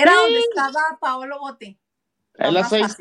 Era 0.00 0.14
donde 0.14 0.38
estaba 0.38 0.96
Paolo 1.00 1.40
Bote. 1.40 1.76
Es 2.34 2.52
la 2.52 2.62
seis. 2.62 2.96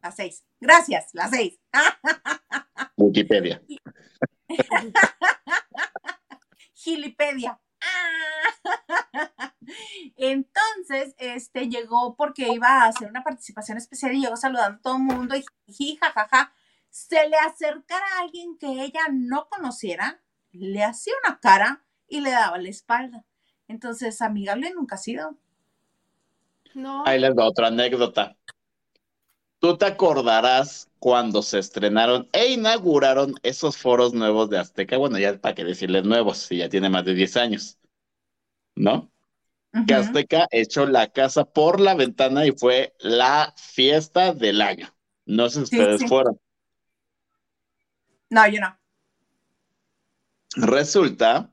La 0.00 0.10
seis. 0.10 0.44
Gracias, 0.58 1.10
la 1.12 1.28
seis. 1.28 1.60
Wikipedia. 2.96 3.62
Gilipedia. 6.72 7.60
Entonces, 10.16 11.14
este 11.18 11.68
llegó 11.68 12.16
porque 12.16 12.48
iba 12.48 12.68
a 12.68 12.86
hacer 12.86 13.10
una 13.10 13.22
participación 13.22 13.76
especial 13.76 14.14
y 14.14 14.22
llegó 14.22 14.36
saludando 14.38 14.78
a 14.78 14.80
todo 14.80 14.96
el 14.96 15.02
mundo 15.02 15.34
y 15.66 15.96
jajaja 15.96 16.54
se 16.88 17.28
le 17.28 17.36
acercara 17.36 18.06
a 18.06 18.22
alguien 18.22 18.56
que 18.56 18.84
ella 18.84 19.02
no 19.12 19.48
conociera, 19.50 20.22
le 20.50 20.82
hacía 20.82 21.12
una 21.26 21.40
cara 21.40 21.84
y 22.08 22.20
le 22.20 22.30
daba 22.30 22.56
la 22.56 22.70
espalda. 22.70 23.26
Entonces, 23.68 24.22
amigable 24.22 24.72
nunca 24.74 24.94
ha 24.94 24.98
sido. 24.98 25.38
No. 26.74 27.04
Ahí 27.06 27.20
les 27.20 27.34
doy 27.34 27.46
otra 27.46 27.68
anécdota. 27.68 28.36
Tú 29.58 29.76
te 29.76 29.86
acordarás 29.86 30.90
cuando 30.98 31.42
se 31.42 31.58
estrenaron 31.58 32.28
e 32.32 32.48
inauguraron 32.48 33.34
esos 33.42 33.76
foros 33.76 34.12
nuevos 34.12 34.50
de 34.50 34.58
Azteca. 34.58 34.96
Bueno, 34.96 35.18
ya 35.18 35.38
para 35.38 35.54
qué 35.54 35.64
decirles 35.64 36.04
nuevos, 36.04 36.38
si 36.38 36.58
ya 36.58 36.68
tiene 36.68 36.90
más 36.90 37.04
de 37.04 37.14
10 37.14 37.36
años. 37.36 37.78
¿No? 38.74 39.10
Que 39.86 39.94
Azteca 39.94 40.48
echó 40.50 40.86
la 40.86 41.08
casa 41.08 41.44
por 41.44 41.80
la 41.80 41.94
ventana 41.94 42.46
y 42.46 42.52
fue 42.52 42.94
la 42.98 43.54
fiesta 43.56 44.34
del 44.34 44.60
año. 44.60 44.94
No 45.24 45.48
sé 45.48 45.66
si 45.66 45.76
ustedes 45.76 46.06
fueron. 46.08 46.38
No, 48.28 48.48
yo 48.48 48.60
no. 48.60 48.78
Resulta, 50.56 51.50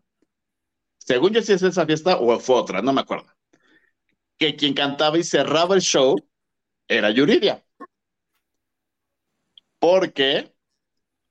según 0.98 1.32
yo 1.32 1.42
si 1.42 1.54
es 1.54 1.62
esa 1.62 1.86
fiesta 1.86 2.18
o 2.18 2.40
fue 2.40 2.56
otra, 2.56 2.82
no 2.82 2.92
me 2.92 3.02
acuerdo, 3.02 3.28
que 4.40 4.56
quien 4.56 4.74
cantaba 4.74 5.18
y 5.18 5.24
cerraba 5.24 5.76
el 5.76 5.82
show 5.82 6.16
era 6.88 7.12
Yuridia. 7.12 7.64
Porque 9.80 10.54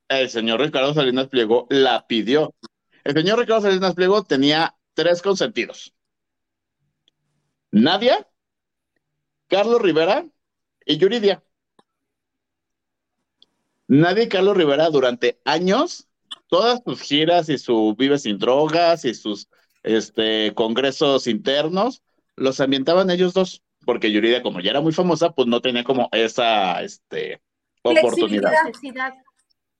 el 0.07 0.29
señor 0.29 0.61
Ricardo 0.61 0.93
Salinas 0.93 1.27
Pliego 1.27 1.67
la 1.69 2.07
pidió. 2.07 2.55
El 3.03 3.13
señor 3.13 3.39
Ricardo 3.39 3.63
Salinas 3.63 3.95
Pliego 3.95 4.23
tenía 4.23 4.75
tres 4.93 5.21
consentidos. 5.21 5.93
Nadia, 7.71 8.27
Carlos 9.47 9.81
Rivera 9.81 10.25
y 10.85 10.97
Yuridia. 10.97 11.43
Nadie, 13.87 14.27
Carlos 14.27 14.55
Rivera, 14.55 14.89
durante 14.91 15.41
años, 15.45 16.07
todas 16.47 16.81
sus 16.85 17.01
giras 17.01 17.49
y 17.49 17.57
su 17.57 17.95
Vive 17.97 18.19
sin 18.19 18.37
drogas 18.37 19.03
y 19.03 19.15
sus 19.15 19.49
este, 19.81 20.53
congresos 20.53 21.25
internos, 21.25 22.03
los 22.39 22.59
ambientaban 22.59 23.09
ellos 23.09 23.33
dos, 23.33 23.63
porque 23.85 24.11
Yuridia, 24.11 24.41
como 24.41 24.59
ya 24.59 24.71
era 24.71 24.81
muy 24.81 24.93
famosa, 24.93 25.31
pues 25.31 25.47
no 25.47 25.61
tenía 25.61 25.83
como 25.83 26.09
esa 26.11 26.81
este, 26.81 27.41
oportunidad. 27.83 28.51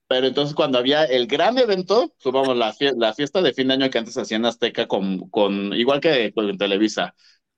Pero 0.08 0.26
entonces 0.26 0.56
cuando 0.56 0.78
había 0.78 1.04
el 1.04 1.26
gran 1.26 1.56
evento, 1.58 2.12
supongamos 2.18 2.56
la, 2.56 2.74
la 2.96 3.14
fiesta 3.14 3.42
de 3.42 3.52
fin 3.52 3.68
de 3.68 3.74
año 3.74 3.90
que 3.90 3.98
antes 3.98 4.18
hacían 4.18 4.44
Azteca 4.44 4.88
con, 4.88 5.28
con 5.30 5.72
igual 5.72 6.00
que 6.00 6.32
en 6.34 6.58
Televisa, 6.58 7.14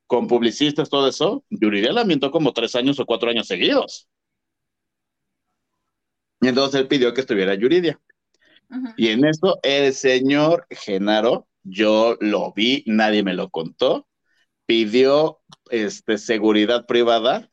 con 0.07 0.27
publicistas, 0.27 0.91
todo 0.91 1.09
eso, 1.09 1.45
Yuridia 1.49 1.93
la 1.93 2.03
ambientó 2.03 2.31
como 2.31 2.53
tres 2.53 2.75
años 2.75 3.01
o 3.01 3.07
cuatro 3.07 3.31
años 3.31 3.47
seguidos. 3.47 4.09
Y 6.43 6.49
entonces 6.49 6.81
él 6.81 6.89
pidió 6.89 7.15
que 7.15 7.23
estuviera 7.23 7.55
Yuridia. 7.55 7.99
Y 8.97 9.09
en 9.09 9.25
eso 9.25 9.59
el 9.63 9.95
señor 9.95 10.67
Genaro, 10.71 11.47
yo 11.63 12.17
lo 12.21 12.53
vi, 12.53 12.83
nadie 12.87 13.23
me 13.23 13.35
lo 13.35 13.49
contó, 13.49 14.07
pidió 14.73 15.43
este, 15.71 16.17
seguridad 16.17 16.87
privada, 16.87 17.51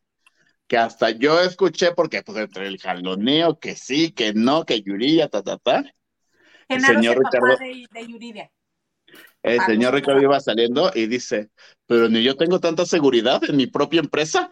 que 0.68 0.78
hasta 0.78 1.10
yo 1.10 1.42
escuché, 1.42 1.92
porque 1.92 2.24
pues 2.24 2.38
entre 2.38 2.66
el 2.68 2.80
jaloneo, 2.80 3.60
que 3.60 3.76
sí, 3.76 4.14
que 4.14 4.32
no, 4.34 4.64
que 4.64 4.82
Yuridia, 4.82 5.28
ta, 5.28 5.44
ta, 5.44 5.58
ta. 5.58 5.84
el 6.70 6.80
señor 6.80 7.18
Ricardo, 7.18 7.58
de, 7.58 8.08
Yuridia. 8.08 8.50
El 9.44 9.60
señor 9.66 9.96
Ricardo 9.96 10.22
iba 10.22 10.40
saliendo 10.40 10.94
y 10.96 11.08
dice, 11.08 11.50
pero 11.86 12.08
ni 12.08 12.24
yo 12.24 12.38
tengo 12.38 12.62
tanta 12.62 12.86
seguridad 12.86 13.42
en 13.44 13.58
mi 13.58 13.68
propia 13.68 14.00
empresa. 14.00 14.50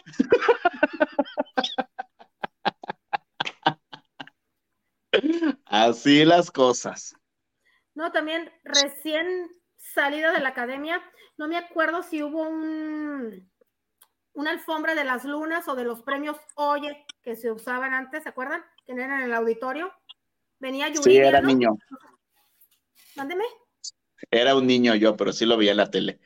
Así 5.65 6.25
las 6.25 6.51
cosas. 6.51 7.15
No, 7.95 8.11
también 8.11 8.51
recién 8.65 9.47
salida 9.77 10.33
de 10.33 10.41
la 10.41 10.49
academia, 10.49 11.01
no 11.37 11.47
me 11.47 11.57
acuerdo 11.57 12.03
si 12.03 12.23
hubo 12.23 12.41
un, 12.47 13.49
una 14.33 14.51
alfombra 14.51 14.95
de 14.95 15.03
las 15.03 15.23
lunas 15.23 15.67
o 15.67 15.75
de 15.75 15.83
los 15.83 16.01
premios 16.01 16.37
Oye 16.55 17.05
que 17.21 17.35
se 17.35 17.51
usaban 17.51 17.93
antes, 17.93 18.23
¿se 18.23 18.29
acuerdan? 18.29 18.63
Que 18.85 18.93
eran 18.93 19.19
en 19.19 19.25
el 19.25 19.33
auditorio. 19.33 19.93
Venía 20.59 20.87
Yuridia, 20.87 21.03
Sí, 21.03 21.17
era 21.17 21.41
niño. 21.41 21.77
Mándeme. 23.15 23.43
Era 24.31 24.55
un 24.55 24.65
niño 24.65 24.95
yo, 24.95 25.15
pero 25.15 25.31
sí 25.31 25.45
lo 25.45 25.57
veía 25.57 25.71
en 25.71 25.77
la 25.77 25.91
tele. 25.91 26.19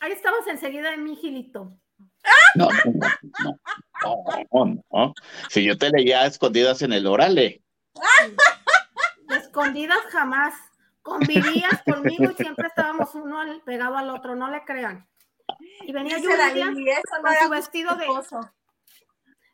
Ahí 0.00 0.12
estamos 0.12 0.46
enseguida 0.46 0.92
en 0.92 1.04
mi 1.04 1.16
gilito. 1.16 1.78
No, 2.54 2.68
no, 2.84 3.58
no, 4.54 4.82
no, 4.90 5.14
Si 5.48 5.64
yo 5.64 5.78
te 5.78 5.90
leía 5.90 6.26
escondidas 6.26 6.82
en 6.82 6.92
el 6.92 7.06
órale. 7.06 7.62
Escondidas 9.30 10.00
jamás. 10.10 10.54
Convivías 11.08 11.82
conmigo 11.86 12.30
y 12.30 12.34
siempre 12.34 12.68
estábamos 12.68 13.14
uno 13.14 13.40
pegado 13.64 13.96
al 13.96 14.10
otro, 14.10 14.34
no 14.34 14.50
le 14.50 14.64
crean. 14.64 15.08
Y 15.82 15.92
venía 15.92 16.18
Yuridia 16.18 17.00
con 17.22 17.34
su 17.42 17.48
vestido 17.48 17.96
de. 17.96 18.06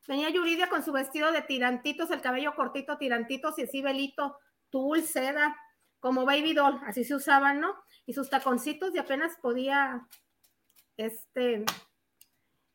Venía 0.07 0.29
Yuridia 0.31 0.69
con 0.69 0.83
su 0.83 0.93
vestido 0.93 1.33
de 1.33 1.43
tirantitos, 1.43 2.11
el 2.11 2.21
cabello 2.21 2.55
cortito, 2.55 2.99
tirantitos 2.99 3.59
y 3.59 3.63
así 3.63 3.81
velito, 3.81 4.39
tul, 4.69 5.03
seda, 5.03 5.57
como 6.01 6.27
baby 6.27 6.53
doll, 6.53 6.79
así 6.87 7.05
se 7.05 7.15
usaban, 7.15 7.61
¿no? 7.61 7.75
Y 8.05 8.13
sus 8.13 8.29
taconcitos 8.29 8.95
y 8.95 8.99
apenas 8.99 9.39
podía 9.41 10.07
este 10.97 11.65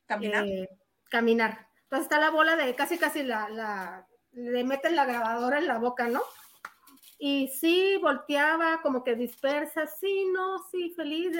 caminar. 0.08 0.46
Eh, 0.46 0.70
caminar. 1.10 1.68
Entonces 1.84 2.06
está 2.06 2.20
la 2.20 2.32
bola 2.32 2.56
de 2.56 2.74
casi, 2.74 2.98
casi 2.98 3.22
la, 3.22 3.50
la, 3.50 4.08
le 4.32 4.64
meten 4.64 4.96
la 4.96 5.06
grabadora 5.06 5.60
en 5.60 5.68
la 5.68 5.78
boca, 5.78 6.08
¿no? 6.08 6.22
Y 7.20 7.50
sí, 7.50 7.98
volteaba 8.02 8.82
como 8.82 9.04
que 9.04 9.14
dispersa, 9.14 9.86
sí, 9.86 10.26
no, 10.34 10.66
sí, 10.72 10.94
feliz. 10.96 11.38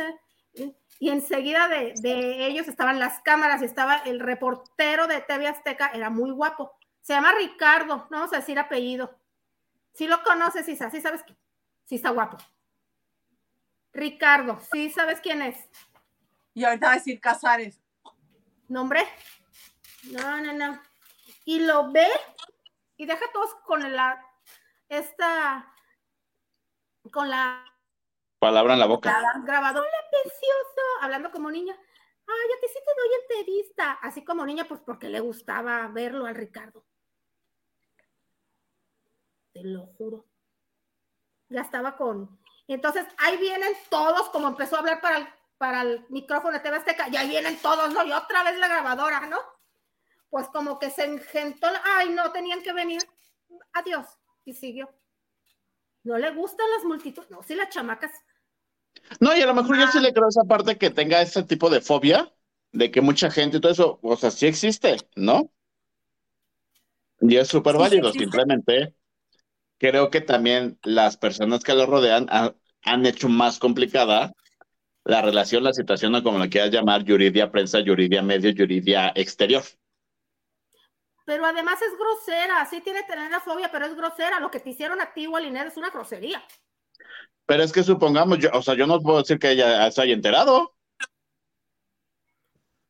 Y 1.00 1.10
enseguida 1.10 1.70
de, 1.70 1.94
de 2.02 2.48
ellos 2.48 2.68
estaban 2.68 3.00
las 3.00 3.22
cámaras 3.22 3.62
y 3.62 3.66
estaba 3.66 3.98
el 4.00 4.20
reportero 4.20 5.08
de 5.08 5.22
TV 5.22 5.48
Azteca, 5.48 5.92
era 5.94 6.10
muy 6.10 6.32
guapo. 6.32 6.74
Se 7.02 7.14
llama 7.14 7.32
Ricardo, 7.32 8.08
no 8.12 8.18
vamos 8.20 8.34
a 8.34 8.38
decir 8.38 8.60
apellido. 8.60 9.18
Si 9.94 10.06
lo 10.06 10.22
conoces, 10.24 10.68
Isa, 10.68 10.92
sí 10.92 11.02
sabes 11.02 11.24
que 11.24 11.36
sí 11.86 11.96
está 11.96 12.10
guapo. 12.10 12.38
Ricardo, 13.94 14.60
sí 14.72 14.90
sabes 14.92 15.20
quién 15.22 15.42
es. 15.42 15.58
Y 16.54 16.66
ahorita 16.66 16.88
va 16.88 16.92
a 16.94 16.96
decir 16.96 17.20
Casares. 17.20 17.80
¿Nombre? 18.68 19.04
No, 20.12 20.42
no, 20.42 20.54
no. 20.54 20.82
Y 21.46 21.60
lo 21.60 21.92
ve 21.92 22.08
y 22.98 23.06
deja 23.06 23.26
todos 23.34 23.56
con 23.66 23.82
la, 23.96 24.29
esta, 24.90 25.74
con 27.12 27.30
la 27.30 27.66
Palabra 28.40 28.74
en 28.74 28.80
la 28.80 28.86
boca. 28.86 29.12
la 29.22 29.42
grabadora 29.42 29.90
precioso, 30.10 30.82
hablando 31.02 31.30
como 31.30 31.52
niña. 31.52 31.78
Ay, 32.26 32.58
a 32.58 32.62
ti 32.62 32.68
sí 32.68 32.80
te 32.86 33.02
doy 33.02 33.10
entrevista. 33.22 33.92
Así 34.02 34.24
como 34.24 34.46
niña, 34.46 34.66
pues 34.66 34.80
porque 34.80 35.10
le 35.10 35.20
gustaba 35.20 35.88
verlo 35.90 36.26
al 36.26 36.36
Ricardo. 36.36 36.86
Te 39.52 39.62
lo 39.64 39.88
juro. 39.98 40.26
Ya 41.50 41.62
estaba 41.62 41.98
con. 41.98 42.40
Entonces 42.68 43.06
ahí 43.18 43.36
vienen 43.38 43.74
todos, 43.90 44.30
como 44.30 44.48
empezó 44.48 44.78
a 44.78 44.80
hablar 44.80 45.02
para 45.02 45.18
el, 45.18 45.28
para 45.58 45.82
el 45.82 46.06
micrófono 46.10 46.54
de 46.54 46.60
TV 46.60 46.78
Azteca, 46.78 47.10
y 47.10 47.18
ahí 47.18 47.30
vienen 47.30 47.60
todos, 47.62 47.92
¿no? 47.94 48.06
Y 48.06 48.14
otra 48.14 48.44
vez 48.44 48.58
la 48.58 48.68
grabadora, 48.68 49.22
¿no? 49.22 49.40
Pues 50.30 50.48
como 50.50 50.78
que 50.78 50.92
se 50.92 51.04
engentó, 51.04 51.68
ay, 51.84 52.10
no, 52.12 52.32
tenían 52.32 52.62
que 52.62 52.72
venir. 52.72 53.02
Adiós. 53.74 54.19
Y 54.50 54.54
siguió. 54.54 54.90
No 56.04 56.18
le 56.18 56.32
gustan 56.32 56.70
las 56.72 56.84
multitudes, 56.84 57.32
no, 57.32 57.42
sí 57.42 57.56
las 57.56 57.70
chamacas. 57.70 58.12
No, 59.20 59.36
y 59.36 59.42
a 59.42 59.46
lo 59.46 59.54
mejor 59.54 59.78
yo 59.78 59.88
sí 59.88 60.00
le 60.00 60.14
creo 60.14 60.28
esa 60.30 60.44
parte 60.44 60.78
que 60.78 60.90
tenga 60.90 61.22
ese 61.22 61.44
tipo 61.44 61.70
de 61.70 61.82
fobia, 61.82 62.34
de 62.72 62.92
que 62.92 63.02
mucha 63.02 63.32
gente 63.32 63.58
y 63.58 63.62
todo 63.62 63.72
eso, 63.72 64.00
o 64.04 64.16
sea, 64.18 64.32
sí 64.32 64.46
existe, 64.48 64.98
¿no? 65.16 65.52
Y 67.22 67.36
es 67.38 67.48
súper 67.48 67.76
Sí, 67.76 67.86
sí 67.86 67.92
válido, 67.92 68.14
simplemente 68.14 68.96
creo 69.80 70.10
que 70.12 70.22
también 70.22 70.80
las 70.84 71.18
personas 71.18 71.64
que 71.64 71.76
lo 71.76 71.86
rodean 71.88 72.28
ha- 72.32 72.56
han 72.84 73.06
hecho 73.06 73.30
más 73.30 73.60
complicada 73.60 74.34
la 75.06 75.22
relación, 75.24 75.64
la 75.64 75.74
situación, 75.74 76.16
o 76.16 76.24
como 76.24 76.40
lo 76.40 76.50
quieras 76.50 76.72
llamar, 76.72 77.04
yuridia 77.06 77.52
prensa, 77.52 77.82
yuridia 77.82 78.24
medio, 78.24 78.52
yuridia 78.52 79.12
exterior. 79.16 79.64
Pero 81.30 81.46
además 81.46 81.80
es 81.80 81.96
grosera, 81.96 82.66
sí 82.66 82.82
tiene 82.82 83.04
tenerafobia, 83.04 83.70
pero 83.72 83.86
es 83.86 83.96
grosera. 83.96 84.40
Lo 84.40 84.50
que 84.50 84.60
te 84.60 84.72
hicieron 84.72 85.00
a 85.00 85.14
ti, 85.14 85.28
Waliner, 85.28 85.68
es 85.68 85.78
una 85.78 85.92
grosería. 85.92 86.44
Pero 87.46 87.62
es 87.62 87.72
que 87.72 87.84
supongamos, 87.84 88.40
yo, 88.40 88.50
o 88.52 88.64
sea, 88.64 88.74
yo 88.74 88.88
no 88.88 89.00
puedo 89.00 89.20
decir 89.20 89.38
que 89.38 89.52
ella 89.52 89.92
se 89.92 90.02
haya 90.02 90.16
enterado. 90.16 90.74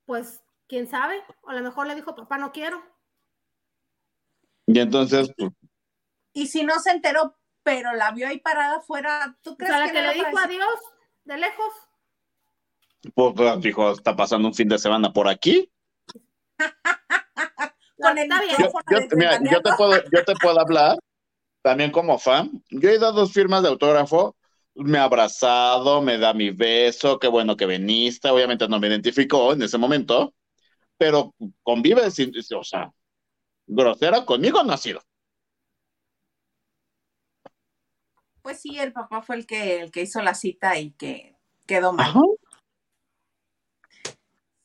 Pues, 0.06 0.42
quién 0.70 0.88
sabe, 0.88 1.22
o 1.42 1.50
a 1.50 1.54
lo 1.54 1.62
mejor 1.62 1.88
le 1.88 1.96
dijo, 1.96 2.16
papá, 2.16 2.38
no 2.38 2.54
quiero. 2.54 2.82
Y 4.68 4.80
entonces, 4.80 5.34
pues, 5.38 5.52
Y 6.32 6.48
si 6.48 6.64
no 6.64 6.80
se 6.80 6.92
enteró, 6.92 7.36
pero 7.62 7.92
la 7.92 8.12
vio 8.12 8.26
ahí 8.26 8.40
parada 8.40 8.78
afuera, 8.78 9.38
¿tú 9.42 9.52
O 9.52 9.58
crees 9.58 9.74
sea, 9.74 9.86
la 9.86 9.92
que, 9.92 10.02
le 10.02 10.14
dijo 10.14 10.40
adiós 10.42 10.80
de 11.26 11.38
lejos. 11.40 11.74
pues, 13.14 13.60
dijo, 13.60 13.92
está 13.92 14.16
pasando 14.16 14.48
un 14.48 14.54
fin 14.54 14.70
de 14.70 14.80
semana 14.80 15.12
por 15.12 15.28
aquí. 15.28 15.70
Con 18.02 18.18
el. 18.18 18.30
Yo, 18.58 18.68
yo- 18.88 19.00
mira, 19.18 19.40
yo 19.44 19.62
te 19.62 19.74
puedo, 19.74 20.04
yo 20.12 20.24
te 20.24 20.36
puedo 20.36 20.60
hablar 20.60 20.98
también 21.64 21.92
como 21.92 22.20
fan. 22.20 22.64
Yo 22.72 22.90
he 22.90 23.00
dado 23.00 23.14
dos 23.14 23.34
firmas 23.34 23.64
de 23.64 23.70
autógrafo, 23.70 24.38
me 24.76 24.98
ha 25.00 25.06
abrazado, 25.06 26.02
me 26.02 26.18
da 26.18 26.34
mi 26.34 26.52
beso, 26.52 27.20
qué 27.20 27.28
bueno 27.28 27.58
que 27.58 27.66
veniste. 27.68 28.30
Obviamente 28.30 28.68
no 28.70 28.80
me 28.80 28.88
identificó 28.90 29.54
en 29.54 29.64
ese 29.64 29.78
momento, 29.78 30.34
pero 30.98 31.36
convive 31.64 32.12
sin, 32.12 32.32
o 32.58 32.64
sea, 32.64 32.92
grosera 33.68 34.26
conmigo 34.26 34.64
no 34.64 34.74
ha 34.74 34.78
sido. 34.78 35.02
Pues 38.42 38.62
sí, 38.62 38.80
el 38.80 38.94
papá 38.94 39.22
fue 39.22 39.36
el 39.36 39.46
que, 39.46 39.82
el 39.82 39.92
que 39.92 40.02
hizo 40.02 40.22
la 40.22 40.34
cita 40.34 40.78
y 40.80 40.92
que 40.92 41.36
quedó 41.68 41.94
mal. 41.94 42.10
Ajá. 42.10 42.22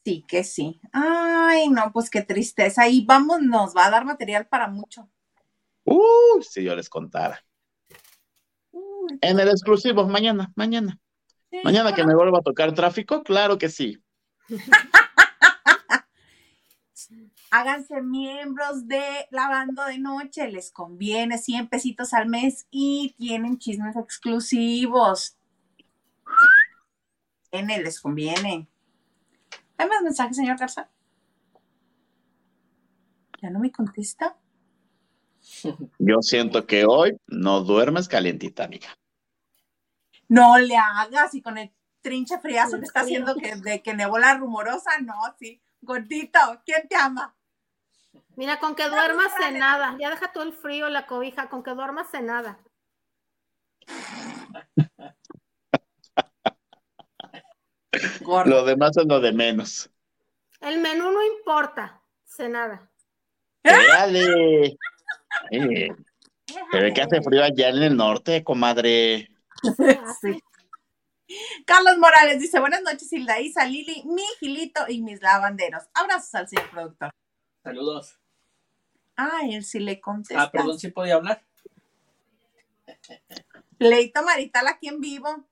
Sí, 0.05 0.25
que 0.29 0.45
sí. 0.45 0.81
Ay, 0.93 1.71
no, 1.71 1.91
pues 1.93 2.11
qué 2.11 2.21
tristeza. 2.21 2.87
Y 2.89 3.07
vamos, 3.07 3.41
nos 3.41 3.75
va 3.75 3.87
a 3.87 3.91
dar 3.91 4.05
material 4.05 4.47
para 4.47 4.69
mucho. 4.69 5.09
Uy, 5.85 6.43
si 6.43 6.63
yo 6.63 6.77
les 6.77 6.91
contara. 6.91 7.43
En 9.23 9.41
el 9.41 9.49
exclusivo, 9.49 10.07
mañana, 10.07 10.53
mañana. 10.57 11.01
sí, 11.51 11.61
Mañana 11.65 11.95
que 11.95 12.05
me 12.05 12.15
vuelva 12.15 12.39
a 12.39 12.43
tocar 12.43 12.75
tráfico, 12.75 13.23
claro 13.23 13.57
que 13.59 13.69
sí. 13.71 14.03
Háganse 17.51 18.03
miembros 18.03 18.89
de 18.89 19.01
Lavando 19.31 19.85
de 19.85 19.99
Noche, 19.99 20.51
les 20.51 20.73
conviene 20.73 21.39
100 21.39 21.69
pesitos 21.69 22.13
al 22.13 22.27
mes 22.29 22.67
y 22.71 23.15
tienen 23.17 23.59
chismes 23.59 23.97
exclusivos. 23.97 25.39
En 27.53 27.69
les 27.69 28.01
conviene. 28.01 28.69
¿Hay 29.77 29.89
más 29.89 30.03
mensajes, 30.03 30.37
señor 30.37 30.59
Garza? 30.59 30.89
¿Ya 33.43 33.51
no 33.51 33.59
me 33.59 33.70
contesta? 33.70 34.37
Yo 35.99 36.22
siento 36.22 36.66
que 36.66 36.85
hoy 36.87 37.16
no 37.27 37.61
duermes 37.61 38.09
calientita, 38.09 38.64
amiga. 38.64 38.89
No 40.29 40.59
le 40.59 40.77
hagas 40.77 41.35
y 41.35 41.43
con 41.43 41.59
el 41.59 41.72
trinche 42.01 42.39
friazo 42.39 42.79
que 42.79 42.85
está 42.87 43.01
haciendo 43.01 43.35
que, 43.35 43.57
de 43.57 43.83
que 43.83 43.95
nevó 43.95 44.18
la 44.18 44.35
rumorosa, 44.37 44.99
no, 45.01 45.14
sí. 45.39 45.61
Gordito, 45.81 46.39
¿quién 46.64 46.89
te 46.89 46.97
ama? 46.97 47.37
Mira, 48.37 48.59
con 48.59 48.75
que 48.75 48.89
duermas 48.89 49.33
en 49.47 49.59
nada. 49.59 49.97
Ya 49.99 50.11
deja 50.11 50.33
todo 50.33 50.45
el 50.45 50.53
frío, 50.53 50.89
la 50.89 51.07
cobija, 51.07 51.49
con 51.49 51.62
que 51.62 51.70
duermas 51.72 52.12
en 52.14 52.27
nada. 52.27 52.59
Gordo. 58.21 58.51
Lo 58.51 58.65
demás 58.65 58.97
es 58.97 59.07
lo 59.07 59.21
de 59.21 59.33
menos. 59.33 59.91
El 60.61 60.81
menú 60.81 61.11
no 61.11 61.23
importa, 61.25 62.03
cenada. 62.25 62.91
Dale. 63.63 64.77
Eh, 65.51 65.89
se 66.71 66.79
ve 66.79 66.93
que 66.95 67.03
hace 67.03 67.23
frío 67.23 67.43
allá 67.43 67.69
en 67.69 67.83
el 67.83 67.97
norte, 67.97 68.45
comadre. 68.45 69.31
Sí. 70.21 70.41
Carlos 71.67 71.97
Morales 71.99 72.39
dice, 72.39 72.61
buenas 72.61 72.83
noches, 72.83 73.11
Hilda 73.13 73.41
Isa, 73.41 73.65
Lili, 73.65 74.03
mi 74.05 74.23
Gilito 74.39 74.85
y 74.89 75.01
mis 75.01 75.23
lavanderos. 75.23 75.85
Abrazos 75.95 76.35
al 76.35 76.49
señor 76.49 76.71
productor. 76.71 77.11
Saludos. 77.63 78.19
Ah, 79.17 79.41
él 79.49 79.65
sí 79.65 79.81
le 79.81 80.01
contesta. 80.01 80.43
Ah, 80.43 80.51
perdón, 80.51 80.79
¿sí 80.79 80.89
podía 80.89 81.15
hablar? 81.15 81.43
Leito 83.79 84.23
Marital 84.23 84.67
aquí 84.69 84.89
en 84.89 85.01
vivo. 85.01 85.47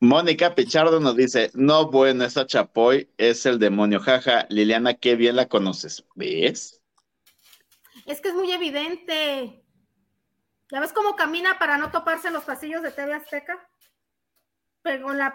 Mónica 0.00 0.54
Pichardo 0.54 1.00
nos 1.00 1.16
dice, 1.16 1.50
no, 1.54 1.90
bueno, 1.90 2.24
esa 2.24 2.46
Chapoy 2.46 3.10
es 3.16 3.46
el 3.46 3.58
demonio, 3.58 4.00
jaja. 4.00 4.46
Liliana, 4.50 4.94
qué 4.94 5.16
bien 5.16 5.36
la 5.36 5.48
conoces. 5.48 6.04
¿Ves? 6.14 6.82
Es 8.04 8.20
que 8.20 8.28
es 8.28 8.34
muy 8.34 8.52
evidente. 8.52 9.64
¿Ya 10.70 10.80
ves 10.80 10.92
cómo 10.92 11.16
camina 11.16 11.58
para 11.58 11.78
no 11.78 11.90
toparse 11.90 12.28
en 12.28 12.34
los 12.34 12.44
pasillos 12.44 12.82
de 12.82 12.90
TV 12.90 13.14
Azteca? 13.14 13.68
Pero 14.82 15.04
con 15.04 15.16
la 15.16 15.34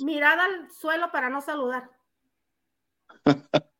mirada 0.00 0.44
al 0.44 0.70
suelo 0.70 1.12
para 1.12 1.30
no 1.30 1.40
saludar. 1.40 1.90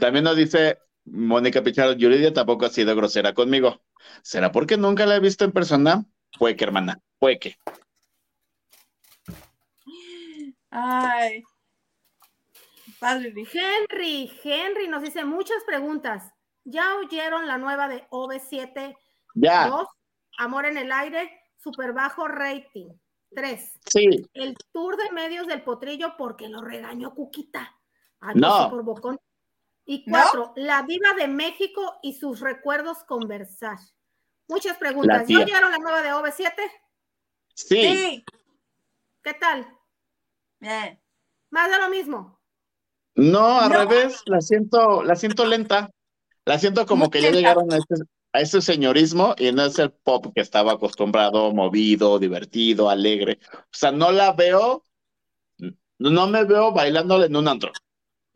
También 0.00 0.24
nos 0.24 0.36
dice 0.36 0.78
Mónica 1.04 1.62
Pichardo, 1.62 1.94
Yuridia 1.94 2.32
tampoco 2.32 2.66
ha 2.66 2.70
sido 2.70 2.94
grosera 2.94 3.34
conmigo. 3.34 3.82
¿Será 4.22 4.52
porque 4.52 4.76
nunca 4.76 5.06
la 5.06 5.16
he 5.16 5.20
visto 5.20 5.44
en 5.44 5.52
persona? 5.52 6.04
Puede 6.38 6.56
que, 6.56 6.64
hermana, 6.64 7.00
puede 7.18 7.38
que. 7.38 7.56
Ay. 10.70 11.42
Padre. 12.98 13.32
Henry, 13.52 14.30
Henry 14.42 14.88
nos 14.88 15.02
dice 15.02 15.24
muchas 15.24 15.62
preguntas. 15.64 16.32
¿Ya 16.64 16.96
oyeron 16.96 17.46
la 17.46 17.56
nueva 17.58 17.88
de 17.88 18.06
OV7 18.10 18.96
Ya, 19.34 19.68
2? 19.68 19.86
Amor 20.38 20.66
en 20.66 20.76
el 20.76 20.92
aire, 20.92 21.30
super 21.56 21.92
bajo 21.92 22.28
rating. 22.28 22.88
3. 23.34 23.78
sí. 23.86 24.28
El 24.34 24.56
tour 24.72 24.96
de 24.96 25.10
medios 25.12 25.46
del 25.46 25.62
potrillo 25.62 26.16
porque 26.16 26.48
lo 26.48 26.62
regañó 26.62 27.14
Cuquita. 27.14 27.76
Ay, 28.20 28.34
No. 28.36 28.56
pues 28.56 28.68
por 28.70 28.82
bocón. 28.82 29.20
Y 29.86 30.04
¿No? 30.06 30.18
cuatro, 30.18 30.52
la 30.56 30.82
diva 30.82 31.12
de 31.14 31.28
México 31.28 31.98
y 32.02 32.14
sus 32.14 32.40
recuerdos 32.40 33.04
conversar. 33.04 33.78
Muchas 34.48 34.76
preguntas. 34.78 35.26
¿Ya 35.28 35.38
oyeron 35.40 35.70
la 35.70 35.78
nueva 35.78 36.02
de 36.02 36.12
OV7? 36.12 36.54
Sí, 37.54 37.66
Sí. 37.82 38.24
¿Qué 39.22 39.34
tal? 39.34 39.66
Bien. 40.60 41.00
Más 41.50 41.70
de 41.70 41.78
lo 41.78 41.88
mismo. 41.88 42.38
No, 43.16 43.60
al 43.60 43.70
No. 43.70 43.78
revés, 43.80 44.22
la 44.26 44.40
siento, 44.40 45.02
la 45.02 45.16
siento 45.16 45.44
lenta. 45.44 45.90
La 46.44 46.58
siento 46.58 46.86
como 46.86 47.04
Muy 47.04 47.10
que 47.10 47.22
ya 47.22 47.30
llegaron 47.30 47.72
a 47.72 47.76
ese, 47.76 48.04
a 48.32 48.40
ese 48.40 48.60
señorismo 48.62 49.34
y 49.38 49.52
no 49.52 49.64
es 49.64 49.78
el 49.78 49.90
pop 49.92 50.26
que 50.34 50.40
estaba 50.40 50.72
acostumbrado, 50.72 51.52
movido, 51.52 52.18
divertido, 52.18 52.88
alegre. 52.88 53.38
O 53.52 53.58
sea, 53.72 53.92
no 53.92 54.10
la 54.10 54.32
veo, 54.32 54.84
no 55.98 56.26
me 56.28 56.44
veo 56.44 56.72
bailándola 56.72 57.26
en 57.26 57.36
un 57.36 57.48
antro, 57.48 57.72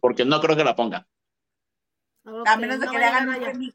porque 0.01 0.25
no 0.25 0.41
creo 0.41 0.57
que 0.57 0.65
la 0.65 0.77
pongan. 0.77 1.07
Ok, 2.27 2.47
A 2.49 2.57
menos 2.57 2.81
de 2.81 2.87
no 2.87 2.93
que 2.93 2.99
le 2.99 3.05
hagan 3.05 3.29
un 3.29 3.35
remix. 3.41 3.75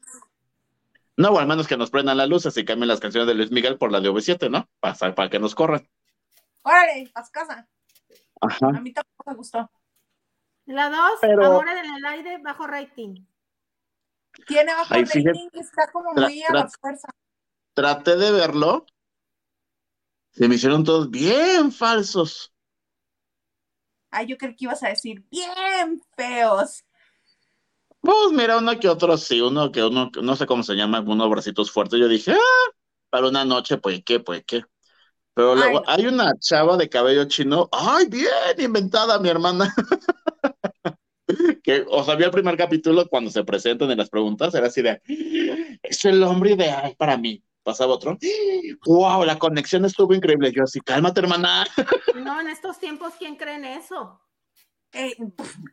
No, 1.16 1.30
o 1.30 1.38
al 1.38 1.46
menos 1.46 1.66
que 1.66 1.76
nos 1.76 1.90
prendan 1.90 2.16
las 2.16 2.28
luces 2.28 2.56
y 2.56 2.64
cambien 2.64 2.88
las 2.88 3.00
canciones 3.00 3.26
de 3.26 3.34
Luis 3.34 3.50
Miguel 3.50 3.78
por 3.78 3.92
la 3.92 4.00
de 4.00 4.10
V7, 4.10 4.48
¿no? 4.48 4.68
Para, 4.80 5.14
para 5.14 5.28
que 5.28 5.38
nos 5.38 5.54
corran. 5.54 5.86
Órale, 6.62 7.10
a 7.14 7.24
su 7.24 7.30
casa. 7.32 7.68
Ajá. 8.40 8.68
A 8.68 8.80
mí 8.80 8.92
tampoco 8.92 9.30
me 9.30 9.36
gustó. 9.36 9.70
La 10.66 10.88
dos, 10.88 11.18
Pero- 11.20 11.44
Amores 11.46 11.84
en 11.84 11.94
el 11.94 12.04
aire, 12.04 12.38
bajo 12.42 12.66
rating. 12.66 13.24
Tiene 14.46 14.72
bajo 14.72 14.94
Ay, 14.94 15.04
rating 15.04 15.20
fíjate. 15.22 15.48
y 15.52 15.58
está 15.60 15.90
como 15.92 16.12
Tra- 16.12 16.28
muy 16.28 16.42
a 16.42 16.52
la 16.52 16.68
fuerza. 16.68 17.08
Traté 17.74 18.16
de 18.16 18.30
verlo. 18.30 18.86
Se 20.32 20.48
me 20.48 20.54
hicieron 20.54 20.84
todos 20.84 21.10
bien 21.10 21.72
falsos. 21.72 22.52
Ay, 24.12 24.26
yo 24.26 24.36
creo 24.36 24.50
que 24.52 24.64
ibas 24.64 24.82
a 24.82 24.88
decir 24.88 25.24
bien 25.30 26.00
feos. 26.16 26.84
Pues 28.00 28.32
mira, 28.32 28.56
uno 28.58 28.78
que 28.78 28.88
otro 28.88 29.16
sí, 29.18 29.40
uno 29.40 29.70
que 29.70 29.82
uno, 29.84 30.10
no 30.22 30.36
sé 30.36 30.46
cómo 30.46 30.62
se 30.62 30.74
llama, 30.74 31.00
unos 31.00 31.28
bracitos 31.30 31.70
fuertes. 31.70 32.00
Yo 32.00 32.08
dije, 32.08 32.32
ah, 32.32 32.70
para 33.10 33.28
una 33.28 33.44
noche, 33.44 33.76
pues 33.78 34.02
qué, 34.04 34.20
pues 34.20 34.42
qué. 34.46 34.62
Pero 35.34 35.54
luego 35.54 35.82
hay 35.86 36.06
una 36.06 36.32
chava 36.38 36.76
de 36.76 36.88
cabello 36.88 37.24
chino, 37.26 37.68
ay, 37.72 38.06
bien 38.08 38.30
inventada, 38.58 39.18
mi 39.18 39.28
hermana. 39.28 39.74
Que, 41.62 41.84
o 41.88 42.02
sea, 42.02 42.16
vi 42.16 42.24
el 42.24 42.32
primer 42.32 42.56
capítulo 42.56 43.06
cuando 43.08 43.30
se 43.30 43.44
presentan 43.44 43.88
en 43.90 43.98
las 43.98 44.10
preguntas, 44.10 44.52
era 44.52 44.66
así 44.66 44.82
de, 44.82 45.00
es 45.80 46.04
el 46.04 46.22
hombre 46.24 46.52
ideal 46.54 46.96
para 46.98 47.16
mí. 47.16 47.40
Pasaba 47.62 47.94
otro, 47.94 48.18
wow, 48.86 49.24
la 49.24 49.38
conexión 49.38 49.84
estuvo 49.84 50.12
increíble. 50.12 50.50
Yo 50.50 50.64
así, 50.64 50.80
cálmate, 50.80 51.20
hermana. 51.20 51.66
No, 52.24 52.40
en 52.40 52.48
estos 52.48 52.80
tiempos, 52.80 53.12
¿quién 53.18 53.36
cree 53.36 53.54
en 53.54 53.64
eso? 53.64 54.20
Eh, 54.92 55.14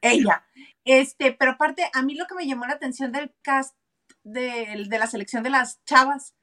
ella. 0.02 0.46
Este, 0.84 1.32
pero 1.32 1.52
aparte, 1.52 1.90
a 1.94 2.02
mí 2.04 2.16
lo 2.16 2.28
que 2.28 2.36
me 2.36 2.46
llamó 2.46 2.68
la 2.68 2.74
atención 2.74 3.12
del 3.12 3.34
cast 3.42 3.76
de, 4.24 4.86
de 4.88 5.00
la 5.00 5.08
selección 5.08 5.44
de 5.44 5.50
las 5.50 5.84
chavas 5.86 6.36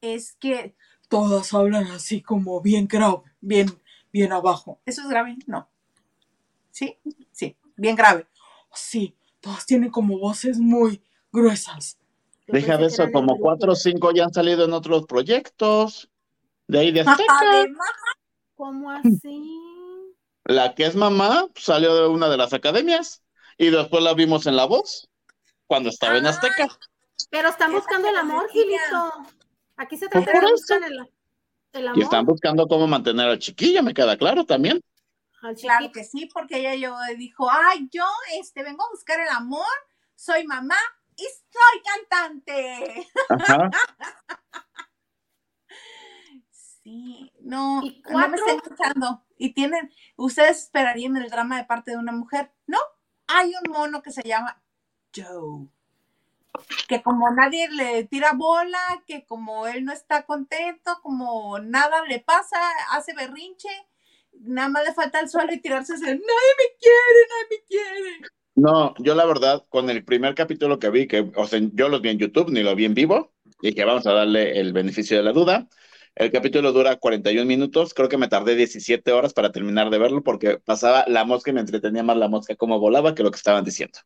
es 0.00 0.34
que 0.34 0.74
todas 1.12 1.52
hablan 1.52 1.88
así 1.88 2.22
como 2.22 2.62
bien 2.62 2.88
grave, 2.88 3.20
bien, 3.42 3.68
bien 4.10 4.32
abajo. 4.32 4.80
¿Eso 4.86 5.02
es 5.02 5.08
grave? 5.10 5.36
No. 5.46 5.68
¿Sí? 6.70 6.96
Sí, 7.32 7.54
bien 7.76 7.96
grave. 7.96 8.26
Sí, 8.72 9.14
todas 9.42 9.66
tienen 9.66 9.90
como 9.90 10.18
voces 10.18 10.58
muy 10.58 11.02
gruesas. 11.30 11.98
Deja 12.46 12.78
de 12.78 12.86
eso, 12.86 13.12
como 13.12 13.36
cuatro 13.36 13.72
o 13.72 13.74
cinco 13.74 14.10
ya 14.12 14.24
han 14.24 14.32
salido 14.32 14.64
en 14.64 14.72
otros 14.72 15.04
proyectos. 15.04 16.08
De 16.66 16.78
ahí 16.78 16.92
de 16.92 17.02
Azteca. 17.02 17.66
¿Cómo 18.56 18.90
así? 18.90 19.60
La 20.44 20.74
que 20.74 20.86
es 20.86 20.96
mamá 20.96 21.46
salió 21.56 21.94
de 21.94 22.08
una 22.08 22.30
de 22.30 22.38
las 22.38 22.54
academias 22.54 23.22
y 23.58 23.68
después 23.68 24.02
la 24.02 24.14
vimos 24.14 24.46
en 24.46 24.56
La 24.56 24.64
Voz 24.64 25.10
cuando 25.66 25.90
estaba 25.90 26.16
en 26.16 26.24
Ay, 26.24 26.30
Azteca. 26.30 26.68
Pero 27.28 27.50
están 27.50 27.70
buscando 27.70 28.08
el 28.08 28.16
amor. 28.16 28.48
Gilito. 28.50 29.41
Aquí 29.76 29.96
se 29.96 30.08
trata 30.08 30.30
de 30.40 30.50
buscar 30.50 30.82
el, 30.82 31.08
el 31.72 31.88
amor 31.88 31.98
Y 31.98 32.02
están 32.02 32.24
buscando 32.26 32.66
cómo 32.68 32.86
mantener 32.86 33.28
al 33.28 33.38
chiquillo, 33.38 33.82
me 33.82 33.94
queda 33.94 34.16
claro 34.16 34.44
también. 34.44 34.80
al 35.42 35.56
Claro 35.56 35.90
que 35.92 36.04
sí, 36.04 36.28
porque 36.32 36.58
ella 36.60 36.74
yo 36.74 36.96
dijo, 37.16 37.48
ay, 37.50 37.88
yo 37.90 38.04
este, 38.40 38.62
vengo 38.62 38.84
a 38.84 38.90
buscar 38.90 39.20
el 39.20 39.28
amor, 39.28 39.66
soy 40.14 40.44
mamá 40.46 40.76
y 41.16 41.24
soy 41.24 41.82
cantante. 41.84 43.08
Ajá. 43.28 43.70
Sí, 46.82 47.32
no, 47.40 47.80
¿Y 47.84 48.02
no 48.10 48.18
me 48.18 48.28
cuatro? 48.28 48.34
estoy 48.34 48.56
escuchando. 48.56 49.24
Y 49.38 49.54
tienen, 49.54 49.92
ustedes 50.16 50.64
esperarían 50.64 51.16
el 51.16 51.30
drama 51.30 51.56
de 51.56 51.64
parte 51.64 51.92
de 51.92 51.96
una 51.96 52.10
mujer, 52.10 52.52
¿no? 52.66 52.78
Hay 53.28 53.52
un 53.54 53.72
mono 53.72 54.02
que 54.02 54.10
se 54.10 54.22
llama 54.22 54.60
Joe, 55.14 55.68
que 56.88 57.02
como 57.02 57.30
nadie 57.30 57.68
le 57.70 58.04
tira 58.04 58.32
bola, 58.32 59.02
que 59.06 59.24
como 59.24 59.66
él 59.66 59.84
no 59.84 59.92
está 59.92 60.24
contento, 60.24 60.98
como 61.02 61.58
nada 61.58 62.04
le 62.06 62.20
pasa, 62.20 62.58
hace 62.90 63.14
berrinche, 63.14 63.68
nada 64.40 64.68
más 64.68 64.84
le 64.84 64.94
falta 64.94 65.20
el 65.20 65.28
suelo 65.28 65.52
y 65.52 65.60
tirarse 65.60 65.94
ese, 65.94 66.04
nadie 66.04 66.18
me 66.18 66.78
quiere, 66.78 67.20
nadie 67.30 67.46
me 67.50 67.66
quiere. 67.66 68.32
No, 68.54 68.94
yo 68.98 69.14
la 69.14 69.24
verdad, 69.24 69.64
con 69.70 69.88
el 69.88 70.04
primer 70.04 70.34
capítulo 70.34 70.78
que 70.78 70.90
vi, 70.90 71.06
que, 71.06 71.30
o 71.36 71.46
sea, 71.46 71.60
yo 71.72 71.88
los 71.88 72.02
vi 72.02 72.10
en 72.10 72.18
YouTube, 72.18 72.50
ni 72.50 72.62
lo 72.62 72.74
vi 72.74 72.84
en 72.84 72.94
vivo, 72.94 73.32
y 73.62 73.74
que 73.74 73.84
vamos 73.84 74.06
a 74.06 74.12
darle 74.12 74.60
el 74.60 74.72
beneficio 74.72 75.16
de 75.16 75.22
la 75.22 75.32
duda. 75.32 75.68
El 76.14 76.30
capítulo 76.30 76.72
dura 76.72 76.96
41 76.96 77.46
minutos, 77.46 77.94
creo 77.94 78.10
que 78.10 78.18
me 78.18 78.28
tardé 78.28 78.54
17 78.54 79.10
horas 79.12 79.32
para 79.32 79.50
terminar 79.50 79.88
de 79.88 79.98
verlo 79.98 80.22
porque 80.22 80.58
pasaba 80.58 81.06
la 81.08 81.24
mosca 81.24 81.50
y 81.50 81.54
me 81.54 81.60
entretenía 81.60 82.02
más 82.02 82.18
la 82.18 82.28
mosca 82.28 82.54
como 82.54 82.78
volaba 82.78 83.14
que 83.14 83.22
lo 83.22 83.30
que 83.30 83.38
estaban 83.38 83.64
diciendo. 83.64 83.98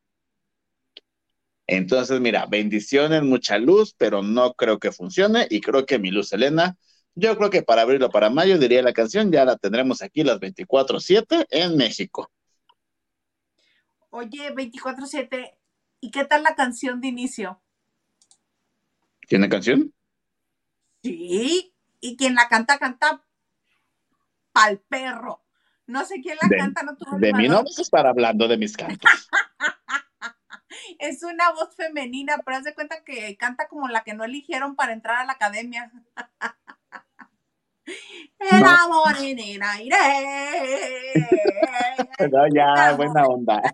Entonces, 1.67 2.21
mira, 2.21 2.47
bendiciones, 2.47 3.23
mucha 3.23 3.59
luz, 3.59 3.95
pero 3.99 4.23
no 4.23 4.55
creo 4.55 4.79
que 4.79 4.93
funcione 4.93 5.47
y 5.51 5.61
creo 5.61 5.85
que 5.85 5.99
mi 5.99 6.11
luz 6.11 6.33
Elena, 6.33 6.77
yo 7.15 7.37
creo 7.37 7.51
que 7.51 7.63
para 7.63 7.83
abril 7.83 8.03
o 8.05 8.11
para 8.11 8.31
mayo 8.31 8.59
diría 8.59 8.83
la 8.83 8.93
canción, 8.93 9.33
ya 9.33 9.45
la 9.45 9.57
tendremos 9.57 10.03
aquí 10.03 10.23
las 10.23 10.39
24/7 10.39 11.47
en 11.51 11.77
México. 11.77 12.31
Oye, 14.11 14.51
24-7, 14.53 15.59
¿y 16.01 16.11
qué 16.11 16.25
tal 16.25 16.43
la 16.43 16.55
canción 16.55 17.01
de 17.01 17.09
inicio? 17.09 17.61
¿Tiene 19.29 19.49
canción? 19.49 19.93
Sí, 21.03 21.75
y 22.01 22.17
quien 22.17 22.35
la 22.35 22.49
canta, 22.49 22.79
canta 22.79 23.25
pa'l 24.53 24.79
perro. 24.79 25.43
No 25.87 26.05
sé 26.05 26.21
quién 26.23 26.37
la 26.41 26.49
De- 26.49 26.57
canta, 26.57 26.83
no 26.83 26.97
tuve 26.97 27.11
el 27.17 27.21
De 27.21 27.33
mí 27.33 27.49
no 27.49 27.63
vas 27.63 27.79
a 27.79 27.83
estar 27.83 28.07
hablando 28.07 28.49
de 28.49 28.57
mis 28.57 28.77
cantos. 28.77 29.11
Es 30.99 31.23
una 31.23 31.51
voz 31.53 31.75
femenina, 31.77 32.39
pero 32.45 32.57
haz 32.59 32.65
de 32.65 32.75
cuenta 32.75 33.03
que 33.05 33.37
canta 33.37 33.69
como 33.69 33.89
la 33.89 34.03
que 34.05 34.15
no 34.15 34.25
eligieron 34.25 34.77
para 34.77 34.93
entrar 34.93 35.17
a 35.19 35.25
la 35.25 35.33
academia. 35.33 35.91
El 38.39 38.61
No. 38.63 38.69
amor 38.69 39.17
en 39.21 39.39
el 39.39 39.63
aire. 39.63 39.97
No, 42.33 42.47
ya, 42.55 42.93
buena 42.97 43.25
onda. 43.27 43.63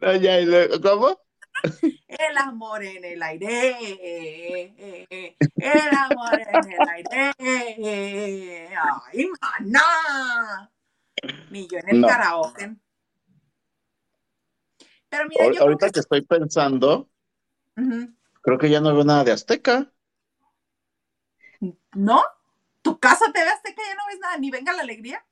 No, 0.00 0.14
ya, 0.16 0.38
¿cómo? 0.82 1.18
El 2.08 2.36
amor 2.38 2.82
en 2.84 3.04
el 3.04 3.22
aire. 3.22 5.36
El 5.56 5.94
amor 5.96 6.40
en 6.40 6.72
el 6.72 6.88
aire. 6.88 7.32
Ay, 8.76 9.28
mana. 9.40 10.70
Ni 11.50 11.66
yo 11.68 11.78
en 11.78 11.88
el 11.88 12.00
No. 12.00 12.08
karaoke. 12.08 12.74
Pero 15.16 15.28
mira, 15.28 15.44
Ahor- 15.44 15.52
yo 15.52 15.52
creo 15.52 15.62
Ahorita 15.62 15.86
que... 15.86 15.92
que 15.92 16.00
estoy 16.00 16.22
pensando, 16.22 17.08
creo 18.42 18.58
que 18.58 18.70
ya 18.70 18.80
no 18.80 18.94
veo 18.94 19.04
nada 19.04 19.24
de 19.24 19.32
Azteca. 19.32 19.92
¿No? 21.94 22.22
¿Tu 22.82 22.98
casa 22.98 23.26
te 23.32 23.40
ve 23.40 23.50
que 23.64 23.82
ya 23.88 23.94
no 23.94 24.02
ves 24.08 24.18
nada? 24.20 24.36
Ni 24.38 24.50
venga 24.50 24.72
la 24.72 24.82
alegría. 24.82 25.24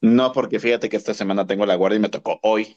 No, 0.00 0.32
porque 0.32 0.58
fíjate 0.58 0.88
que 0.88 0.96
esta 0.96 1.14
semana 1.14 1.46
tengo 1.46 1.66
la 1.66 1.76
guardia 1.76 1.98
y 1.98 2.00
me 2.00 2.08
tocó 2.08 2.40
hoy. 2.42 2.76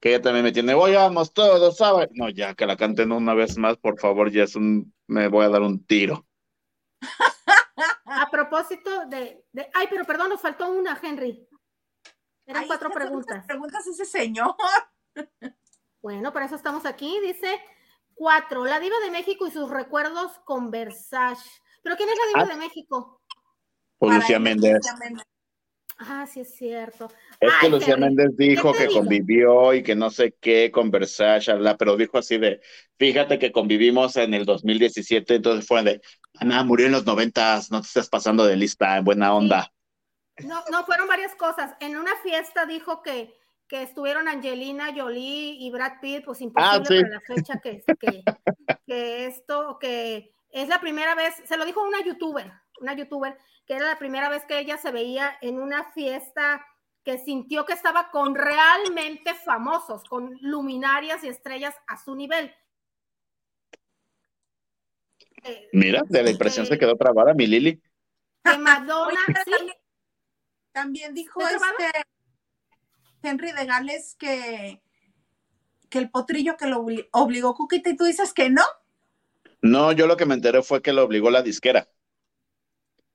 Que 0.00 0.10
ella 0.10 0.22
también 0.22 0.44
me 0.44 0.52
tiene, 0.52 0.74
hoy 0.74 0.94
vamos 0.94 1.32
todos, 1.32 1.76
¿sabes? 1.76 2.08
No, 2.12 2.28
ya 2.28 2.54
que 2.54 2.66
la 2.66 2.76
canten 2.76 3.12
una 3.12 3.34
vez 3.34 3.58
más, 3.58 3.76
por 3.78 3.98
favor, 3.98 4.30
ya 4.30 4.44
es 4.44 4.54
un, 4.54 4.94
me 5.08 5.28
voy 5.28 5.44
a 5.44 5.48
dar 5.48 5.62
un 5.62 5.84
tiro. 5.84 6.26
A 8.06 8.30
propósito 8.30 9.06
de, 9.06 9.44
de- 9.52 9.70
Ay, 9.74 9.86
pero 9.90 10.04
perdón, 10.04 10.30
nos 10.30 10.40
faltó 10.40 10.70
una, 10.70 10.98
Henry. 11.02 11.46
Eran 12.46 12.62
Ay, 12.62 12.68
cuatro 12.68 12.90
preguntas. 12.90 13.44
preguntas 13.46 13.86
ese 13.86 14.04
señor. 14.04 14.54
Bueno, 16.00 16.32
para 16.32 16.46
eso 16.46 16.54
estamos 16.54 16.86
aquí. 16.86 17.18
Dice 17.20 17.58
cuatro. 18.14 18.64
La 18.64 18.80
diva 18.80 18.96
de 19.04 19.10
México 19.10 19.46
y 19.46 19.50
sus 19.50 19.68
recuerdos 19.70 20.32
con 20.44 20.70
Versace. 20.70 21.50
¿Pero 21.82 21.96
quién 21.96 22.08
es 22.08 22.16
la 22.16 22.26
diva 22.28 22.52
Ah. 22.52 22.54
de 22.54 22.60
México? 22.66 23.20
Pues 23.98 24.14
Lucía 24.16 24.38
Méndez. 24.38 24.78
Ah, 26.00 26.24
sí 26.32 26.38
es 26.40 26.54
cierto. 26.54 27.08
Es 27.40 27.52
que 27.60 27.68
Lucía 27.68 27.96
Méndez 27.96 28.30
dijo 28.36 28.70
¿qué 28.72 28.78
te 28.78 28.84
que 28.84 28.88
digo? 28.90 29.00
convivió 29.00 29.74
y 29.74 29.82
que 29.82 29.96
no 29.96 30.10
sé 30.10 30.36
qué 30.40 30.70
con 30.70 30.92
Versace, 30.92 31.52
pero 31.76 31.96
dijo 31.96 32.18
así 32.18 32.38
de, 32.38 32.60
fíjate 32.96 33.40
que 33.40 33.50
convivimos 33.50 34.16
en 34.16 34.32
el 34.32 34.44
2017, 34.44 35.34
entonces 35.34 35.66
fue 35.66 35.82
de, 35.82 36.00
Ana, 36.34 36.62
murió 36.62 36.86
en 36.86 36.92
los 36.92 37.04
noventas, 37.04 37.72
no 37.72 37.80
te 37.80 37.88
estés 37.88 38.08
pasando 38.08 38.46
de 38.46 38.54
lista, 38.54 38.96
en 38.96 39.04
buena 39.04 39.34
onda. 39.34 39.72
No, 40.44 40.62
no, 40.70 40.84
fueron 40.86 41.08
varias 41.08 41.34
cosas. 41.34 41.74
En 41.80 41.96
una 41.96 42.14
fiesta 42.22 42.64
dijo 42.64 43.02
que, 43.02 43.34
que 43.68 43.82
estuvieron 43.82 44.28
Angelina 44.28 44.94
Jolie 44.96 45.56
y 45.60 45.70
Brad 45.70 46.00
Pitt, 46.00 46.24
pues 46.24 46.40
imposible 46.40 46.78
Ah, 46.78 46.82
sí. 46.84 47.02
para 47.02 47.14
la 47.14 47.20
fecha 47.20 47.60
que, 47.60 47.84
que, 48.00 48.24
que 48.86 49.26
esto, 49.26 49.78
que 49.78 50.32
es 50.50 50.68
la 50.68 50.80
primera 50.80 51.14
vez, 51.14 51.34
se 51.44 51.56
lo 51.56 51.64
dijo 51.66 51.82
una 51.82 52.00
youtuber, 52.00 52.50
una 52.80 52.94
youtuber, 52.94 53.36
que 53.66 53.74
era 53.74 53.86
la 53.86 53.98
primera 53.98 54.30
vez 54.30 54.44
que 54.46 54.58
ella 54.58 54.78
se 54.78 54.90
veía 54.90 55.36
en 55.42 55.60
una 55.60 55.92
fiesta 55.92 56.64
que 57.04 57.18
sintió 57.18 57.64
que 57.66 57.74
estaba 57.74 58.10
con 58.10 58.34
realmente 58.34 59.34
famosos, 59.34 60.04
con 60.04 60.36
luminarias 60.40 61.22
y 61.24 61.28
estrellas 61.28 61.74
a 61.86 61.96
su 61.96 62.14
nivel. 62.14 62.54
Eh, 65.44 65.68
Mira, 65.72 66.02
de 66.08 66.22
la 66.22 66.30
impresión 66.30 66.66
se 66.66 66.78
quedó 66.78 66.96
trabada 66.96 67.34
mi 67.34 67.46
Lili. 67.46 67.80
Que 68.44 68.58
Madonna, 68.58 69.20
también, 70.72 71.14
dijo 71.14 71.40
este 71.40 71.90
Henry 73.22 73.52
de 73.52 73.66
Gales 73.66 74.16
que, 74.18 74.80
que 75.88 75.98
el 75.98 76.10
potrillo 76.10 76.56
que 76.56 76.66
lo 76.66 76.84
obligó 77.12 77.54
Cuquita 77.54 77.90
y 77.90 77.96
tú 77.96 78.04
dices 78.04 78.32
que 78.32 78.50
no. 78.50 78.62
No, 79.60 79.92
yo 79.92 80.06
lo 80.06 80.16
que 80.16 80.26
me 80.26 80.34
enteré 80.34 80.62
fue 80.62 80.82
que 80.82 80.92
lo 80.92 81.04
obligó 81.04 81.30
la 81.30 81.42
disquera. 81.42 81.88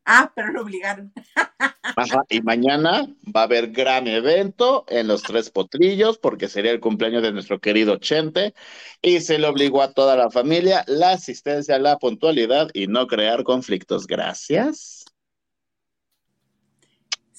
Ah, 0.06 0.32
pero 0.36 0.52
lo 0.52 0.62
obligaron. 0.64 1.14
Ajá, 1.96 2.24
y 2.30 2.42
mañana 2.42 3.08
va 3.36 3.42
a 3.42 3.44
haber 3.44 3.72
gran 3.72 4.08
evento 4.08 4.84
en 4.90 5.08
los 5.08 5.22
Tres 5.22 5.50
Potrillos 5.50 6.18
porque 6.18 6.50
sería 6.50 6.72
el 6.72 6.80
cumpleaños 6.80 7.24
de 7.24 7.32
nuestro 7.32 7.60
querido 7.60 7.98
Chente 7.98 8.54
y 9.02 9.22
se 9.22 9.38
le 9.38 9.48
obligó 9.48 9.82
a 9.82 9.94
toda 9.94 10.18
la 10.18 10.30
familia 10.30 10.84
la 10.88 11.12
asistencia, 11.12 11.80
la 11.80 11.98
puntualidad 12.00 12.70
y 12.74 12.88
no 12.88 13.08
crear 13.08 13.44
conflictos. 13.44 14.08
Gracias. 14.08 15.03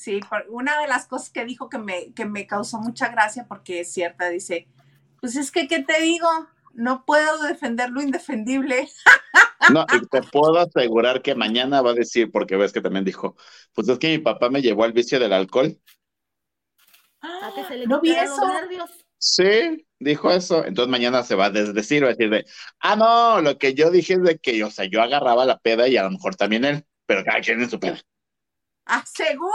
Sí, 0.05 0.20
una 0.50 0.82
de 0.82 0.86
las 0.86 1.07
cosas 1.07 1.30
que 1.30 1.46
dijo 1.46 1.70
que 1.70 1.78
me, 1.78 2.12
que 2.12 2.26
me 2.26 2.46
causó 2.46 2.78
mucha 2.78 3.09
gracia 3.09 3.46
porque 3.48 3.80
es 3.80 3.90
cierta, 3.90 4.28
dice, 4.28 4.68
pues 5.18 5.34
es 5.34 5.50
que, 5.50 5.66
¿qué 5.66 5.82
te 5.82 5.98
digo? 6.02 6.28
No 6.74 7.07
puedo 7.07 7.42
defender 7.44 7.88
lo 7.88 8.02
indefendible. 8.02 8.88
No, 9.72 9.86
y 9.94 10.07
te 10.09 10.20
puedo 10.20 10.59
asegurar 10.59 11.22
que 11.22 11.34
mañana 11.34 11.80
va 11.80 11.92
a 11.92 11.94
decir, 11.94 12.30
porque 12.30 12.55
ves 12.55 12.70
que 12.70 12.82
también 12.82 13.02
dijo, 13.02 13.34
pues 13.72 13.88
es 13.88 13.98
que 13.98 14.09
mi 14.09 14.18
papá 14.18 14.50
me 14.50 14.61
llevó 14.61 14.84
al 14.84 14.92
vicio 14.92 15.18
del 15.18 15.32
alcohol. 15.32 15.80
Ah, 17.22 17.50
que 17.55 17.64
se 17.64 17.76
le 17.78 17.86
no 17.86 17.98
vi 18.02 18.11
eso. 18.11 18.46
Nervios. 18.46 18.90
Sí, 19.16 19.86
dijo 19.98 20.30
eso. 20.30 20.66
Entonces 20.66 20.90
mañana 20.90 21.22
se 21.22 21.34
va 21.34 21.46
a 21.46 21.50
desdecir, 21.50 22.02
va 22.02 22.09
a 22.09 22.11
decir 22.11 22.28
de, 22.28 22.44
ah, 22.80 22.94
no, 22.94 23.40
lo 23.40 23.57
que 23.57 23.72
yo 23.72 23.90
dije 23.90 24.14
es 24.14 24.22
de 24.22 24.38
que, 24.38 24.62
o 24.64 24.70
sea, 24.70 24.84
yo 24.84 25.00
agarraba 25.00 25.46
la 25.46 25.59
peda 25.59 25.88
y 25.88 25.96
a 25.96 26.02
lo 26.02 26.11
mejor 26.11 26.36
también 26.36 26.66
él, 26.66 26.84
pero 27.07 27.24
cada 27.24 27.40
quien 27.40 27.62
en 27.62 27.70
su 27.70 27.80
peda. 27.80 28.02
Ah, 28.87 29.05
seguro, 29.07 29.53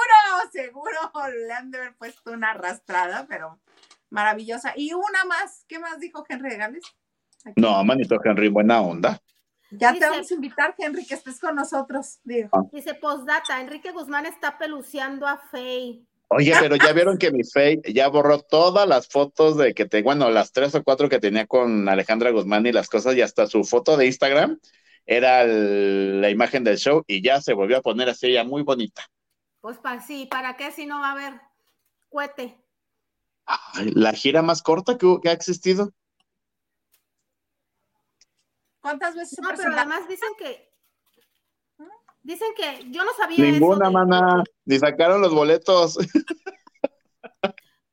seguro 0.51 0.97
le 1.47 1.53
han 1.53 1.71
de 1.71 1.77
haber 1.79 1.95
puesto 1.95 2.31
una 2.31 2.51
arrastrada, 2.51 3.25
pero 3.27 3.59
maravillosa. 4.09 4.73
Y 4.75 4.93
una 4.93 5.25
más, 5.25 5.65
¿qué 5.67 5.79
más 5.79 5.99
dijo 5.99 6.25
Henry 6.27 6.55
Gales? 6.55 6.83
No, 7.55 7.83
manito 7.83 8.17
Henry, 8.23 8.49
buena 8.49 8.81
onda. 8.81 9.21
Ya 9.71 9.93
te 9.93 9.99
vamos 10.09 10.29
a 10.29 10.33
invitar, 10.33 10.73
Henry, 10.77 11.05
que 11.05 11.13
estés 11.13 11.39
con 11.39 11.55
nosotros. 11.55 12.19
Digo. 12.23 12.49
Ah. 12.51 12.63
Dice 12.71 12.95
postdata, 12.95 13.61
Enrique 13.61 13.91
Guzmán 13.91 14.25
está 14.25 14.57
peluceando 14.57 15.27
a 15.27 15.37
Fey. 15.37 16.05
Oye, 16.29 16.53
pero 16.59 16.75
ya 16.75 16.91
vieron 16.93 17.17
que 17.17 17.31
mi 17.31 17.43
Fey 17.43 17.79
ya 17.93 18.07
borró 18.07 18.39
todas 18.39 18.87
las 18.87 19.07
fotos 19.07 19.57
de 19.57 19.73
que 19.73 19.85
te, 19.85 20.01
bueno, 20.01 20.29
las 20.31 20.51
tres 20.51 20.73
o 20.73 20.83
cuatro 20.83 21.07
que 21.07 21.19
tenía 21.19 21.45
con 21.45 21.87
Alejandra 21.87 22.31
Guzmán 22.31 22.65
y 22.65 22.71
las 22.71 22.89
cosas, 22.89 23.15
y 23.15 23.21
hasta 23.21 23.45
su 23.47 23.63
foto 23.63 23.95
de 23.95 24.07
Instagram 24.07 24.59
era 25.05 25.43
la 25.45 26.29
imagen 26.29 26.63
del 26.63 26.77
show 26.77 27.03
y 27.07 27.23
ya 27.23 27.41
se 27.41 27.53
volvió 27.53 27.77
a 27.77 27.81
poner 27.81 28.09
así 28.09 28.27
ella 28.27 28.43
muy 28.43 28.63
bonita. 28.63 29.07
Pues 29.61 29.77
para 29.77 30.01
sí, 30.01 30.25
¿para 30.25 30.55
qué 30.55 30.71
si 30.71 30.85
no 30.85 30.99
va 30.99 31.09
a 31.09 31.11
haber 31.13 31.41
cohete? 32.09 32.63
la 33.95 34.13
gira 34.13 34.43
más 34.43 34.61
corta 34.61 34.97
que, 34.97 35.17
que 35.23 35.29
ha 35.29 35.33
existido. 35.33 35.91
¿Cuántas 38.79 39.15
veces? 39.15 39.39
No, 39.39 39.49
pero 39.55 39.73
además 39.73 40.07
dicen 40.07 40.29
que. 40.37 40.69
Dicen 42.21 42.49
que 42.55 42.89
yo 42.91 43.03
no 43.03 43.11
sabía. 43.17 43.45
Ninguna, 43.45 43.85
eso 43.85 43.91
mana. 43.91 44.43
Ni 44.65 44.77
sacaron 44.79 45.21
los 45.21 45.33
boletos. 45.33 45.97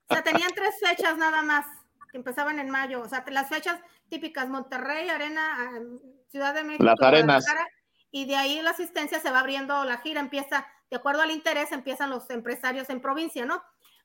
O 0.08 0.14
sea, 0.14 0.22
tenían 0.22 0.52
tres 0.54 0.76
fechas 0.80 1.18
nada 1.18 1.42
más, 1.42 1.66
que 2.10 2.18
empezaban 2.18 2.60
en 2.60 2.70
mayo. 2.70 3.02
O 3.02 3.08
sea, 3.08 3.24
las 3.30 3.48
fechas 3.48 3.80
típicas: 4.08 4.48
Monterrey, 4.48 5.08
Arena, 5.08 5.72
Ciudad 6.28 6.54
de 6.54 6.64
México. 6.64 6.84
Las 6.84 7.00
arenas. 7.00 7.44
Y 8.12 8.26
de 8.26 8.36
ahí 8.36 8.62
la 8.62 8.70
asistencia 8.70 9.20
se 9.20 9.30
va 9.30 9.40
abriendo, 9.40 9.84
la 9.84 9.98
gira 9.98 10.20
empieza, 10.20 10.66
de 10.90 10.96
acuerdo 10.96 11.22
al 11.22 11.30
interés, 11.30 11.72
empiezan 11.72 12.10
los 12.10 12.28
empresarios 12.30 12.88
en 12.90 13.00
provincia, 13.00 13.44
¿no? 13.44 13.62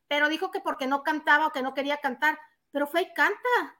Pero 0.07 0.29
dijo 0.29 0.51
que 0.51 0.59
porque 0.59 0.87
no 0.87 1.03
cantaba 1.03 1.47
o 1.47 1.51
que 1.51 1.61
no 1.61 1.73
quería 1.73 1.97
cantar. 1.97 2.37
Pero 2.71 2.87
Fey 2.87 3.13
canta. 3.13 3.77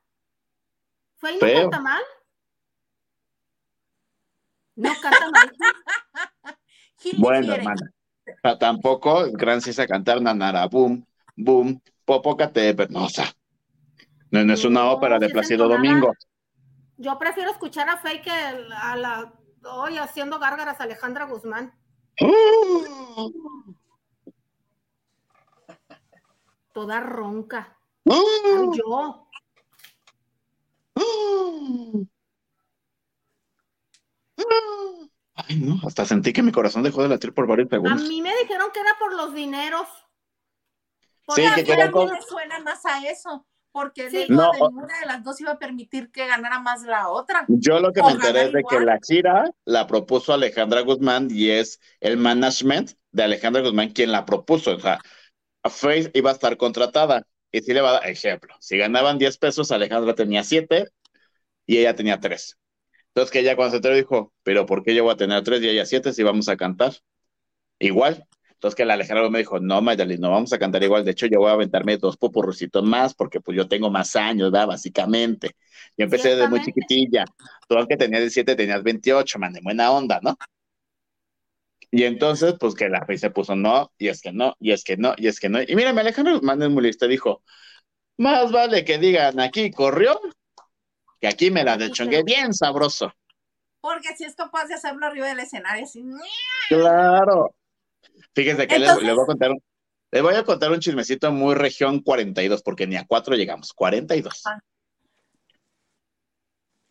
Fey 1.18 1.40
no 1.42 1.62
canta 1.62 1.82
mal. 1.82 2.02
No 4.76 4.92
canta 5.02 5.30
mal. 5.32 5.52
bueno, 7.18 7.54
hermana. 7.54 7.92
Tampoco 8.60 9.26
gracias 9.32 9.80
a 9.80 9.88
cantar 9.88 10.22
Nanara, 10.22 10.68
boom, 10.68 11.06
boom, 11.36 11.82
Popocate 12.06 12.74
Pernosa. 12.74 13.26
No, 14.30 14.44
no 14.46 14.54
es 14.54 14.64
una 14.64 14.90
ópera 14.90 15.20
de 15.20 15.30
Placido 15.30 15.68
Domingo. 15.68 16.14
Yo 16.98 17.18
prefiero 17.18 17.52
escuchar 17.52 17.90
a 17.90 17.98
Fey 17.98 18.22
que 18.22 18.32
a 18.32 18.96
la 18.96 19.34
hoy 19.64 19.98
haciendo 19.98 20.40
gárgaras 20.40 20.80
Alejandra 20.80 21.26
Guzmán. 21.26 21.74
Toda 26.74 27.00
ronca. 27.02 27.78
yo. 28.06 29.28
Ay, 35.36 35.56
no, 35.58 35.80
hasta 35.86 36.06
sentí 36.06 36.34
que 36.34 36.44
mi 36.44 36.52
corazón 36.52 36.84
dejó 36.84 37.04
de 37.04 37.10
latir 37.10 37.34
por 37.34 37.48
varios 37.48 37.70
segundos. 37.70 38.02
A 38.02 38.08
mí 38.08 38.22
me 38.22 38.36
dijeron 38.38 38.70
que 38.72 38.80
era 38.80 38.98
por 39.00 39.14
los 39.14 39.34
dineros. 39.34 39.88
sí, 41.36 41.42
que 41.64 41.74
a 41.74 41.92
mí 41.92 42.06
me 42.06 42.22
suena 42.22 42.60
más 42.60 42.86
a 42.86 43.06
eso, 43.10 43.46
porque 43.72 44.10
sí. 44.10 44.26
no, 44.30 44.52
una 44.52 45.00
de 45.00 45.06
las 45.06 45.24
dos 45.24 45.40
iba 45.42 45.52
a 45.52 45.60
permitir 45.60 46.12
que 46.12 46.28
ganara 46.28 46.60
más 46.60 46.84
la 46.84 47.10
otra. 47.10 47.46
Yo 47.48 47.80
lo 47.80 47.92
que 47.94 48.04
me 48.04 48.12
enteré 48.12 48.44
es 48.44 48.54
de 48.54 48.64
que 48.70 48.80
la 48.80 49.00
gira 49.06 49.46
la 49.66 49.88
propuso 49.88 50.34
Alejandra 50.34 50.82
Guzmán 50.82 51.30
y 51.32 51.50
es 51.50 51.80
el 52.00 52.18
management 52.18 52.92
de 53.12 53.24
Alejandra 53.24 53.62
Guzmán 53.62 53.90
quien 53.90 54.12
la 54.12 54.26
propuso. 54.26 54.76
O 54.76 54.80
sea, 54.80 55.00
Face 55.64 56.12
iba 56.14 56.32
a 56.32 56.34
estar 56.34 56.58
contratada. 56.58 57.26
Y 57.52 57.62
si 57.62 57.74
le 57.74 57.82
va 57.82 57.90
a 57.90 57.94
dar 57.94 58.10
ejemplo. 58.10 58.56
Si 58.60 58.78
ganaban 58.78 59.18
10 59.18 59.38
pesos, 59.38 59.72
Alejandra 59.72 60.16
tenía 60.16 60.44
7 60.44 60.88
y 61.66 61.78
ella 61.78 61.96
tenía 61.96 62.20
3. 62.20 62.58
Entonces 63.14 63.32
que 63.32 63.40
ella 63.40 63.58
cuando 63.58 63.72
se 63.72 63.78
enteró 63.78 63.96
dijo, 63.96 64.34
pero 64.44 64.66
¿por 64.66 64.84
qué 64.84 64.96
yo 64.96 65.04
voy 65.04 65.14
a 65.14 65.18
tener 65.18 65.44
tres 65.44 65.62
y 65.62 65.68
ella 65.68 65.86
siete 65.86 66.14
si 66.14 66.24
vamos 66.24 66.48
a 66.48 66.56
cantar? 66.56 66.94
Igual. 67.80 68.26
Entonces 68.62 68.76
que 68.76 68.86
la 68.86 68.94
Alejandra 68.94 69.28
me 69.28 69.40
dijo, 69.40 69.60
no, 69.60 69.82
Magdalena, 69.82 70.28
no 70.28 70.34
vamos 70.34 70.54
a 70.54 70.60
cantar 70.60 70.84
igual. 70.84 71.04
De 71.04 71.10
hecho, 71.10 71.26
yo 71.26 71.40
voy 71.40 71.50
a 71.50 71.54
aventarme 71.54 71.98
dos 71.98 72.16
popurrucitos 72.16 72.84
más 72.84 73.16
porque 73.16 73.42
pues 73.42 73.58
yo 73.58 73.68
tengo 73.68 73.90
más 73.90 74.16
años, 74.16 74.52
¿verdad? 74.52 74.68
Básicamente. 74.68 75.56
Yo 75.98 76.04
empecé 76.04 76.36
desde 76.36 76.48
muy 76.48 76.62
chiquitilla. 76.62 77.26
Tú 77.68 77.76
aunque 77.76 77.98
tenías 77.98 78.22
17, 78.22 78.56
tenías 78.56 78.84
28, 78.84 79.40
man, 79.40 79.52
de 79.52 79.62
buena 79.64 79.92
onda, 79.92 80.20
¿no? 80.22 80.38
Y 81.90 82.04
entonces, 82.04 82.54
pues 82.60 82.76
que 82.76 82.88
la 82.88 83.04
fe 83.04 83.18
se 83.18 83.32
puso 83.32 83.56
no, 83.56 83.92
y 83.98 84.10
es 84.10 84.22
que 84.22 84.32
no, 84.32 84.56
y 84.60 84.74
es 84.74 84.84
que 84.84 84.96
no, 84.96 85.16
y 85.18 85.26
es 85.26 85.40
que 85.40 85.50
no. 85.50 85.60
Y 85.64 85.76
mira, 85.76 85.90
Alejandro 85.90 86.36
Guzmán 86.36 86.62
es 86.62 86.70
muy 86.70 86.84
listo, 86.84 87.08
dijo, 87.08 87.42
más 88.18 88.52
vale 88.52 88.86
que 88.86 89.00
digan 89.00 89.40
aquí 89.40 89.72
corrió 89.72 90.22
que 91.20 91.28
aquí 91.28 91.50
me 91.50 91.64
la 91.64 91.78
deschongué 91.78 92.22
bien 92.22 92.54
sabroso. 92.54 93.12
Porque 93.82 94.16
si 94.16 94.24
es 94.24 94.36
capaz 94.36 94.66
de 94.66 94.76
hacerlo 94.76 95.08
arriba 95.08 95.26
del 95.30 95.40
escenario, 95.40 95.86
así. 95.86 96.06
Claro. 96.70 97.56
Fíjense 98.34 98.68
que 98.68 98.80
les, 98.80 98.96
voy 98.96 99.10
a 99.10 99.26
contar 99.26 99.52
un, 99.52 99.64
les 100.12 100.22
voy 100.22 100.36
a 100.36 100.44
contar 100.44 100.72
un 100.72 100.80
chismecito 100.80 101.32
muy 101.32 101.56
región 101.56 102.00
42, 102.00 102.62
porque 102.62 102.88
ni 102.88 102.96
a 102.96 103.06
cuatro 103.06 103.36
llegamos, 103.36 103.74
42. 103.74 104.44
Ah. 104.46 104.60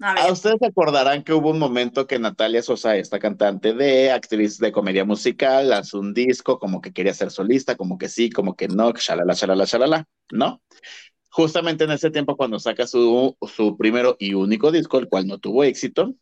A, 0.03 0.33
ustedes 0.33 0.57
se 0.61 0.67
acordarán 0.67 1.23
que 1.23 1.35
hubo 1.35 1.51
un 1.51 1.59
momento 1.59 2.07
que 2.07 2.19
Natalia 2.19 2.63
Sosa, 2.63 2.97
esta 2.97 3.19
cantante 3.19 3.75
de 3.75 4.11
actriz 4.11 4.59
de 4.59 4.73
comedia 4.73 5.05
musical, 5.05 5.69
lanzó 5.69 6.01
un 6.01 6.15
disco 6.15 6.59
como 6.59 6.81
que 6.81 6.93
quería 6.93 7.13
ser 7.13 7.31
solista, 7.31 7.77
como 7.77 7.99
que 7.99 8.09
sí, 8.09 8.31
como 8.31 8.57
que 8.57 8.69
no, 8.69 8.93
shalala, 8.93 9.35
shalala, 9.35 9.65
shalala, 9.67 10.09
¿no? 10.33 10.63
justamente 11.31 11.85
en 11.85 11.93
ese 11.93 12.11
tiempo 12.11 12.37
cuando 12.37 12.59
saca 12.59 12.87
su, 12.87 13.37
su 13.55 13.77
primero 13.77 14.17
y 14.19 14.35
único 14.35 14.71
disco, 14.73 14.99
el 14.99 15.09
cual 15.09 15.27
no 15.27 15.39
tuvo 15.39 15.65
éxito, 15.65 16.15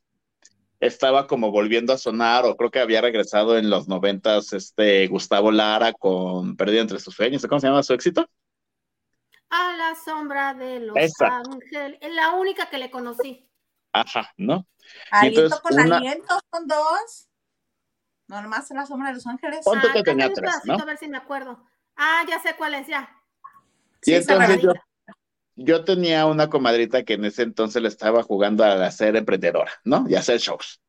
estaba 0.81 1.27
como 1.27 1.51
volviendo 1.51 1.93
a 1.93 1.99
sonar, 1.99 2.45
o 2.45 2.57
creo 2.57 2.71
que 2.71 2.81
había 2.81 3.01
regresado 3.01 3.59
en 3.59 3.71
los 3.71 3.89
noventas, 3.89 4.53
este 4.53 5.07
Gustavo 5.09 5.51
Lara 5.51 5.93
con 5.93 6.57
Perdido 6.57 6.83
entre 6.83 7.01
sus 7.01 7.15
sueños, 7.15 7.45
¿cómo 7.47 7.61
se 7.61 7.67
llama 7.67 7.83
su 7.83 7.95
éxito? 7.95 8.29
A 9.51 9.77
la 9.77 9.95
sombra 9.95 10.55
de 10.55 10.81
los 10.81 10.97
ángeles, 10.97 11.99
es 12.01 12.15
la 12.15 12.35
única 12.35 12.69
que 12.69 12.79
le 12.79 12.91
conocí. 12.91 13.49
Ajá, 13.93 14.33
¿no? 14.37 14.67
Aliento 15.11 15.61
con 15.63 15.79
aliento, 15.79 16.39
con 16.51 16.67
dos. 16.67 17.29
No, 18.29 18.43
nomás 18.43 18.71
la 18.71 18.85
sombra 18.85 19.09
de 19.09 19.15
los 19.15 19.27
ángeles. 19.27 19.61
¿Cuánto 19.65 19.91
que 19.93 20.03
tenía 20.03 20.31
tres, 20.33 20.53
¿no? 20.65 20.75
A 20.75 20.85
ver 20.85 20.99
si 20.99 21.09
me 21.09 21.17
acuerdo. 21.17 21.65
Ah, 21.97 22.25
ya 22.29 22.39
sé 22.41 22.55
cuál 22.57 22.75
es, 22.75 22.87
ya. 22.87 23.11
Y 24.03 24.13
entonces 24.15 24.61
yo, 24.63 24.73
yo 25.59 25.85
tenía 25.85 26.27
una 26.27 26.49
comadrita 26.49 27.03
que 27.03 27.15
en 27.15 27.25
ese 27.25 27.43
entonces 27.43 27.83
le 27.83 27.89
estaba 27.89 28.23
jugando 28.23 28.65
a 28.65 28.91
ser 28.93 29.17
emprendedora, 29.17 29.73
¿no? 29.85 30.07
Y 30.09 30.15
hacer 30.15 30.39
shows. 30.39 30.81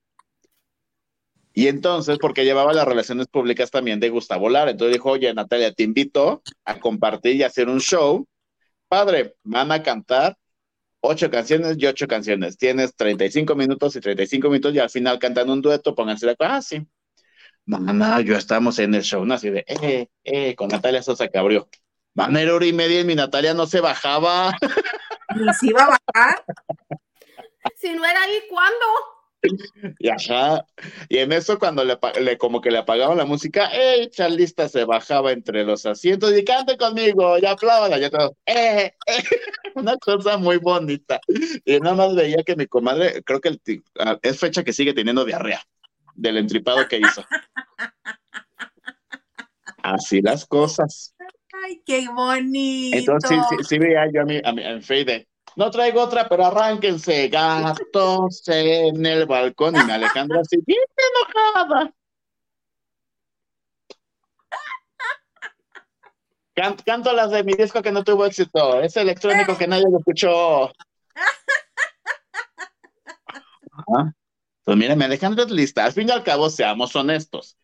Y 1.53 1.67
entonces, 1.67 2.20
porque 2.20 2.45
llevaba 2.45 2.72
las 2.72 2.88
relaciones 2.88 3.28
públicas 3.28 3.72
también 3.72 3.99
de 3.99 4.09
Gustavo 4.09 4.47
Lara, 4.47 4.72
entonces 4.72 4.93
dijo, 4.93 5.09
oye, 5.09 5.34
Natalia, 5.34 5.74
te 5.74 5.84
invito 5.84 6.43
a 6.63 6.80
compartir 6.80 7.36
y 7.36 7.43
hacer 7.43 7.67
un 7.67 7.80
show. 7.80 8.28
Padre, 8.88 9.36
van 9.43 9.72
a 9.72 9.82
cantar 9.82 10.38
ocho 11.01 11.32
canciones 11.32 11.76
y 11.80 11.88
ocho 11.88 12.07
canciones. 12.07 12.55
Tienes 12.55 12.95
35 12.95 13.55
minutos 13.55 13.95
y 13.95 14.01
35 14.01 14.49
minutos 14.49 14.76
y 14.76 14.80
al 14.80 14.89
final 14.91 15.17
cantan 15.17 15.49
un 15.49 15.61
dueto, 15.61 15.95
pónganse 15.95 16.28
de 16.28 16.34
acuerdo. 16.34 16.53
Ah, 16.53 16.61
sí. 16.61 16.88
Mamá, 17.65 18.22
yo 18.22 18.36
estamos 18.36 18.78
en 18.80 18.93
el 18.93 19.01
show, 19.01 19.26
¿no? 19.26 19.34
Así 19.34 19.49
de, 19.49 19.65
eh, 19.67 20.07
eh, 20.24 20.55
con 20.55 20.70
Natalia 20.70 21.01
Sosa 21.01 21.28
que 21.28 21.39
abrió. 21.39 21.67
Van 22.20 22.36
a 22.36 22.53
hora 22.53 22.65
y 22.65 22.74
media 22.74 22.99
y 22.99 23.05
mi 23.05 23.15
Natalia 23.15 23.53
no 23.53 23.65
se 23.65 23.80
bajaba. 23.80 24.53
Ni 25.38 25.53
se 25.53 25.67
iba 25.67 25.86
a 25.86 25.97
bajar. 26.13 26.43
Si 27.78 27.93
no 27.93 28.03
era 28.03 28.22
ahí, 28.24 28.41
¿cuándo? 28.49 28.86
Y 29.99 30.09
ajá, 30.09 30.65
y 31.07 31.20
en 31.20 31.32
eso 31.32 31.57
cuando 31.57 31.86
le, 31.86 31.97
le 32.20 32.38
como 32.38 32.59
que 32.59 32.72
le 32.72 32.80
apagaban 32.80 33.15
la 33.15 33.24
música, 33.24 33.70
¡ey! 33.72 34.09
Charlista 34.09 34.67
se 34.67 34.84
bajaba 34.84 35.32
entre 35.32 35.63
los 35.63 35.86
asientos 35.86 36.38
y 36.38 36.43
cante 36.43 36.76
conmigo, 36.76 37.38
y 37.38 37.45
aplauda, 37.45 37.97
y 37.97 38.09
todos, 38.09 38.34
¡eh! 38.45 38.93
eh". 39.07 39.24
Una 39.76 39.95
cosa 39.95 40.36
muy 40.36 40.57
bonita. 40.57 41.22
Y 41.63 41.80
nada 41.80 41.95
más 41.95 42.15
veía 42.15 42.43
que 42.43 42.57
mi 42.57 42.67
comadre, 42.67 43.24
creo 43.24 43.39
que 43.39 43.47
el, 43.47 43.61
es 44.24 44.38
fecha 44.38 44.65
que 44.65 44.74
sigue 44.74 44.93
teniendo 44.93 45.24
diarrea 45.24 45.63
del 46.15 46.36
entripado 46.36 46.86
que 46.89 46.97
hizo. 46.97 47.24
Así 49.82 50.22
las 50.22 50.45
cosas. 50.45 51.15
Ay, 51.64 51.82
qué 51.86 52.07
bonito. 52.07 52.97
Entonces 52.97 53.39
sí, 53.49 53.55
sí, 53.64 53.80
veía 53.80 54.10
yo 54.14 54.22
a 54.22 54.26
mi, 54.26 54.41
a 54.43 54.51
mi 54.51 54.64
en 54.64 54.82
Fade, 54.82 55.28
no 55.55 55.70
traigo 55.72 56.01
otra, 56.01 56.30
pero 56.30 56.45
arránquense, 56.45 57.28
gatos 57.28 58.47
en 58.47 59.05
el 59.05 59.26
balcón. 59.26 59.76
Y 59.76 59.84
me 59.84 59.93
Alejandra 59.93 60.41
así, 60.41 60.57
bien 60.66 60.80
enojada. 61.36 61.93
canto 66.86 67.14
las 67.14 67.32
de 67.32 67.43
mi 67.43 67.53
disco 67.53 67.82
que 67.82 67.91
no 67.91 68.03
tuvo 68.03 68.26
éxito. 68.26 68.82
Es 68.82 68.97
electrónico 68.97 69.57
que 69.57 69.68
nadie 69.68 69.86
lo 69.89 69.99
escuchó. 69.99 70.72
Pues 74.64 74.78
mira, 74.78 74.95
mi 74.95 75.05
Alejandra 75.05 75.43
es 75.45 75.51
lista. 75.51 75.86
Al 75.86 75.93
fin 75.93 76.10
y 76.10 76.12
al 76.12 76.24
cabo, 76.24 76.49
seamos 76.49 76.95
honestos. 76.95 77.57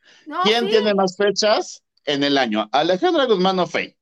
¿Quién 0.44 0.70
tiene 0.70 0.94
más 0.94 1.16
fechas 1.18 1.85
en 2.06 2.24
el 2.24 2.38
año? 2.38 2.70
¿Alejandra 2.72 3.26
Guzmán 3.26 3.60
o 3.60 3.68
Fey? 3.68 3.98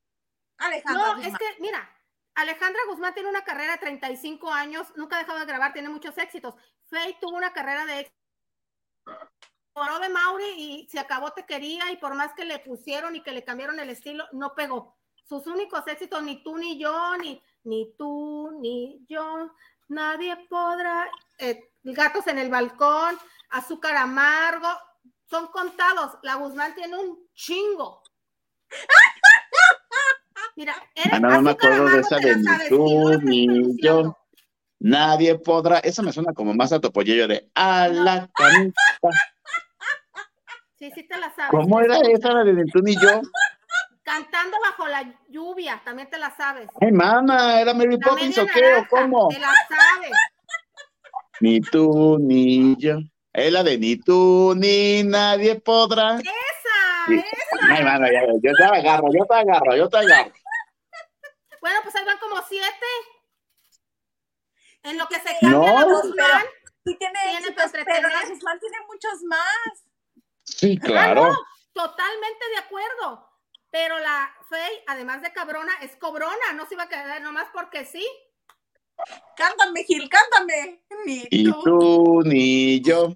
Alejandra 0.58 1.16
no, 1.16 1.22
es 1.22 1.38
que, 1.38 1.46
mira, 1.60 1.90
Alejandra 2.36 2.82
Guzmán 2.88 3.14
tiene 3.14 3.30
una 3.30 3.44
carrera 3.44 3.74
de 3.74 3.80
35 3.80 4.52
años, 4.52 4.88
nunca 4.96 5.16
ha 5.16 5.20
dejado 5.20 5.40
de 5.40 5.46
grabar, 5.46 5.74
tiene 5.74 5.90
muchos 5.90 6.18
éxitos. 6.18 6.56
Faye 6.86 7.18
tuvo 7.20 7.38
una 7.38 7.54
carrera 7.54 7.86
de 7.86 8.00
éxito. 8.02 8.18
Poró 9.74 10.00
de 10.00 10.10
Mauri 10.10 10.46
y 10.56 10.88
se 10.90 11.00
acabó 11.00 11.32
Te 11.32 11.46
Quería 11.46 11.92
y 11.92 11.98
por 11.98 12.14
más 12.14 12.34
que 12.34 12.46
le 12.46 12.60
pusieron 12.60 13.16
y 13.16 13.22
que 13.22 13.32
le 13.32 13.44
cambiaron 13.44 13.80
el 13.80 13.90
estilo, 13.90 14.26
no 14.32 14.54
pegó. 14.54 14.96
Sus 15.28 15.48
únicos 15.48 15.88
éxitos, 15.88 16.22
ni 16.22 16.44
tú 16.44 16.58
ni 16.58 16.78
yo, 16.78 17.18
ni, 17.18 17.42
ni 17.64 17.94
tú 17.98 18.52
ni 18.60 19.04
yo, 19.08 19.52
nadie 19.88 20.36
podrá. 20.48 21.10
Eh, 21.40 21.72
gatos 21.84 22.28
en 22.28 22.40
el 22.40 22.50
balcón, 22.50 23.18
azúcar 23.50 23.96
amargo, 23.96 24.70
son 25.34 25.48
contados. 25.48 26.20
La 26.22 26.36
Guzmán 26.36 26.76
tiene 26.76 26.96
un 26.96 27.18
chingo. 27.34 28.04
Mira, 30.56 30.76
eres 30.94 31.14
ah, 31.14 31.20
no 31.20 31.42
me 31.42 31.50
acuerdo 31.52 31.90
de 31.90 32.02
esa 32.02 32.18
de 32.18 32.36
ni 32.36 32.70
tú 32.70 33.20
ni 33.24 33.82
yo. 33.82 34.16
Nadie 34.80 35.40
podrá. 35.40 35.80
Eso 35.80 36.04
me 36.04 36.14
suena 36.14 36.34
como 36.34 36.54
más 36.54 36.72
a 36.72 36.80
topollillo 36.80 37.28
de 37.28 37.50
a 37.56 37.88
la 37.88 38.30
canita. 38.36 38.80
Sí, 40.78 40.92
sí 40.94 41.08
te 41.08 41.18
la 41.18 41.34
sabes. 41.34 41.50
¿Cómo 41.50 41.82
era 41.82 41.98
esa 41.98 42.32
la 42.32 42.44
de 42.44 42.54
ni 42.54 42.70
tú 42.70 42.80
ni 42.84 42.94
yo? 42.94 43.22
Cantando 44.04 44.58
bajo 44.60 44.88
la 44.88 45.20
lluvia, 45.30 45.82
también 45.84 46.10
te 46.12 46.20
la 46.20 46.36
sabes. 46.36 46.68
Ay, 46.80 46.92
mamá, 46.92 47.60
¿era 47.60 47.74
Mary 47.74 47.98
Poppins 47.98 48.38
o 48.38 48.46
qué? 48.46 48.76
¿O 48.76 48.88
cómo? 48.88 49.30
Te 49.30 49.40
la 49.40 49.54
sabes. 49.68 50.12
Ni 51.40 51.60
tú 51.62 52.20
ni 52.20 52.76
yo. 52.76 53.00
Es 53.34 53.52
la 53.52 53.64
de 53.64 53.80
ni 53.80 53.98
tú 53.98 54.54
ni 54.56 55.04
nadie 55.04 55.56
podrá. 55.56 56.20
Esa, 56.20 57.14
esa. 57.14 57.68
Ay, 57.68 57.84
ya, 58.14 58.28
yo 58.42 58.52
te 58.56 58.64
agarro, 58.64 59.08
yo 59.12 59.26
te 59.26 59.36
agarro, 59.36 59.76
yo 59.76 59.90
te 59.90 59.98
agarro. 59.98 60.32
Bueno, 61.62 61.80
pues 61.82 61.96
ahí 61.96 62.04
van 62.04 62.18
como 62.18 62.42
siete. 62.46 62.86
En 64.84 64.98
lo 64.98 65.08
que 65.08 65.16
se 65.16 65.38
cambia 65.40 65.50
no, 65.50 65.80
la 65.80 65.84
Guzmán. 65.86 66.44
Sí 66.84 66.98
tiene, 67.00 67.20
tiene 67.24 67.38
éxitos, 67.38 67.72
pero 67.72 68.10
la 68.10 68.26
Guzmán 68.28 68.60
tiene 68.60 68.78
muchos 68.86 69.24
más. 69.24 69.84
Sí, 70.44 70.78
claro. 70.78 71.24
Ah, 71.24 71.30
no, 71.30 71.82
totalmente 71.88 72.50
de 72.50 72.58
acuerdo. 72.58 73.30
Pero 73.72 73.98
la 73.98 74.30
Fey, 74.50 74.84
además 74.88 75.22
de 75.22 75.32
cabrona, 75.32 75.72
es 75.82 75.96
cobrona. 75.96 76.52
No 76.54 76.68
se 76.68 76.74
iba 76.74 76.84
a 76.84 76.90
quedar 76.90 77.22
nomás 77.22 77.48
porque 77.54 77.86
sí. 77.86 78.06
Cántame, 79.36 79.84
Gil, 79.84 80.10
cántame. 80.10 80.84
Ni 81.06 81.28
y 81.30 81.52
tú, 81.64 82.22
ni 82.24 82.82
yo. 82.82 83.16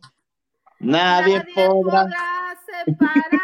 Nadie, 0.79 1.39
Nadie 1.39 1.53
podrá... 1.53 2.03
podrá 2.03 2.59
separarnos. 2.65 3.41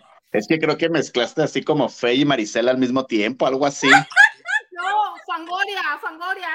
Es 0.32 0.46
que 0.46 0.58
creo 0.58 0.78
que 0.78 0.88
mezclaste 0.88 1.42
así 1.42 1.62
como 1.62 1.88
Fe 1.88 2.14
y 2.14 2.24
Maricela 2.24 2.70
al 2.70 2.78
mismo 2.78 3.04
tiempo, 3.04 3.46
algo 3.46 3.66
así. 3.66 3.88
no, 3.88 5.14
Fangoria, 5.26 5.82
Fangoria. 6.00 6.48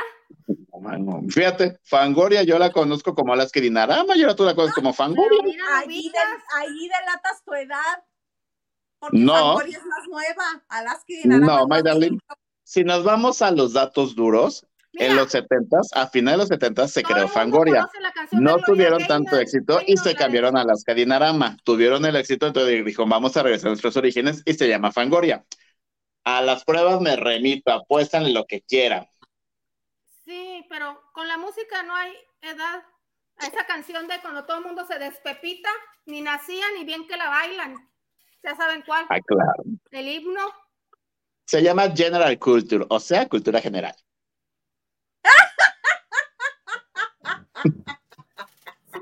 fíjate, 1.30 1.78
Fangoria 1.84 2.44
yo 2.44 2.58
la 2.58 2.72
conozco 2.72 3.14
como 3.14 3.34
Alaska 3.34 3.60
Dinarama, 3.60 4.16
yo 4.16 4.34
tú 4.36 4.46
la 4.46 4.56
conoces 4.56 4.76
como 4.76 4.94
Fangoria. 4.94 5.40
Ahí, 5.74 6.10
ahí 6.56 6.88
delatas 6.88 7.44
tu 7.44 7.54
edad. 7.54 8.04
Porque 9.00 9.18
no. 9.18 9.34
Fangoria 9.34 9.78
es 9.78 9.86
más 9.86 10.08
nueva. 10.08 10.64
Alaska 10.70 11.04
Dinarama. 11.08 11.46
No, 11.46 11.68
my 11.68 11.82
darling. 11.82 12.18
Si 12.66 12.84
nos 12.84 13.04
vamos 13.04 13.44
a 13.44 13.52
los 13.52 13.74
datos 13.74 14.16
duros, 14.16 14.66
en 14.94 15.16
los 15.16 15.32
70 15.32 15.78
a 15.94 16.08
finales 16.08 16.50
de 16.50 16.56
los 16.56 16.60
70 16.62 16.88
se 16.88 17.04
creó 17.04 17.28
Fangoria. 17.28 17.88
No 18.32 18.58
tuvieron 18.58 19.06
tanto 19.06 19.38
éxito 19.38 19.82
y 19.86 19.98
se 19.98 20.16
cambiaron 20.16 20.58
a 20.58 20.64
las 20.64 20.84
Dinarama. 20.84 21.58
Tuvieron 21.64 22.06
el 22.06 22.16
éxito, 22.16 22.48
entonces 22.48 22.84
dijo, 22.84 23.06
vamos 23.06 23.38
a 23.38 23.44
regresar 23.44 23.68
a 23.68 23.72
nuestros 23.72 23.96
orígenes 23.98 24.42
y 24.46 24.56
se 24.56 24.68
llama 24.68 24.92
Fangoria. 24.92 25.46
A 26.24 26.42
las 26.42 26.64
pruebas 26.64 27.02
me 27.02 27.16
remito, 27.16 27.72
apuestan 27.72 28.34
lo 28.34 28.46
que 28.46 28.62
quieran. 28.62 29.08
Sí, 30.24 30.66
pero 30.68 31.00
con 31.14 31.28
la 31.28 31.38
música 31.38 31.84
no 31.84 31.96
hay 31.96 32.14
edad. 32.42 32.84
esa 33.42 33.68
canción 33.68 34.08
de 34.08 34.20
cuando 34.22 34.46
todo 34.46 34.58
el 34.58 34.66
mundo 34.66 34.88
se 34.88 34.98
despepita, 34.98 35.70
ni 36.08 36.22
nacían 36.22 36.74
ni 36.80 36.84
bien 36.84 37.06
que 37.08 37.16
la 37.16 37.30
bailan. 37.30 37.76
Ya 38.42 38.56
saben 38.56 38.82
cuál. 38.82 39.06
Ah, 39.10 39.20
claro. 39.24 39.64
El 39.92 40.08
himno. 40.08 40.65
Se 41.46 41.62
llama 41.62 41.92
General 41.96 42.38
Culture, 42.40 42.86
o 42.90 43.00
sea, 43.00 43.28
cultura 43.28 43.62
general. 43.62 43.96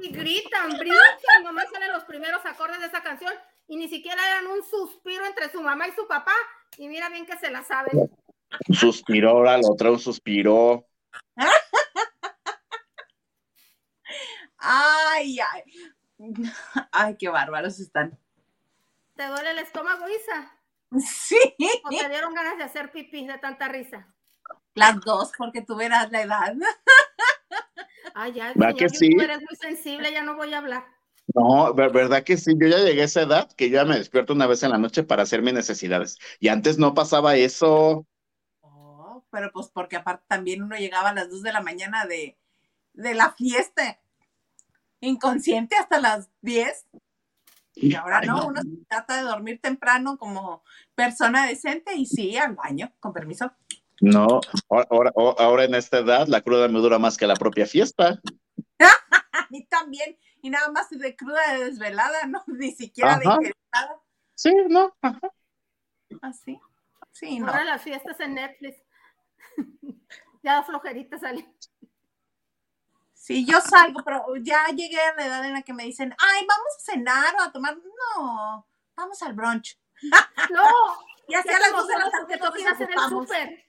Sí, 0.02 0.10
gritan, 0.10 0.78
brincan, 0.78 1.44
nomás 1.44 1.70
salen 1.72 1.94
los 1.94 2.04
primeros 2.04 2.46
acordes 2.46 2.80
de 2.80 2.88
esa 2.88 3.02
canción 3.02 3.34
y 3.68 3.78
ni 3.78 3.88
siquiera 3.88 4.22
eran 4.28 4.48
un 4.48 4.64
suspiro 4.64 5.26
entre 5.26 5.50
su 5.50 5.62
mamá 5.62 5.88
y 5.88 5.94
su 5.94 6.08
papá. 6.08 6.34
Y 6.78 6.88
mira 6.88 7.10
bien 7.10 7.26
que 7.26 7.38
se 7.38 7.52
la 7.52 7.64
saben. 7.64 8.10
Un 8.68 8.76
suspiró, 8.76 9.44
la 9.44 9.60
otra 9.64 9.92
un 9.92 10.00
suspiró. 10.00 10.86
Ay, 14.66 15.40
ay. 15.40 15.64
Ay, 16.92 17.18
qué 17.18 17.28
bárbaros 17.28 17.80
están. 17.80 18.18
¿Te 19.16 19.28
duele 19.28 19.52
el 19.52 19.60
estómago, 19.60 20.06
Isa? 20.08 20.58
Sí. 21.00 21.38
¿O 21.84 21.90
te 21.90 22.10
dieron 22.10 22.34
ganas 22.34 22.58
de 22.58 22.64
hacer 22.64 22.92
pipí 22.92 23.26
de 23.26 23.38
tanta 23.38 23.68
risa? 23.68 24.14
Las 24.76 25.00
dos, 25.02 25.32
porque 25.38 25.62
tú 25.62 25.76
verás 25.76 26.12
la 26.12 26.22
edad. 26.22 26.56
Ah, 28.16 28.28
ya, 28.30 28.54
¿verdad 28.54 28.76
que 28.78 28.90
sí? 28.90 29.10
Tú 29.16 29.22
eres 29.22 29.40
muy 29.40 29.56
sensible, 29.60 30.12
ya 30.12 30.24
no 30.24 30.36
voy 30.36 30.54
a 30.54 30.60
hablar. 30.60 30.86
No, 31.34 31.74
verdad 31.74 32.24
que 32.24 32.38
sí, 32.38 32.54
yo 32.60 32.68
ya 32.68 32.80
llegué 32.80 33.02
a 33.02 33.06
esa 33.06 33.22
edad 33.22 33.52
que 33.54 33.70
yo 33.70 33.76
ya 33.76 33.86
me 33.86 33.98
despierto 33.98 34.34
una 34.34 34.46
vez 34.46 34.62
en 34.62 34.72
la 34.72 34.78
noche 34.78 35.04
para 35.04 35.24
hacer 35.24 35.42
mis 35.42 35.54
necesidades. 35.54 36.20
Y 36.40 36.50
antes 36.50 36.78
no 36.78 36.94
pasaba 36.94 37.36
eso. 37.36 38.06
Oh, 38.62 39.26
pero 39.32 39.52
pues 39.52 39.70
porque 39.70 39.96
aparte 39.96 40.26
también 40.28 40.62
uno 40.62 40.76
llegaba 40.76 41.10
a 41.10 41.14
las 41.14 41.30
dos 41.30 41.42
de 41.42 41.54
la 41.54 41.62
mañana 41.62 42.06
de, 42.06 42.38
de 42.94 43.14
la 43.14 43.32
fiesta, 43.32 44.00
inconsciente 45.00 45.76
hasta 45.76 46.00
las 46.00 46.30
10. 46.42 46.88
Y 47.76 47.96
ahora 47.96 48.22
no, 48.22 48.48
uno 48.48 48.62
trata 48.88 49.18
de 49.18 49.24
dormir 49.24 49.60
temprano 49.62 50.18
como 50.18 50.64
persona 50.96 51.48
decente 51.48 51.96
y 51.96 52.06
sí, 52.06 52.38
al 52.38 52.56
baño, 52.56 52.92
con 53.00 53.14
permiso. 53.14 53.52
No, 54.00 54.42
ahora, 54.70 55.12
ahora 55.16 55.64
en 55.64 55.76
esta 55.76 56.00
edad 56.00 56.28
la 56.28 56.42
cruda 56.42 56.68
me 56.68 56.80
dura 56.80 57.00
más 57.00 57.18
que 57.18 57.28
la 57.28 57.36
propia 57.36 57.66
fiesta. 57.66 58.22
A 59.34 59.48
mí 59.50 59.66
también, 59.66 60.18
y 60.42 60.50
nada 60.50 60.72
más 60.72 60.90
de 60.90 61.16
cruda 61.16 61.54
de 61.54 61.66
desvelada, 61.66 62.26
¿no? 62.28 62.44
Ni 62.48 62.72
siquiera 62.72 63.18
de 63.18 63.26
ingestada. 63.26 64.02
Sí, 64.36 64.54
no, 64.70 64.96
ajá. 65.02 65.32
Así, 66.22 66.60
¿Ah, 67.02 67.08
sí, 67.12 67.40
no. 67.40 67.48
Ahora 67.48 67.64
las 67.64 67.82
fiestas 67.82 68.20
en 68.20 68.36
Netflix. 68.36 68.78
ya 70.44 70.64
flojerita 70.64 71.18
sale. 71.18 71.48
Sí, 73.24 73.46
yo 73.46 73.62
salgo, 73.62 74.02
pero 74.04 74.26
ya 74.42 74.66
llegué 74.76 75.00
a 75.00 75.16
la 75.16 75.26
edad 75.26 75.46
en 75.46 75.54
la 75.54 75.62
que 75.62 75.72
me 75.72 75.86
dicen, 75.86 76.14
ay, 76.20 76.46
vamos 76.46 76.68
a 76.76 76.92
cenar 76.92 77.34
o 77.40 77.44
a 77.44 77.52
tomar. 77.54 77.78
No, 77.78 78.68
vamos 78.98 79.22
al 79.24 79.34
brunch. 79.34 79.80
No, 80.52 80.62
ya 81.30 81.40
a 81.40 81.60
las 81.60 81.72
dos 81.72 81.88
de 81.88 81.98
la 81.98 82.12
tarde 82.12 82.38
todos 82.38 82.66
hacer 82.70 82.90
el 82.92 83.00
súper. 83.08 83.64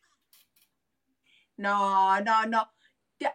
No, 1.57 2.21
no, 2.23 2.47
no. 2.47 2.69
Ya, 3.21 3.33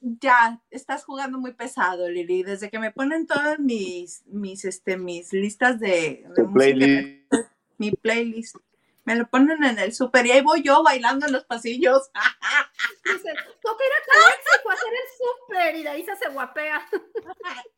ya, 0.00 0.60
estás 0.70 1.06
jugando 1.06 1.38
muy 1.38 1.54
pesado, 1.54 2.06
Lili. 2.06 2.42
Desde 2.42 2.68
que 2.68 2.78
me 2.78 2.90
ponen 2.90 3.26
todas 3.26 3.58
mis, 3.58 4.26
mis, 4.26 4.66
este, 4.66 4.98
mis 4.98 5.32
listas 5.32 5.80
de, 5.80 6.26
de 6.36 6.42
música, 6.42 6.52
playlist. 6.52 7.32
mi 7.78 7.92
playlist, 7.92 8.56
me 9.04 9.16
lo 9.16 9.28
ponen 9.28 9.64
en 9.64 9.78
el 9.78 9.92
súper 9.92 10.26
y 10.26 10.32
ahí 10.32 10.40
voy 10.42 10.62
yo 10.62 10.82
bailando 10.82 11.26
en 11.26 11.32
los 11.32 11.44
pasillos. 11.44 12.10
Dice, 13.04 13.32
toca 13.62 13.84
ir 13.84 13.92
a 13.92 14.02
Calexico 14.06 14.70
a 14.70 14.74
hacer 14.74 14.92
el 14.92 15.08
súper 15.18 15.76
y 15.76 15.82
de 15.82 15.88
ahí 15.88 16.04
se 16.04 16.12
hace 16.12 16.28
guapea. 16.28 16.88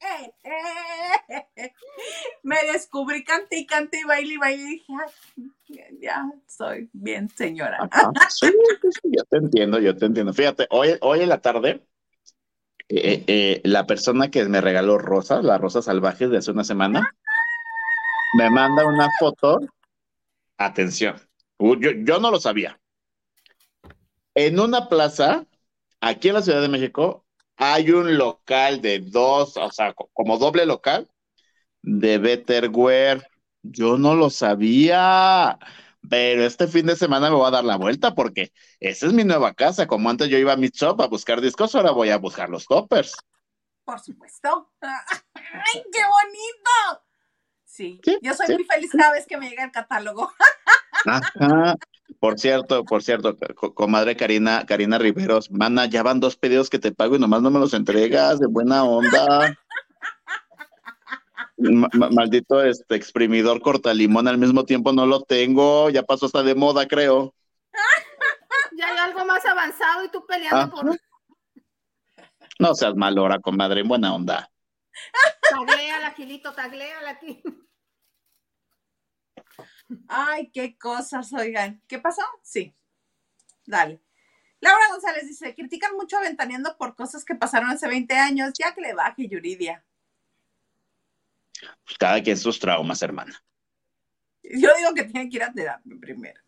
Eh, 0.01 0.35
eh. 1.57 1.75
Me 2.43 2.57
descubrí, 2.73 3.25
canté 3.25 3.59
y 3.59 3.67
canté 3.67 4.01
y 4.01 4.05
bailé 4.05 4.35
y 4.35 4.37
bailé 4.37 4.63
y 4.63 4.67
dije, 4.67 4.93
"Ay, 5.03 5.99
ya 6.01 6.31
soy 6.47 6.89
bien 6.93 7.29
señora. 7.31 7.79
Ajá. 7.81 8.13
Sí, 8.29 8.49
sí, 8.83 8.89
sí, 8.91 9.09
yo 9.17 9.25
te 9.25 9.39
entiendo, 9.39 9.79
yo 9.79 9.97
te 9.97 10.07
entiendo. 10.07 10.33
Fíjate, 10.33 10.67
hoy, 10.71 10.97
hoy 11.01 11.21
en 11.21 11.29
la 11.29 11.41
tarde, 11.41 11.87
eh, 12.89 13.25
eh, 13.27 13.61
la 13.65 13.87
persona 13.87 14.31
que 14.31 14.45
me 14.45 14.61
regaló 14.61 14.99
rosas, 14.99 15.43
las 15.43 15.61
rosas 15.61 15.87
salvajes 15.87 16.31
de 16.31 16.39
hace 16.39 16.51
una 16.51 16.65
semana, 16.65 17.09
me 18.37 18.51
manda 18.51 18.85
una 18.87 19.09
foto. 19.19 19.61
Atención, 20.59 21.15
uh, 21.59 21.77
yo, 21.77 22.19
no 22.19 22.31
lo 22.33 22.41
sabía. 22.41 22.81
En 24.35 24.59
una 24.61 24.89
plaza, 24.89 25.47
aquí 26.01 26.29
en 26.29 26.35
la 26.35 26.43
Ciudad 26.43 26.61
de 26.63 26.69
México, 26.69 27.27
hay 27.57 27.91
un 27.91 28.19
local 28.19 28.81
de 28.83 29.01
dos, 29.01 29.57
o 29.57 29.71
sea, 29.71 29.93
co- 29.95 30.11
como 30.13 30.39
doble 30.39 30.67
local 30.67 31.09
de 31.83 32.19
Betterware. 32.19 33.23
Yo 33.63 33.99
no 33.99 34.15
lo 34.17 34.31
sabía, 34.31 35.59
pero 36.11 36.45
este 36.45 36.69
fin 36.69 36.87
de 36.87 36.97
semana 36.97 37.31
me 37.31 37.37
voy 37.37 37.49
a 37.49 37.53
dar 37.53 37.65
la 37.65 37.77
vuelta 37.77 38.15
porque 38.15 38.53
esa 38.81 39.07
es 39.07 39.13
mi 39.15 39.25
nueva 39.25 39.55
casa. 39.55 39.87
Como 39.89 40.11
antes 40.11 40.29
yo 40.31 40.39
iba 40.39 40.53
a 40.55 40.57
mi 40.57 40.69
shop 40.71 41.03
a 41.03 41.09
buscar 41.09 41.41
discos, 41.41 41.75
ahora 41.75 41.93
voy 41.93 42.11
a 42.11 42.19
buscar 42.19 42.51
los 42.51 42.67
toppers. 42.67 43.15
Por 43.85 44.01
supuesto. 44.01 44.73
¡Ay, 44.83 45.83
qué 45.93 46.01
bonito! 46.05 47.04
Sí, 47.75 48.01
Sí, 48.05 48.19
yo 48.23 48.33
soy 48.35 48.47
sí. 48.47 48.55
muy 48.55 48.65
feliz 48.65 48.91
cada 48.97 49.11
vez 49.11 49.27
que 49.27 49.37
me 49.37 49.51
llega 49.51 49.65
el 49.65 49.73
catálogo. 49.73 50.31
Ajá. 51.07 51.75
Por 52.21 52.39
cierto, 52.39 52.85
por 52.85 53.03
cierto, 53.03 53.37
co- 53.57 53.75
comadre 53.75 54.17
Karina, 54.17 54.65
Karina 54.65 54.97
Riveros, 54.97 55.51
mana, 55.51 55.87
ya 55.87 56.05
van 56.05 56.21
dos 56.21 56.37
pedidos 56.37 56.71
que 56.71 56.79
te 56.79 56.93
pago 56.93 57.17
y 57.17 57.19
nomás 57.19 57.43
no 57.43 57.51
me 57.51 57.59
los 57.59 57.75
entregas, 57.75 58.39
de 58.39 58.47
buena 58.47 58.85
onda. 58.85 59.57
Ma- 61.59 61.89
ma- 61.95 62.11
maldito 62.11 62.63
este 62.63 62.95
exprimidor 62.95 63.61
corta 63.61 63.93
limón 63.93 64.29
al 64.29 64.39
mismo 64.39 64.65
tiempo 64.65 64.93
no 64.93 65.05
lo 65.07 65.23
tengo, 65.23 65.91
ya 65.91 66.05
pasó 66.05 66.27
hasta 66.27 66.45
de 66.45 66.55
moda, 66.55 66.87
creo. 66.87 67.35
Ya 68.77 68.89
hay 68.89 68.99
algo 68.99 69.25
más 69.25 69.45
avanzado 69.47 70.05
y 70.05 70.09
tú 70.11 70.25
peleando 70.27 70.57
Ajá. 70.59 70.71
por 70.71 70.99
No 72.61 72.75
seas 72.75 72.95
malora, 72.95 73.39
comadre, 73.41 73.81
en 73.81 73.89
buena 73.89 74.15
onda. 74.15 74.49
Tagléala, 75.51 76.13
Gilito, 76.13 76.53
tagléala 76.53 77.11
aquí. 77.11 77.43
Ay, 80.09 80.51
qué 80.53 80.77
cosas, 80.77 81.33
oigan. 81.33 81.83
¿Qué 81.87 81.99
pasó? 81.99 82.23
Sí. 82.43 82.75
Dale. 83.67 84.01
Laura 84.61 84.89
González 84.91 85.27
dice, 85.27 85.55
critican 85.55 85.95
mucho 85.95 86.17
a 86.17 86.21
Ventaneando 86.21 86.77
por 86.79 86.95
cosas 86.95 87.25
que 87.25 87.35
pasaron 87.35 87.71
hace 87.71 87.87
20 87.87 88.15
años, 88.15 88.53
ya 88.59 88.75
que 88.75 88.81
le 88.81 88.95
baje 88.95 89.29
Yuridia. 89.29 89.85
Pues 91.85 91.99
cada 91.99 92.23
quien 92.23 92.37
sus 92.37 92.59
traumas, 92.59 93.03
hermana. 93.03 93.43
Yo 94.43 94.71
digo 94.77 94.95
que 94.95 95.05
tiene 95.05 95.29
que 95.29 95.37
ir 95.37 95.43
a 95.43 95.53
terapia 95.53 95.97
primero. 96.01 96.41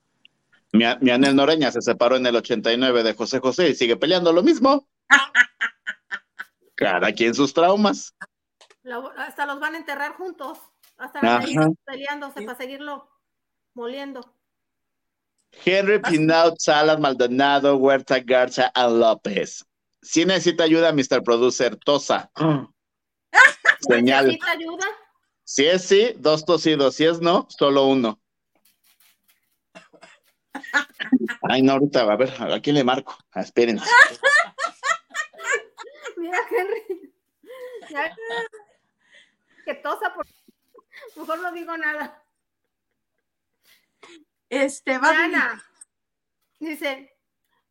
Mi, 0.72 0.84
mi 1.00 1.10
Anel 1.10 1.36
Noreña 1.36 1.70
se 1.70 1.80
separó 1.80 2.16
en 2.16 2.26
el 2.26 2.36
89 2.36 3.02
de 3.02 3.14
José 3.14 3.38
José 3.38 3.70
y 3.70 3.74
sigue 3.74 3.96
peleando 3.96 4.32
lo 4.32 4.42
mismo. 4.42 4.88
Cada 6.74 7.12
quien 7.12 7.34
sus 7.34 7.54
traumas. 7.54 8.14
Lo- 8.86 9.10
hasta 9.18 9.46
los 9.46 9.58
van 9.58 9.74
a 9.74 9.78
enterrar 9.78 10.12
juntos. 10.12 10.58
Hasta 10.96 11.18
Ajá. 11.18 11.38
ahí 11.38 11.56
peleándose 11.84 12.42
para 12.42 12.56
seguirlo 12.56 13.10
moliendo. 13.74 14.20
Henry 15.64 15.98
Pinaut, 15.98 16.54
Salas, 16.60 17.00
Maldonado, 17.00 17.76
Huerta, 17.78 18.20
Garza 18.20 18.70
y 18.74 18.98
López. 18.98 19.64
Si 20.02 20.24
necesita 20.24 20.62
ayuda, 20.64 20.92
Mr. 20.92 21.22
Producer, 21.24 21.76
tosa. 21.76 22.30
Señal. 23.80 24.26
¿Necesita 24.26 24.50
ayuda? 24.52 24.86
Si 25.42 25.66
es 25.66 25.82
sí, 25.84 26.12
dos 26.18 26.44
tosidos. 26.44 26.94
Si 26.94 27.04
es 27.06 27.20
no, 27.20 27.48
solo 27.50 27.86
uno. 27.88 28.20
Ay, 31.50 31.62
no, 31.62 31.72
ahorita, 31.72 32.02
a 32.02 32.16
ver, 32.16 32.32
¿a 32.40 32.60
quién 32.60 32.76
le 32.76 32.84
marco? 32.84 33.18
Ah, 33.32 33.40
espérense. 33.40 33.84
Mira, 36.16 36.38
Henry. 36.50 37.12
Ya- 37.90 38.16
Que 39.66 39.74
tosa 39.74 40.14
por. 40.14 40.24
Mejor 41.16 41.40
no 41.40 41.52
digo 41.52 41.76
nada. 41.76 42.24
Este, 44.48 44.96
va 44.96 45.10
Ana 45.24 45.62
dice: 46.60 47.12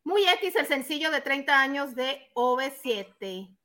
Muy 0.04 0.22
X 0.28 0.54
el 0.56 0.66
sencillo 0.66 1.10
de 1.10 1.22
30 1.22 1.60
años 1.60 1.94
de 1.94 2.28
OV7. 2.34 3.56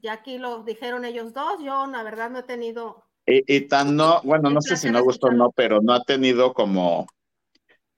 Ya 0.00 0.12
aquí 0.12 0.38
lo 0.38 0.64
dijeron 0.64 1.04
ellos 1.04 1.32
dos. 1.32 1.62
Yo, 1.62 1.86
la 1.86 2.02
verdad, 2.02 2.30
no 2.30 2.40
he 2.40 2.42
tenido. 2.42 3.04
Y, 3.24 3.44
y 3.46 3.60
tan 3.62 3.96
no, 3.96 4.20
bueno, 4.22 4.50
no 4.50 4.60
sé 4.60 4.76
si 4.76 4.90
no 4.90 5.02
gustó 5.02 5.28
o 5.28 5.32
no, 5.32 5.50
pero 5.52 5.80
no 5.80 5.94
ha 5.94 6.02
tenido 6.04 6.52
como, 6.52 7.06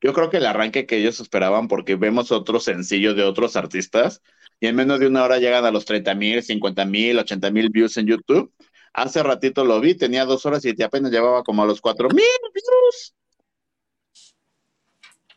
yo 0.01 0.15
creo 0.15 0.31
que 0.31 0.39
el 0.39 0.47
arranque 0.47 0.87
que 0.87 0.97
ellos 0.97 1.21
esperaban, 1.21 1.69
porque 1.69 1.97
vemos 1.97 2.33
otros 2.33 2.65
sencillos 2.65 3.15
de 3.15 3.25
otros 3.25 3.57
artistas, 3.57 4.23
y 4.61 4.69
en 4.69 4.77
menos 4.77 5.01
de 5.01 5.07
una 5.07 5.25
hora 5.25 5.39
llegan 5.39 5.67
a 5.67 5.71
los 5.71 5.85
30 5.85 6.15
mil, 6.15 6.43
50 6.43 6.85
mil, 6.87 7.19
80 7.19 7.51
mil 7.51 7.69
views 7.69 7.97
en 7.99 8.07
YouTube. 8.07 8.53
Hace 8.93 9.23
ratito 9.23 9.65
lo 9.65 9.81
vi, 9.81 9.95
tenía 9.95 10.25
dos 10.25 10.45
horas 10.47 10.65
y 10.65 10.83
apenas 10.83 11.11
llevaba 11.11 11.43
como 11.43 11.63
a 11.63 11.67
los 11.67 11.81
4 11.81 12.09
mil 12.11 12.25
views. 12.55 13.15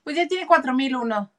Pues 0.04 0.16
ya 0.16 0.28
tiene 0.28 0.48
4001. 0.48 1.32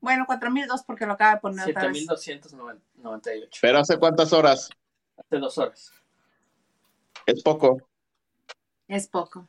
Bueno, 0.00 0.26
4002 0.26 0.82
porque 0.84 1.06
lo 1.06 1.12
acaba 1.12 1.34
de 1.34 1.40
poner 1.40 1.70
otra 1.70 1.88
vez. 1.88 2.06
7298. 2.06 3.58
Pero 3.60 3.78
hace 3.78 3.98
cuántas 3.98 4.32
horas? 4.32 4.68
Hace 5.16 5.38
dos 5.38 5.56
horas. 5.58 5.92
Es 7.26 7.42
poco. 7.42 7.80
Es 8.88 9.06
poco. 9.06 9.48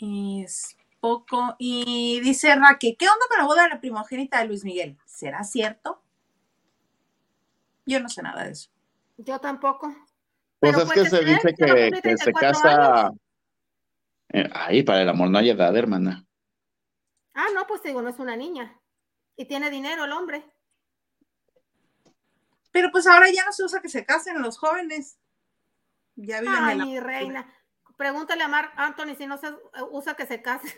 Es 0.00 0.76
poco. 1.00 1.54
Y 1.58 2.20
dice 2.20 2.54
Raque, 2.56 2.96
¿qué 2.96 3.06
onda 3.06 3.26
con 3.28 3.38
la 3.38 3.44
boda 3.44 3.62
de 3.62 3.68
la 3.68 3.80
primogénita 3.80 4.40
de 4.40 4.46
Luis 4.46 4.64
Miguel? 4.64 4.98
¿Será 5.06 5.44
cierto? 5.44 6.02
Yo 7.86 8.00
no 8.00 8.08
sé 8.08 8.22
nada 8.22 8.44
de 8.44 8.50
eso. 8.50 8.70
Yo 9.18 9.40
tampoco. 9.40 9.88
Pues 10.60 10.72
Pero 10.72 10.78
es 10.78 10.90
que 10.90 10.94
puede 10.94 11.10
se 11.10 11.24
dice 11.24 11.54
que, 11.54 11.90
que 12.02 12.16
se 12.16 12.32
34 12.32 12.40
casa. 12.40 13.10
Eh, 14.30 14.48
Ay, 14.52 14.82
para 14.82 15.02
el 15.02 15.08
amor 15.08 15.30
no 15.30 15.38
hay 15.38 15.50
edad, 15.50 15.76
hermana. 15.76 16.24
Ah, 17.34 17.46
no, 17.54 17.66
pues 17.66 17.82
digo, 17.82 18.00
no 18.02 18.08
es 18.08 18.18
una 18.18 18.36
niña. 18.36 18.80
Y 19.36 19.44
tiene 19.46 19.70
dinero 19.70 20.04
el 20.04 20.12
hombre. 20.12 20.44
Pero 22.72 22.90
pues 22.90 23.06
ahora 23.06 23.28
ya 23.30 23.44
no 23.44 23.52
se 23.52 23.64
usa 23.64 23.80
que 23.80 23.88
se 23.88 24.04
casen 24.04 24.40
los 24.42 24.58
jóvenes. 24.58 25.18
Ya 26.16 26.40
viven 26.40 26.54
Ay, 26.56 26.72
en 26.72 26.78
la... 26.78 26.84
mi 26.84 27.00
reina. 27.00 27.54
Pregúntale 27.96 28.42
a 28.44 28.48
Mark 28.48 28.72
Anthony 28.76 29.14
si 29.16 29.26
no 29.26 29.38
se 29.38 29.48
usa 29.90 30.14
que 30.14 30.26
se 30.26 30.42
case. 30.42 30.76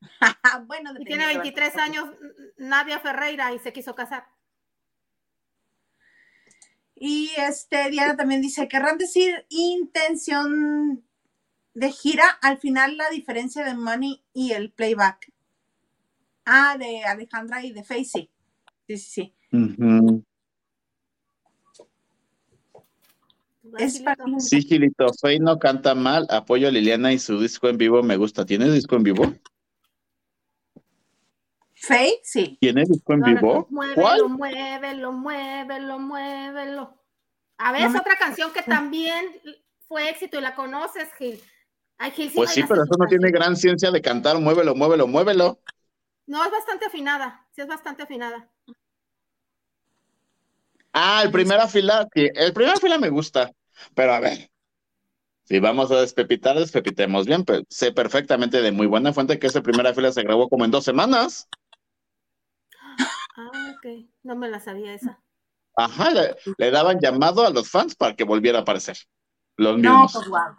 bueno, 0.66 0.92
Y 0.98 1.04
tiene 1.04 1.26
de- 1.26 1.34
23 1.34 1.76
años 1.76 2.08
Nadia 2.56 2.98
Ferreira 3.00 3.52
y 3.52 3.58
se 3.58 3.72
quiso 3.72 3.94
casar. 3.94 4.26
Y 7.02 7.30
este, 7.38 7.88
Diana 7.90 8.14
también 8.14 8.42
dice, 8.42 8.68
querrán 8.68 8.98
decir 8.98 9.46
intención 9.48 11.02
de 11.72 11.90
gira, 11.92 12.28
al 12.42 12.58
final 12.58 12.98
la 12.98 13.08
diferencia 13.08 13.64
de 13.64 13.74
Money 13.74 14.22
y 14.34 14.52
el 14.52 14.70
playback. 14.70 15.32
Ah, 16.44 16.76
de 16.78 17.02
Alejandra 17.04 17.64
y 17.64 17.72
de 17.72 17.84
Facey. 17.84 18.30
Sí, 18.86 18.96
sí, 18.98 19.10
sí. 19.10 19.34
Ujú. 19.50 20.22
Es 23.78 24.02
Brasilito. 24.02 24.14
para- 24.24 24.40
Sí, 24.40 24.60
Gilito, 24.62 25.06
Fey 25.22 25.38
no 25.38 25.58
canta 25.58 25.94
mal, 25.94 26.26
apoyo 26.28 26.68
a 26.68 26.70
Liliana 26.70 27.12
y 27.14 27.18
su 27.18 27.40
disco 27.40 27.68
en 27.70 27.78
vivo 27.78 28.02
me 28.02 28.16
gusta. 28.18 28.44
¿Tiene 28.44 28.70
disco 28.70 28.96
en 28.96 29.04
vivo? 29.04 29.32
Faye, 31.80 32.20
sí. 32.22 32.58
¿Tiene 32.60 32.84
disco 32.84 33.14
en 33.14 33.24
Ahora, 33.24 33.40
vivo? 33.40 33.66
Muévelo, 33.70 34.28
muévelo, 34.28 35.12
muévelo, 35.12 35.98
muévelo. 35.98 36.94
A 37.58 37.72
ver, 37.72 37.82
No 37.82 37.86
es 37.88 37.92
me- 37.94 38.00
otra 38.00 38.16
canción 38.16 38.52
que 38.52 38.62
también 38.62 39.26
fue 39.88 40.08
éxito 40.10 40.38
y 40.38 40.42
la 40.42 40.54
conoces, 40.54 41.08
Gil. 41.18 41.40
Ay, 41.98 42.10
Gil, 42.12 42.30
Pues 42.34 42.50
sí, 42.50 42.62
pero 42.68 42.84
eso 42.84 42.94
no 42.98 43.06
tiene 43.06 43.30
gran 43.30 43.56
ciencia 43.56 43.90
de 43.90 44.00
cantar, 44.00 44.38
muévelo, 44.38 44.74
muévelo, 44.74 45.06
muévelo. 45.06 45.60
No, 46.26 46.44
es 46.44 46.50
bastante 46.50 46.86
afinada. 46.86 47.46
Sí, 47.52 47.62
es 47.62 47.66
bastante 47.66 48.02
afinada. 48.02 48.48
Ah, 50.92 51.22
el 51.24 51.30
primera 51.30 51.66
fila, 51.68 52.06
sí, 52.14 52.28
el 52.34 52.52
primera 52.52 52.76
fila 52.76 52.98
me 52.98 53.10
gusta, 53.10 53.50
pero 53.94 54.12
a 54.12 54.20
ver, 54.20 54.50
si 55.44 55.60
vamos 55.60 55.90
a 55.90 56.00
despepitar, 56.00 56.58
despepitemos 56.58 57.26
bien, 57.26 57.44
pero 57.44 57.62
sé 57.68 57.92
perfectamente 57.92 58.60
de 58.60 58.72
muy 58.72 58.86
buena 58.86 59.12
fuente 59.12 59.38
que 59.38 59.46
esa 59.46 59.62
primera 59.62 59.94
fila 59.94 60.12
se 60.12 60.22
grabó 60.22 60.48
como 60.48 60.64
en 60.64 60.70
dos 60.70 60.84
semanas. 60.84 61.48
Ok, 63.82 64.06
no 64.24 64.36
me 64.36 64.48
la 64.48 64.60
sabía 64.60 64.92
esa. 64.92 65.22
Ajá, 65.74 66.10
le, 66.10 66.36
le 66.58 66.70
daban 66.70 67.00
llamado 67.00 67.46
a 67.46 67.50
los 67.50 67.70
fans 67.70 67.94
para 67.94 68.14
que 68.14 68.24
volviera 68.24 68.58
a 68.58 68.62
aparecer. 68.62 68.98
Los 69.56 69.78
No, 69.78 70.02
mismos. 70.02 70.12
pues 70.12 70.28
guau. 70.28 70.54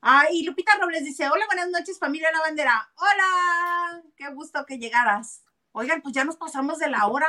Ah, 0.00 0.24
y 0.30 0.44
Lupita 0.44 0.72
Robles 0.80 1.04
dice, 1.04 1.28
hola, 1.28 1.46
buenas 1.46 1.68
noches, 1.70 1.98
familia 1.98 2.30
La 2.32 2.40
Bandera. 2.40 2.90
Hola, 2.96 4.02
qué 4.16 4.28
gusto 4.32 4.64
que 4.66 4.78
llegaras. 4.78 5.42
Oigan, 5.72 6.02
pues 6.02 6.14
ya 6.14 6.24
nos 6.24 6.36
pasamos 6.36 6.78
de 6.78 6.88
la 6.90 7.06
hora. 7.06 7.28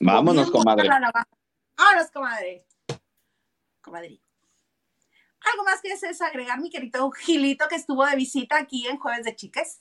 Vámonos, 0.00 0.50
comadre. 0.50 0.88
Vámonos, 0.88 2.10
comadre. 2.12 2.66
Comadre. 3.80 4.20
¿Algo 5.52 5.64
más 5.64 5.80
que 5.80 5.90
desees 5.90 6.20
agregar, 6.22 6.60
mi 6.60 6.70
querido 6.70 7.10
Gilito, 7.12 7.66
que 7.68 7.76
estuvo 7.76 8.04
de 8.06 8.16
visita 8.16 8.58
aquí 8.58 8.86
en 8.88 8.98
Jueves 8.98 9.24
de 9.24 9.36
Chiques? 9.36 9.80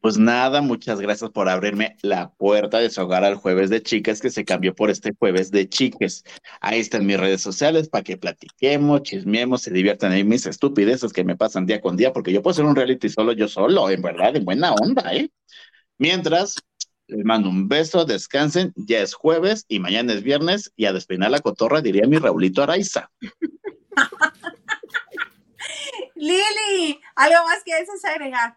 Pues 0.00 0.16
nada, 0.16 0.62
muchas 0.62 0.98
gracias 0.98 1.30
por 1.30 1.50
abrirme 1.50 1.98
la 2.00 2.30
puerta 2.30 2.78
de 2.78 2.88
su 2.88 3.02
hogar 3.02 3.22
al 3.22 3.34
jueves 3.34 3.68
de 3.68 3.82
chicas 3.82 4.22
que 4.22 4.30
se 4.30 4.46
cambió 4.46 4.74
por 4.74 4.88
este 4.88 5.12
jueves 5.18 5.50
de 5.50 5.68
chiques. 5.68 6.24
Ahí 6.62 6.80
están 6.80 7.04
mis 7.04 7.20
redes 7.20 7.42
sociales 7.42 7.90
para 7.90 8.02
que 8.02 8.16
platiquemos, 8.16 9.02
chismeemos, 9.02 9.60
se 9.60 9.70
diviertan 9.70 10.14
en 10.14 10.26
mis 10.26 10.46
estupideces 10.46 11.12
que 11.12 11.22
me 11.22 11.36
pasan 11.36 11.66
día 11.66 11.82
con 11.82 11.98
día, 11.98 12.14
porque 12.14 12.32
yo 12.32 12.40
puedo 12.40 12.54
ser 12.54 12.64
un 12.64 12.76
reality 12.76 13.10
solo 13.10 13.32
yo 13.32 13.46
solo, 13.46 13.90
en 13.90 14.00
verdad, 14.00 14.34
en 14.36 14.46
buena 14.46 14.72
onda, 14.72 15.14
¿eh? 15.14 15.30
Mientras, 15.98 16.54
les 17.06 17.22
mando 17.22 17.50
un 17.50 17.68
beso, 17.68 18.06
descansen, 18.06 18.72
ya 18.76 19.00
es 19.00 19.12
jueves 19.12 19.66
y 19.68 19.80
mañana 19.80 20.14
es 20.14 20.22
viernes 20.22 20.72
y 20.76 20.86
a 20.86 20.94
despeinar 20.94 21.30
la 21.30 21.40
cotorra 21.40 21.82
diría 21.82 22.06
mi 22.06 22.16
Raulito 22.16 22.62
Araiza. 22.62 23.10
Lili, 26.14 27.00
¿algo 27.16 27.44
más 27.44 27.62
que 27.64 27.74
desees 27.74 28.04
agregar? 28.04 28.56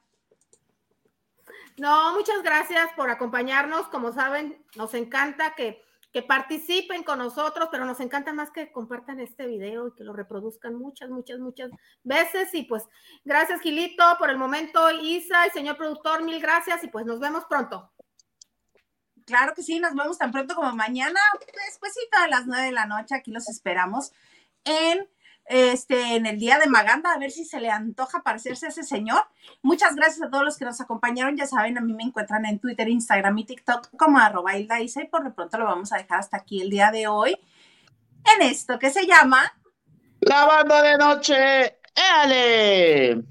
No, 1.78 2.14
muchas 2.14 2.44
gracias 2.44 2.92
por 2.96 3.10
acompañarnos. 3.10 3.88
Como 3.88 4.12
saben, 4.12 4.64
nos 4.76 4.94
encanta 4.94 5.56
que, 5.56 5.84
que 6.12 6.22
participen 6.22 7.04
con 7.04 7.20
nosotros, 7.20 7.70
pero 7.72 7.86
nos 7.86 8.00
encanta 8.00 8.34
más 8.34 8.52
que 8.52 8.72
compartan 8.72 9.20
este 9.20 9.48
video 9.48 9.88
y 9.88 9.94
que 9.96 10.04
lo 10.04 10.14
reproduzcan 10.14 10.76
muchas, 10.76 11.10
muchas, 11.10 11.40
muchas 11.40 11.72
veces. 12.04 12.54
Y 12.54 12.64
pues, 12.64 12.84
gracias, 13.24 13.62
Gilito, 13.62 14.04
por 14.20 14.30
el 14.30 14.38
momento, 14.38 14.92
Isa 14.92 15.48
y 15.48 15.50
señor 15.50 15.78
productor, 15.78 16.24
mil 16.24 16.40
gracias 16.40 16.84
y 16.84 16.88
pues 16.88 17.06
nos 17.06 17.20
vemos 17.20 17.46
pronto. 17.46 17.92
Claro 19.26 19.54
que 19.56 19.64
sí, 19.64 19.80
nos 19.80 19.96
vemos 19.96 20.18
tan 20.18 20.32
pronto 20.32 20.54
como 20.54 20.76
mañana, 20.76 21.20
despuesito 21.66 22.18
a 22.18 22.28
las 22.28 22.46
nueve 22.46 22.66
de 22.66 22.72
la 22.74 22.86
noche. 22.86 23.16
Aquí 23.16 23.32
los 23.32 23.48
esperamos 23.48 24.12
en 24.66 25.10
este 25.46 26.16
en 26.16 26.26
el 26.26 26.40
día 26.40 26.60
de 26.60 26.68
Maganda, 26.68 27.14
a 27.14 27.20
ver 27.20 27.32
si 27.32 27.46
se 27.46 27.60
le 27.60 27.70
antoja 27.70 28.24
parecerse 28.24 28.68
a 28.68 28.70
ese 28.70 28.84
señor. 28.84 29.24
Muchas 29.62 29.96
gracias 29.96 30.26
a 30.26 30.30
todos 30.30 30.44
los 30.44 30.58
que 30.58 30.66
nos 30.66 30.80
acompañaron. 30.82 31.36
Ya 31.38 31.46
saben, 31.46 31.78
a 31.78 31.82
mí 31.82 31.94
me 31.94 32.04
encuentran 32.04 32.46
en 32.46 32.60
Twitter, 32.60 32.88
Instagram 32.88 33.38
y 33.38 33.46
TikTok 33.46 33.96
como 33.98 34.20
arroba 34.20 34.58
Hilda 34.58 34.82
Isa, 34.82 35.02
y 35.02 35.08
por 35.08 35.24
lo 35.24 35.34
pronto 35.34 35.58
lo 35.58 35.66
vamos 35.66 35.92
a 35.94 35.98
dejar 35.98 36.20
hasta 36.20 36.38
aquí 36.38 36.62
el 36.62 36.70
día 36.70 36.92
de 36.92 37.08
hoy 37.08 37.38
en 38.36 38.42
esto 38.42 38.80
que 38.80 38.90
se 38.90 39.06
llama 39.06 39.54
¡La 40.22 40.46
banda 40.46 40.82
de 40.82 40.98
noche! 40.98 41.78
¡Éale! 41.96 43.24